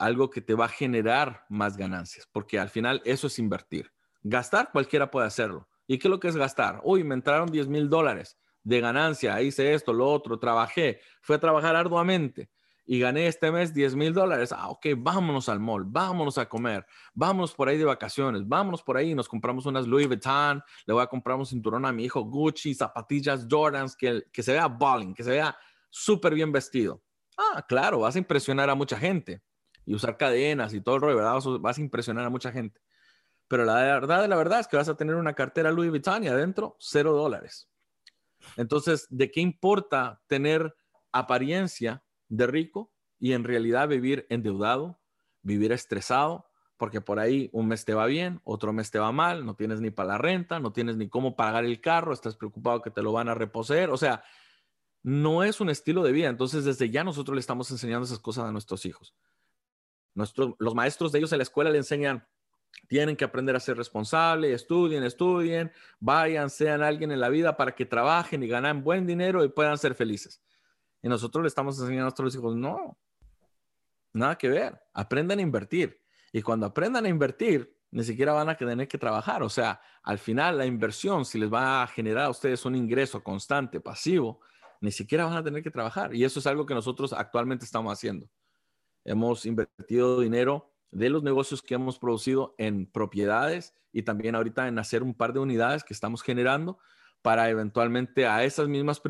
[0.03, 3.93] Algo que te va a generar más ganancias, porque al final eso es invertir.
[4.21, 5.69] Gastar, cualquiera puede hacerlo.
[5.87, 6.81] ¿Y qué es lo que es gastar?
[6.83, 11.39] Uy, me entraron 10 mil dólares de ganancia, hice esto, lo otro, trabajé, fui a
[11.39, 12.49] trabajar arduamente
[12.85, 14.51] y gané este mes 10 mil dólares.
[14.51, 18.97] Ah, ok, vámonos al mall, vámonos a comer, vámonos por ahí de vacaciones, vámonos por
[18.97, 22.25] ahí, nos compramos unas Louis Vuitton, le voy a comprar un cinturón a mi hijo
[22.25, 25.57] Gucci, zapatillas Jordans, que, que se vea balling, que se vea
[25.89, 27.01] súper bien vestido.
[27.37, 29.41] Ah, claro, vas a impresionar a mucha gente
[29.85, 31.39] y usar cadenas y todo el rollo, ¿verdad?
[31.59, 32.81] Vas a impresionar a mucha gente.
[33.47, 36.27] Pero la verdad, la verdad es que vas a tener una cartera Louis Vuitton y
[36.27, 37.69] adentro cero dólares.
[38.57, 40.75] Entonces, ¿de qué importa tener
[41.11, 44.99] apariencia de rico y en realidad vivir endeudado,
[45.41, 49.45] vivir estresado, porque por ahí un mes te va bien, otro mes te va mal,
[49.45, 52.81] no tienes ni para la renta, no tienes ni cómo pagar el carro, estás preocupado
[52.81, 54.23] que te lo van a reposeer, o sea,
[55.03, 56.29] no es un estilo de vida.
[56.29, 59.13] Entonces, desde ya nosotros le estamos enseñando esas cosas a nuestros hijos.
[60.15, 62.27] Los maestros de ellos en la escuela le enseñan,
[62.87, 67.73] tienen que aprender a ser responsable, estudien, estudien, vayan, sean alguien en la vida para
[67.73, 70.41] que trabajen y ganen buen dinero y puedan ser felices.
[71.01, 72.97] Y nosotros le estamos enseñando a nuestros hijos, no,
[74.13, 76.01] nada que ver, aprendan a invertir.
[76.31, 79.43] Y cuando aprendan a invertir, ni siquiera van a tener que trabajar.
[79.43, 83.23] O sea, al final la inversión, si les va a generar a ustedes un ingreso
[83.23, 84.39] constante, pasivo,
[84.81, 86.13] ni siquiera van a tener que trabajar.
[86.15, 88.27] Y eso es algo que nosotros actualmente estamos haciendo.
[89.05, 94.79] Hemos invertido dinero de los negocios que hemos producido en propiedades y también ahorita en
[94.79, 96.79] hacer un par de unidades que estamos generando
[97.21, 99.01] para eventualmente a esas mismas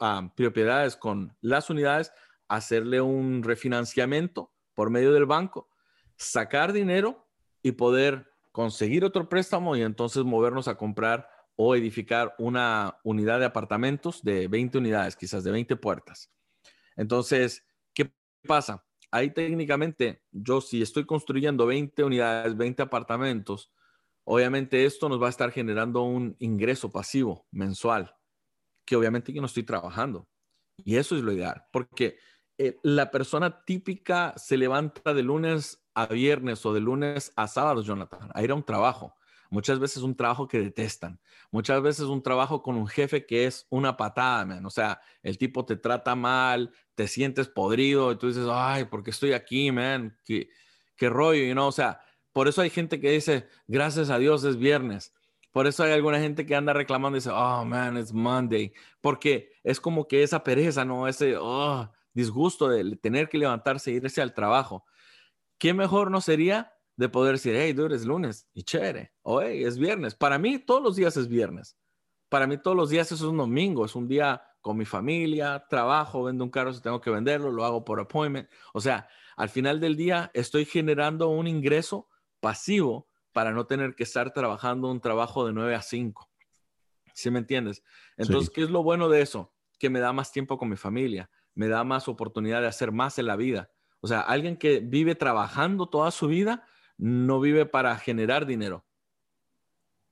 [0.00, 2.12] ah, propiedades con las unidades
[2.48, 5.68] hacerle un refinanciamiento por medio del banco,
[6.16, 7.26] sacar dinero
[7.62, 13.44] y poder conseguir otro préstamo y entonces movernos a comprar o edificar una unidad de
[13.44, 16.32] apartamentos de 20 unidades, quizás de 20 puertas.
[16.96, 17.64] Entonces,
[17.94, 18.12] ¿qué
[18.46, 18.84] pasa?
[19.10, 23.72] Ahí técnicamente, yo si estoy construyendo 20 unidades, 20 apartamentos,
[24.24, 28.14] obviamente esto nos va a estar generando un ingreso pasivo mensual,
[28.84, 30.28] que obviamente yo no estoy trabajando.
[30.76, 32.18] Y eso es lo ideal, porque
[32.58, 37.82] eh, la persona típica se levanta de lunes a viernes o de lunes a sábado,
[37.82, 39.14] Jonathan, a ir a un trabajo.
[39.50, 41.20] Muchas veces un trabajo que detestan.
[41.50, 44.64] Muchas veces un trabajo con un jefe que es una patada, man.
[44.64, 49.02] O sea, el tipo te trata mal, te sientes podrido y tú dices, ay, ¿por
[49.02, 50.16] qué estoy aquí, man?
[50.24, 50.50] ¿Qué,
[50.96, 51.42] qué rollo?
[51.44, 51.66] You know?
[51.66, 52.00] O sea,
[52.32, 55.12] por eso hay gente que dice, gracias a Dios es viernes.
[55.50, 58.72] Por eso hay alguna gente que anda reclamando y dice, oh, man, it's Monday.
[59.00, 61.08] Porque es como que esa pereza, ¿no?
[61.08, 64.84] Ese oh, disgusto de tener que levantarse e irse al trabajo.
[65.58, 69.64] ¿Qué mejor no sería de poder decir, hey, dude, es lunes y chévere, o hey,
[69.64, 70.14] es viernes.
[70.14, 71.78] Para mí todos los días es viernes.
[72.28, 76.24] Para mí todos los días es un domingo, es un día con mi familia, trabajo,
[76.24, 78.50] vendo un carro si tengo que venderlo, lo hago por appointment.
[78.74, 79.08] O sea,
[79.38, 82.06] al final del día estoy generando un ingreso
[82.38, 86.30] pasivo para no tener que estar trabajando un trabajo de 9 a 5.
[87.14, 87.82] ¿Sí me entiendes?
[88.18, 89.54] Entonces, ¿qué es lo bueno de eso?
[89.78, 93.18] Que me da más tiempo con mi familia, me da más oportunidad de hacer más
[93.18, 93.70] en la vida.
[94.02, 96.66] O sea, alguien que vive trabajando toda su vida,
[97.00, 98.84] no vive para generar dinero.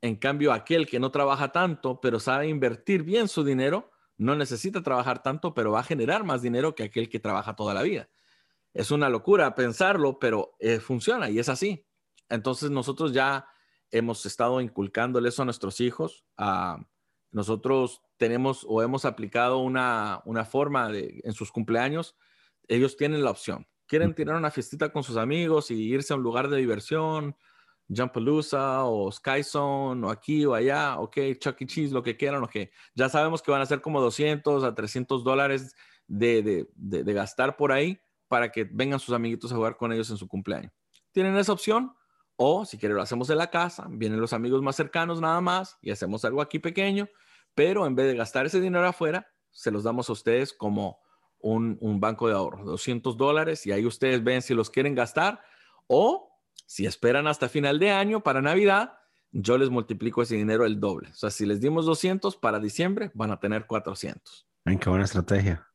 [0.00, 4.82] En cambio, aquel que no trabaja tanto, pero sabe invertir bien su dinero, no necesita
[4.82, 8.08] trabajar tanto, pero va a generar más dinero que aquel que trabaja toda la vida.
[8.72, 11.86] Es una locura pensarlo, pero eh, funciona y es así.
[12.30, 13.46] Entonces nosotros ya
[13.90, 16.24] hemos estado inculcándole eso a nuestros hijos.
[17.30, 22.16] nosotros tenemos o hemos aplicado una, una forma de, en sus cumpleaños,
[22.66, 26.22] ellos tienen la opción quieren tirar una fiestita con sus amigos y irse a un
[26.22, 27.34] lugar de diversión,
[27.88, 31.66] Jumpalooza o Sky Zone o aquí o allá, ok, Chuck E.
[31.66, 32.56] Cheese, lo que quieran, ok.
[32.94, 35.74] Ya sabemos que van a ser como 200 a 300 dólares
[36.06, 37.98] de, de, gastar por ahí
[38.28, 40.72] para que vengan sus amiguitos a jugar con ellos en su cumpleaños.
[41.12, 41.94] Tienen esa opción
[42.36, 45.78] o si quieren lo hacemos en la casa, vienen los amigos más cercanos nada más
[45.80, 47.08] y hacemos algo aquí pequeño,
[47.54, 51.00] pero en vez de gastar ese dinero afuera, se los damos a ustedes como
[51.40, 55.42] un, banco de ahorro, 200 dólares, y ahí ustedes ven si los quieren gastar
[55.86, 58.98] o si esperan hasta final de año para Navidad,
[59.30, 61.10] yo les multiplico ese dinero el doble.
[61.10, 64.46] O sea, si les dimos 200 para diciembre, van a tener 400.
[64.64, 65.66] Ay, qué buena estrategia.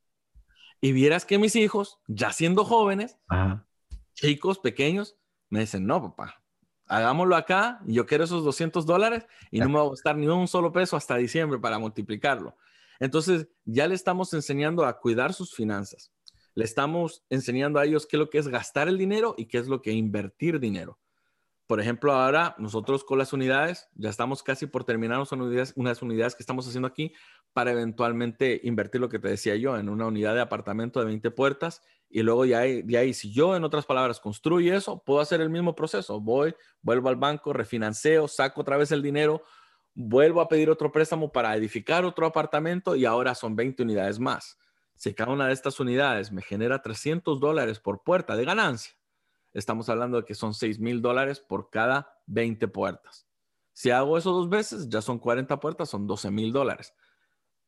[0.81, 3.18] Y vieras que mis hijos, ya siendo jóvenes,
[4.14, 5.15] chicos, pequeños,
[5.49, 6.44] me dicen, no, papá,
[6.88, 10.48] hagámoslo acá, yo quiero esos 200 dólares y no me va a costar ni un
[10.48, 12.57] solo peso hasta diciembre para multiplicarlo.
[12.99, 16.11] Entonces, ya le estamos enseñando a cuidar sus finanzas.
[16.56, 19.57] Le estamos enseñando a ellos qué es lo que es gastar el dinero y qué
[19.57, 20.99] es lo que es invertir dinero.
[21.65, 25.24] Por ejemplo, ahora nosotros con las unidades, ya estamos casi por terminar
[25.76, 27.14] unas unidades, que estamos haciendo aquí
[27.53, 31.32] para eventualmente invertir lo que te decía yo en una unidad de apartamento de 20
[31.32, 35.41] puertas y luego ya de ahí, si yo en otras palabras construyo eso, puedo hacer
[35.41, 36.20] el mismo proceso.
[36.20, 39.41] Voy, vuelvo al banco, refinanceo, saco otra vez el dinero,
[39.95, 44.57] vuelvo a pedir otro préstamo para edificar otro apartamento y ahora son 20 unidades más.
[44.95, 48.95] Si cada una de estas unidades me genera 300 dólares por puerta de ganancia,
[49.53, 53.28] estamos hablando de que son 6 mil dólares por cada 20 puertas.
[53.74, 56.94] Si hago eso dos veces, ya son 40 puertas, son 12 mil dólares.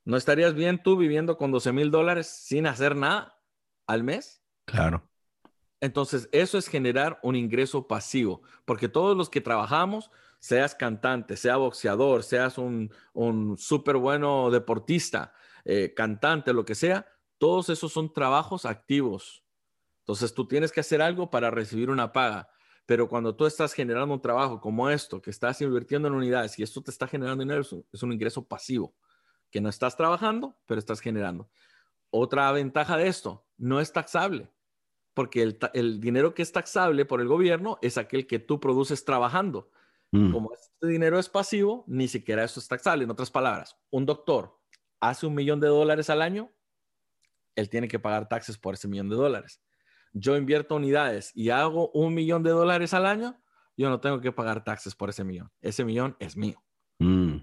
[0.03, 3.39] ¿No estarías bien tú viviendo con 12 mil dólares sin hacer nada
[3.87, 4.43] al mes?
[4.65, 5.09] Claro.
[5.81, 10.11] Entonces, eso es generar un ingreso pasivo, porque todos los que trabajamos,
[10.45, 17.07] seas cantante, sea boxeador, seas un, un súper bueno deportista, eh, cantante, lo que sea,
[17.39, 19.43] todos esos son trabajos activos.
[20.01, 22.47] Entonces, tú tienes que hacer algo para recibir una paga.
[22.85, 26.61] Pero cuando tú estás generando un trabajo como esto, que estás invirtiendo en unidades y
[26.61, 27.61] esto te está generando dinero,
[27.91, 28.93] es un ingreso pasivo,
[29.49, 31.49] que no estás trabajando, pero estás generando.
[32.11, 34.51] Otra ventaja de esto, no es taxable,
[35.15, 39.71] porque el, dinero que es taxable por el gobierno es aquel que tú produces trabajando.
[40.11, 40.31] Mm.
[40.31, 43.03] Como este dinero es pasivo, ni siquiera eso es taxable.
[43.03, 44.59] En otras palabras, un doctor
[44.99, 46.51] hace un millón de dólares al año,
[47.55, 49.61] él tiene que pagar taxes por ese millón de dólares
[50.15, 53.37] yo invierto unidades y hago un millón de dólares al año,
[53.77, 55.51] yo no tengo que pagar taxes por ese millón.
[55.61, 56.63] Ese millón es mío.
[56.99, 57.39] Mm.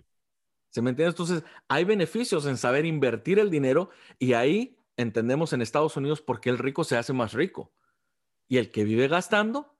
[0.71, 1.11] ¿Se me entiende?
[1.11, 6.41] Entonces, hay beneficios en saber invertir el dinero y ahí entendemos en Estados Unidos por
[6.41, 7.75] qué el rico se hace más rico.
[8.49, 9.79] Y el que vive gastando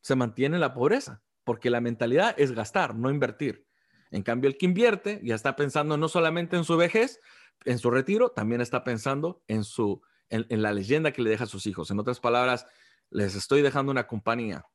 [0.00, 3.66] se mantiene en la pobreza, porque la mentalidad es gastar, no invertir.
[4.10, 7.20] En cambio, el que invierte ya está pensando no solamente en su vejez,
[7.64, 11.48] en su retiro, también está pensando en su en, la leyenda que le deja a
[11.48, 11.90] sus hijos.
[11.90, 12.66] En otras palabras,
[13.10, 14.66] les estoy dejando una compañía,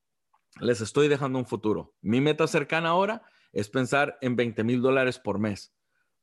[0.59, 1.95] les estoy dejando un futuro.
[2.01, 5.73] Mi meta cercana ahora es pensar en 20 mil dólares por mes.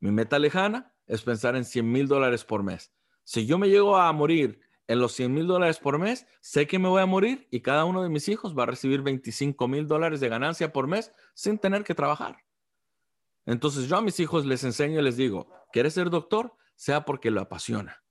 [0.01, 2.93] Mi meta lejana es pensar en 100 mil dólares por mes.
[3.25, 6.79] Si yo me llego a morir en los 100 mil dólares por mes, sé que
[6.79, 9.87] me voy a morir y cada uno de mis hijos va a recibir 25 mil
[9.87, 12.45] dólares de ganancia por mes sin tener que trabajar.
[13.45, 16.55] Entonces yo a mis hijos les enseño y les digo, ¿quieres ser doctor?
[16.75, 18.03] Sea porque lo apasiona.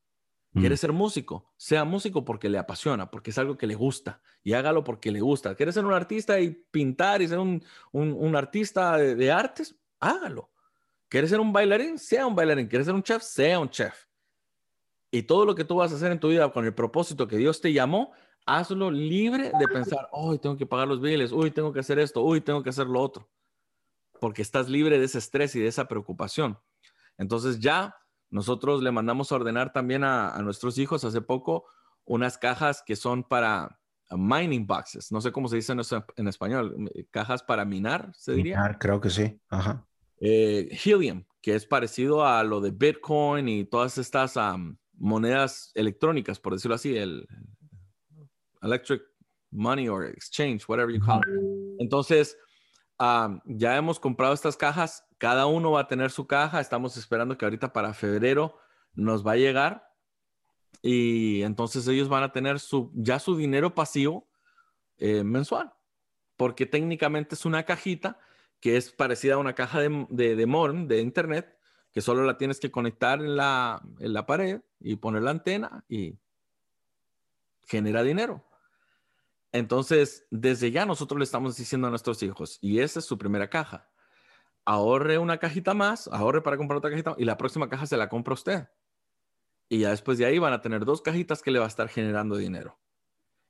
[0.53, 0.77] ¿Quiere mm.
[0.77, 1.53] ser músico?
[1.57, 5.19] Sea músico porque le apasiona, porque es algo que le gusta y hágalo porque le
[5.19, 5.53] gusta.
[5.53, 7.61] ¿Quiere ser un artista y pintar y ser un,
[7.91, 9.75] un, artista de, artes?
[9.99, 10.51] Hágalo.
[11.09, 11.99] ¿Quieres ser un bailarín?
[11.99, 12.67] Sea un bailarín.
[12.67, 13.21] ¿Quieres ser un chef?
[13.21, 14.05] Sea un chef.
[15.15, 17.37] Y todo lo que tú vas a hacer en tu vida con el propósito que
[17.37, 18.11] Dios te llamó,
[18.45, 22.21] hazlo libre de pensar, hoy tengo que pagar los biles, uy, tengo que hacer esto,
[22.21, 23.29] uy, tengo que hacer lo otro.
[24.19, 26.59] Porque estás libre de ese estrés y de esa preocupación.
[27.17, 27.95] Entonces ya
[28.29, 31.63] nosotros le mandamos a ordenar también a, nuestros hijos hace poco
[32.03, 33.79] unas cajas que son para
[34.11, 35.13] mining boxes.
[35.13, 35.73] No sé cómo se dice
[36.17, 36.91] en, español.
[37.09, 38.57] Cajas para minar, se diría.
[38.57, 39.39] Minar, creo que sí.
[39.47, 39.87] Ajá.
[40.19, 44.35] Eh, helium, que es parecido a lo de Bitcoin y todas estas
[44.97, 47.27] monedas electrónicas, por decirlo así, el
[48.61, 49.03] electric
[49.51, 51.79] money or exchange, whatever you call it.
[51.79, 52.37] Entonces,
[53.45, 57.45] ya hemos comprado estas cajas, cada uno va a tener su caja, estamos esperando que
[57.45, 58.57] ahorita para febrero
[58.93, 59.91] nos va a llegar
[60.81, 64.29] y entonces ellos van a tener su, ya su dinero pasivo
[64.97, 65.73] eh, mensual,
[66.37, 68.19] porque técnicamente es una cajita
[68.59, 71.54] que es parecida a una caja de, de, de de internet,
[71.95, 75.85] que solo la tienes que conectar en la, en la pared y poner la antena
[75.87, 76.19] y
[77.65, 78.43] genera dinero.
[79.53, 83.49] Entonces, desde ya nosotros le estamos diciendo a nuestros hijos, y esa es su primera
[83.49, 83.89] caja,
[84.65, 88.09] ahorre una cajita más, ahorre para comprar otra cajita y la próxima caja se la
[88.09, 88.67] compra usted.
[89.69, 91.87] Y ya después de ahí van a tener dos cajitas que le va a estar
[91.87, 92.77] generando dinero.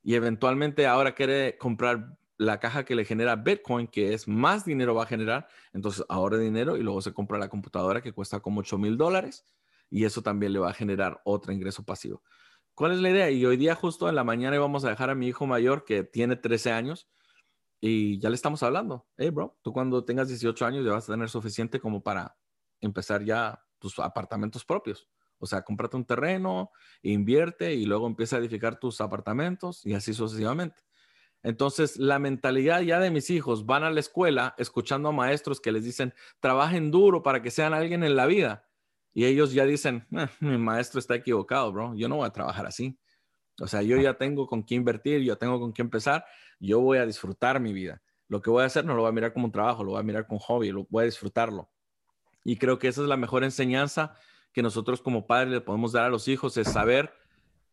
[0.04, 4.94] Y eventualmente ahora quiere comprar la caja que le genera Bitcoin, que es más dinero
[4.94, 8.60] va a generar, entonces ahorre dinero y luego se compra la computadora que cuesta como
[8.60, 9.44] 8 mil dólares
[9.90, 12.22] y eso también le va a generar otro ingreso pasivo.
[12.74, 13.30] ¿Cuál es la idea?
[13.30, 16.04] Y hoy día justo en la mañana íbamos a dejar a mi hijo mayor que
[16.04, 17.08] tiene 13 años
[17.80, 19.06] y ya le estamos hablando.
[19.16, 22.36] Hey, bro, tú cuando tengas 18 años ya vas a tener suficiente como para
[22.80, 25.08] empezar ya tus apartamentos propios.
[25.38, 26.70] O sea, cómprate un terreno,
[27.02, 30.82] invierte y luego empieza a edificar tus apartamentos y así sucesivamente.
[31.46, 35.70] Entonces, la mentalidad ya de mis hijos van a la escuela escuchando a maestros que
[35.70, 38.66] les dicen, trabajen duro para que sean alguien en la vida
[39.14, 42.66] y ellos ya dicen, eh, mi maestro está equivocado, bro, yo no voy a trabajar
[42.66, 42.98] así.
[43.60, 46.24] O sea, yo ya tengo con qué invertir, yo tengo con qué empezar,
[46.58, 48.02] yo voy a disfrutar mi vida.
[48.26, 50.00] Lo que voy a hacer no lo voy a mirar como un trabajo, lo voy
[50.00, 51.70] a mirar como hobby, lo voy a disfrutarlo.
[52.42, 54.16] Y creo que esa es la mejor enseñanza
[54.52, 57.14] que nosotros como padres le podemos dar a los hijos, es saber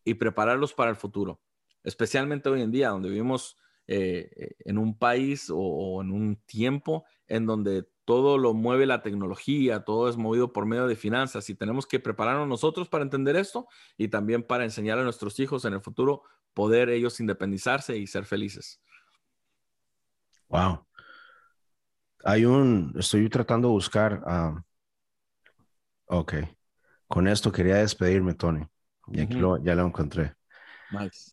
[0.04, 1.40] y prepararlos para el futuro.
[1.82, 7.46] Especialmente hoy en día, donde vivimos eh, en un país o en un tiempo en
[7.46, 11.86] donde todo lo mueve la tecnología, todo es movido por medio de finanzas y tenemos
[11.86, 13.66] que prepararnos nosotros para entender esto
[13.96, 18.26] y también para enseñar a nuestros hijos en el futuro poder ellos independizarse y ser
[18.26, 18.80] felices.
[20.48, 20.86] Wow.
[22.24, 24.22] Hay un, estoy tratando de buscar.
[24.24, 24.60] Uh,
[26.06, 26.34] ok.
[27.08, 28.66] Con esto quería despedirme, Tony.
[29.08, 30.34] Y aquí ya lo encontré.
[30.90, 31.32] Nice.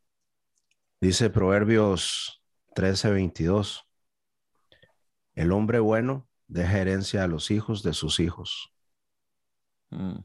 [0.99, 2.40] Dice Proverbios
[2.75, 3.87] 13:22.
[5.33, 8.73] El hombre bueno deja herencia a los hijos de sus hijos.
[9.89, 10.19] Mm.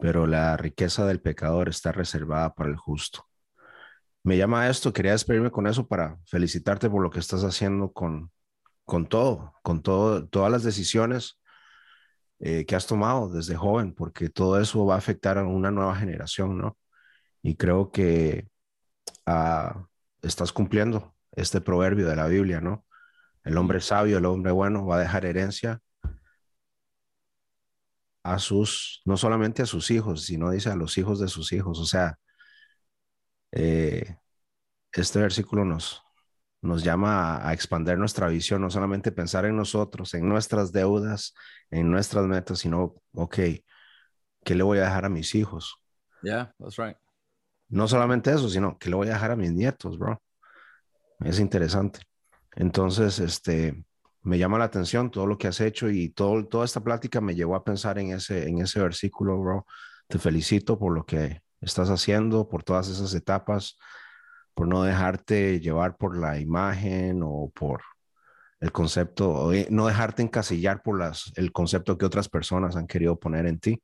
[0.00, 3.26] Pero la riqueza del pecador está reservada para el justo.
[4.24, 8.30] me llama esto, quería despedirme con eso para felicitarte por lo que estás haciendo con,
[8.84, 11.40] con todo, con todo, todas las decisiones
[12.40, 15.96] eh, que has tomado desde joven, porque todo eso va a afectar a una nueva
[15.96, 16.78] generación, ¿no?
[17.42, 18.48] Y creo que
[19.26, 19.86] ah,
[20.22, 22.86] estás cumpliendo este proverbio de la Biblia, ¿no?
[23.44, 25.80] El hombre sabio, el hombre bueno va a dejar herencia
[28.22, 31.78] a sus, no solamente a sus hijos, sino dice a los hijos de sus hijos.
[31.80, 32.18] O sea,
[33.52, 34.16] eh,
[34.92, 36.02] este versículo nos,
[36.60, 41.34] nos llama a, a, expandir nuestra visión, no solamente pensar en nosotros, en nuestras deudas,
[41.70, 43.38] en nuestras metas, sino, ok,
[44.44, 45.76] ¿qué le voy a dejar a mis hijos?
[46.22, 46.96] Yeah, that's right.
[47.68, 50.22] No solamente eso, sino que le voy a dejar a mis nietos, bro.
[51.24, 52.00] Es interesante.
[52.56, 53.84] Entonces, este,
[54.22, 57.34] me llama la atención todo lo que has hecho y todo, toda esta plática me
[57.34, 59.66] llevó a pensar en ese, en ese versículo, bro.
[60.08, 63.78] Te felicito por lo que estás haciendo, por todas esas etapas,
[64.54, 67.82] por no dejarte llevar por la imagen o por
[68.60, 73.46] el concepto, no dejarte encasillar por las, el concepto que otras personas han querido poner
[73.46, 73.82] en ti.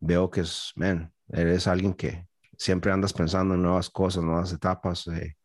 [0.00, 2.26] veo que es, man, eres alguien que
[2.62, 5.06] siempre andas pensando en nuevas cosas, nuevas etapas.
[5.08, 5.36] Eh,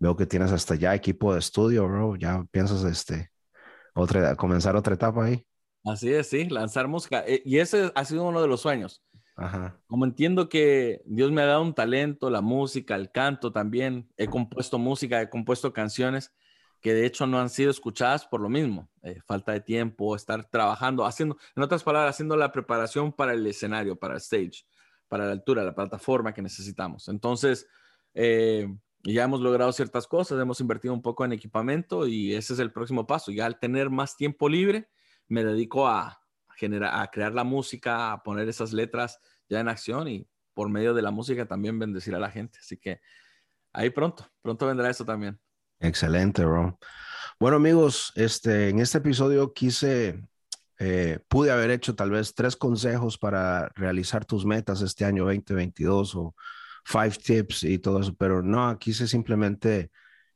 [0.00, 2.16] Veo que tienes hasta ya equipo de estudio, bro.
[2.16, 3.30] Ya piensas este,
[3.94, 5.46] otra, comenzar otra etapa ahí.
[5.84, 7.22] Así es, sí, lanzar música.
[7.26, 9.04] Eh, y ese ha sido uno de los sueños.
[9.36, 9.78] Ajá.
[9.86, 14.08] Como entiendo que Dios me ha dado un talento, la música, el canto también.
[14.16, 16.32] He compuesto música, he compuesto canciones
[16.80, 18.88] que de hecho no han sido escuchadas por lo mismo.
[19.02, 23.46] Eh, falta de tiempo, estar trabajando, haciendo, en otras palabras, haciendo la preparación para el
[23.46, 24.64] escenario, para el stage,
[25.10, 27.08] para la altura, la plataforma que necesitamos.
[27.08, 27.66] Entonces,
[28.14, 28.68] eh,
[29.02, 32.72] ya hemos logrado ciertas cosas, hemos invertido un poco en equipamiento y ese es el
[32.72, 33.32] próximo paso.
[33.32, 34.88] Ya al tener más tiempo libre,
[35.26, 36.22] me dedico a,
[36.56, 39.18] generar, a crear la música, a poner esas letras
[39.48, 42.60] ya en acción y por medio de la música también bendecir a la gente.
[42.60, 43.00] Así que
[43.72, 45.40] ahí pronto, pronto vendrá eso también.
[45.80, 46.78] Excelente, bro.
[47.40, 50.22] Bueno, amigos, este, en este episodio quise,
[50.82, 56.14] eh, pude haber hecho tal vez tres consejos para realizar tus metas este año 2022
[56.16, 56.34] o
[56.86, 59.90] five tips y todo eso, pero no, quise simplemente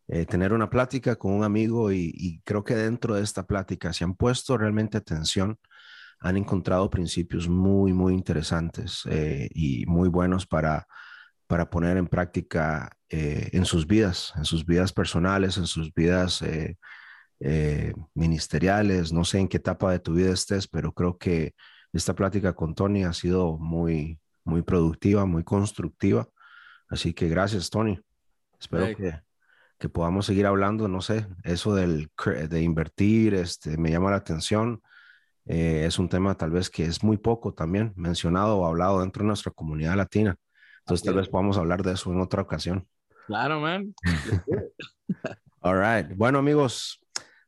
[0.06, 4.04] eh, tener una plática con un amigo y, creo que dentro de esta plática se
[4.04, 5.58] han puesto realmente atención,
[6.20, 10.86] han encontrado principios muy, muy interesantes eh, y muy buenos para,
[11.46, 16.42] para poner en práctica eh, en sus vidas, en sus vidas personales, en sus vidas
[18.14, 21.54] ministeriales, no sé en qué etapa de tu vida estés, pero creo que
[21.92, 26.28] esta plática con Tony ha sido muy, muy productiva, muy constructiva
[26.88, 27.98] Así que gracias, Tony.
[28.60, 29.20] Espero que,
[29.78, 32.10] que, podamos seguir hablando, no sé, eso del,
[32.48, 34.80] de invertir, este, me llama la atención.
[35.46, 39.22] Eh, es un tema tal vez que es muy poco también mencionado o hablado dentro
[39.22, 40.36] de nuestra comunidad latina.
[40.80, 42.86] Entonces tal vez podamos hablar de eso en otra ocasión.
[43.26, 43.94] Claro, man.
[45.60, 46.16] All right.
[46.16, 47.00] Bueno, amigos,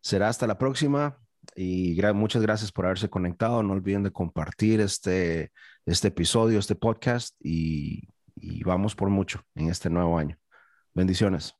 [0.07, 1.19] será hasta la próxima
[1.55, 3.63] y muchas gracias por haberse conectado.
[3.63, 5.53] No olviden de compartir este,
[5.85, 10.39] este episodio, este podcast y y vamos por mucho en este nuevo año.
[10.95, 11.55] Bendiciones.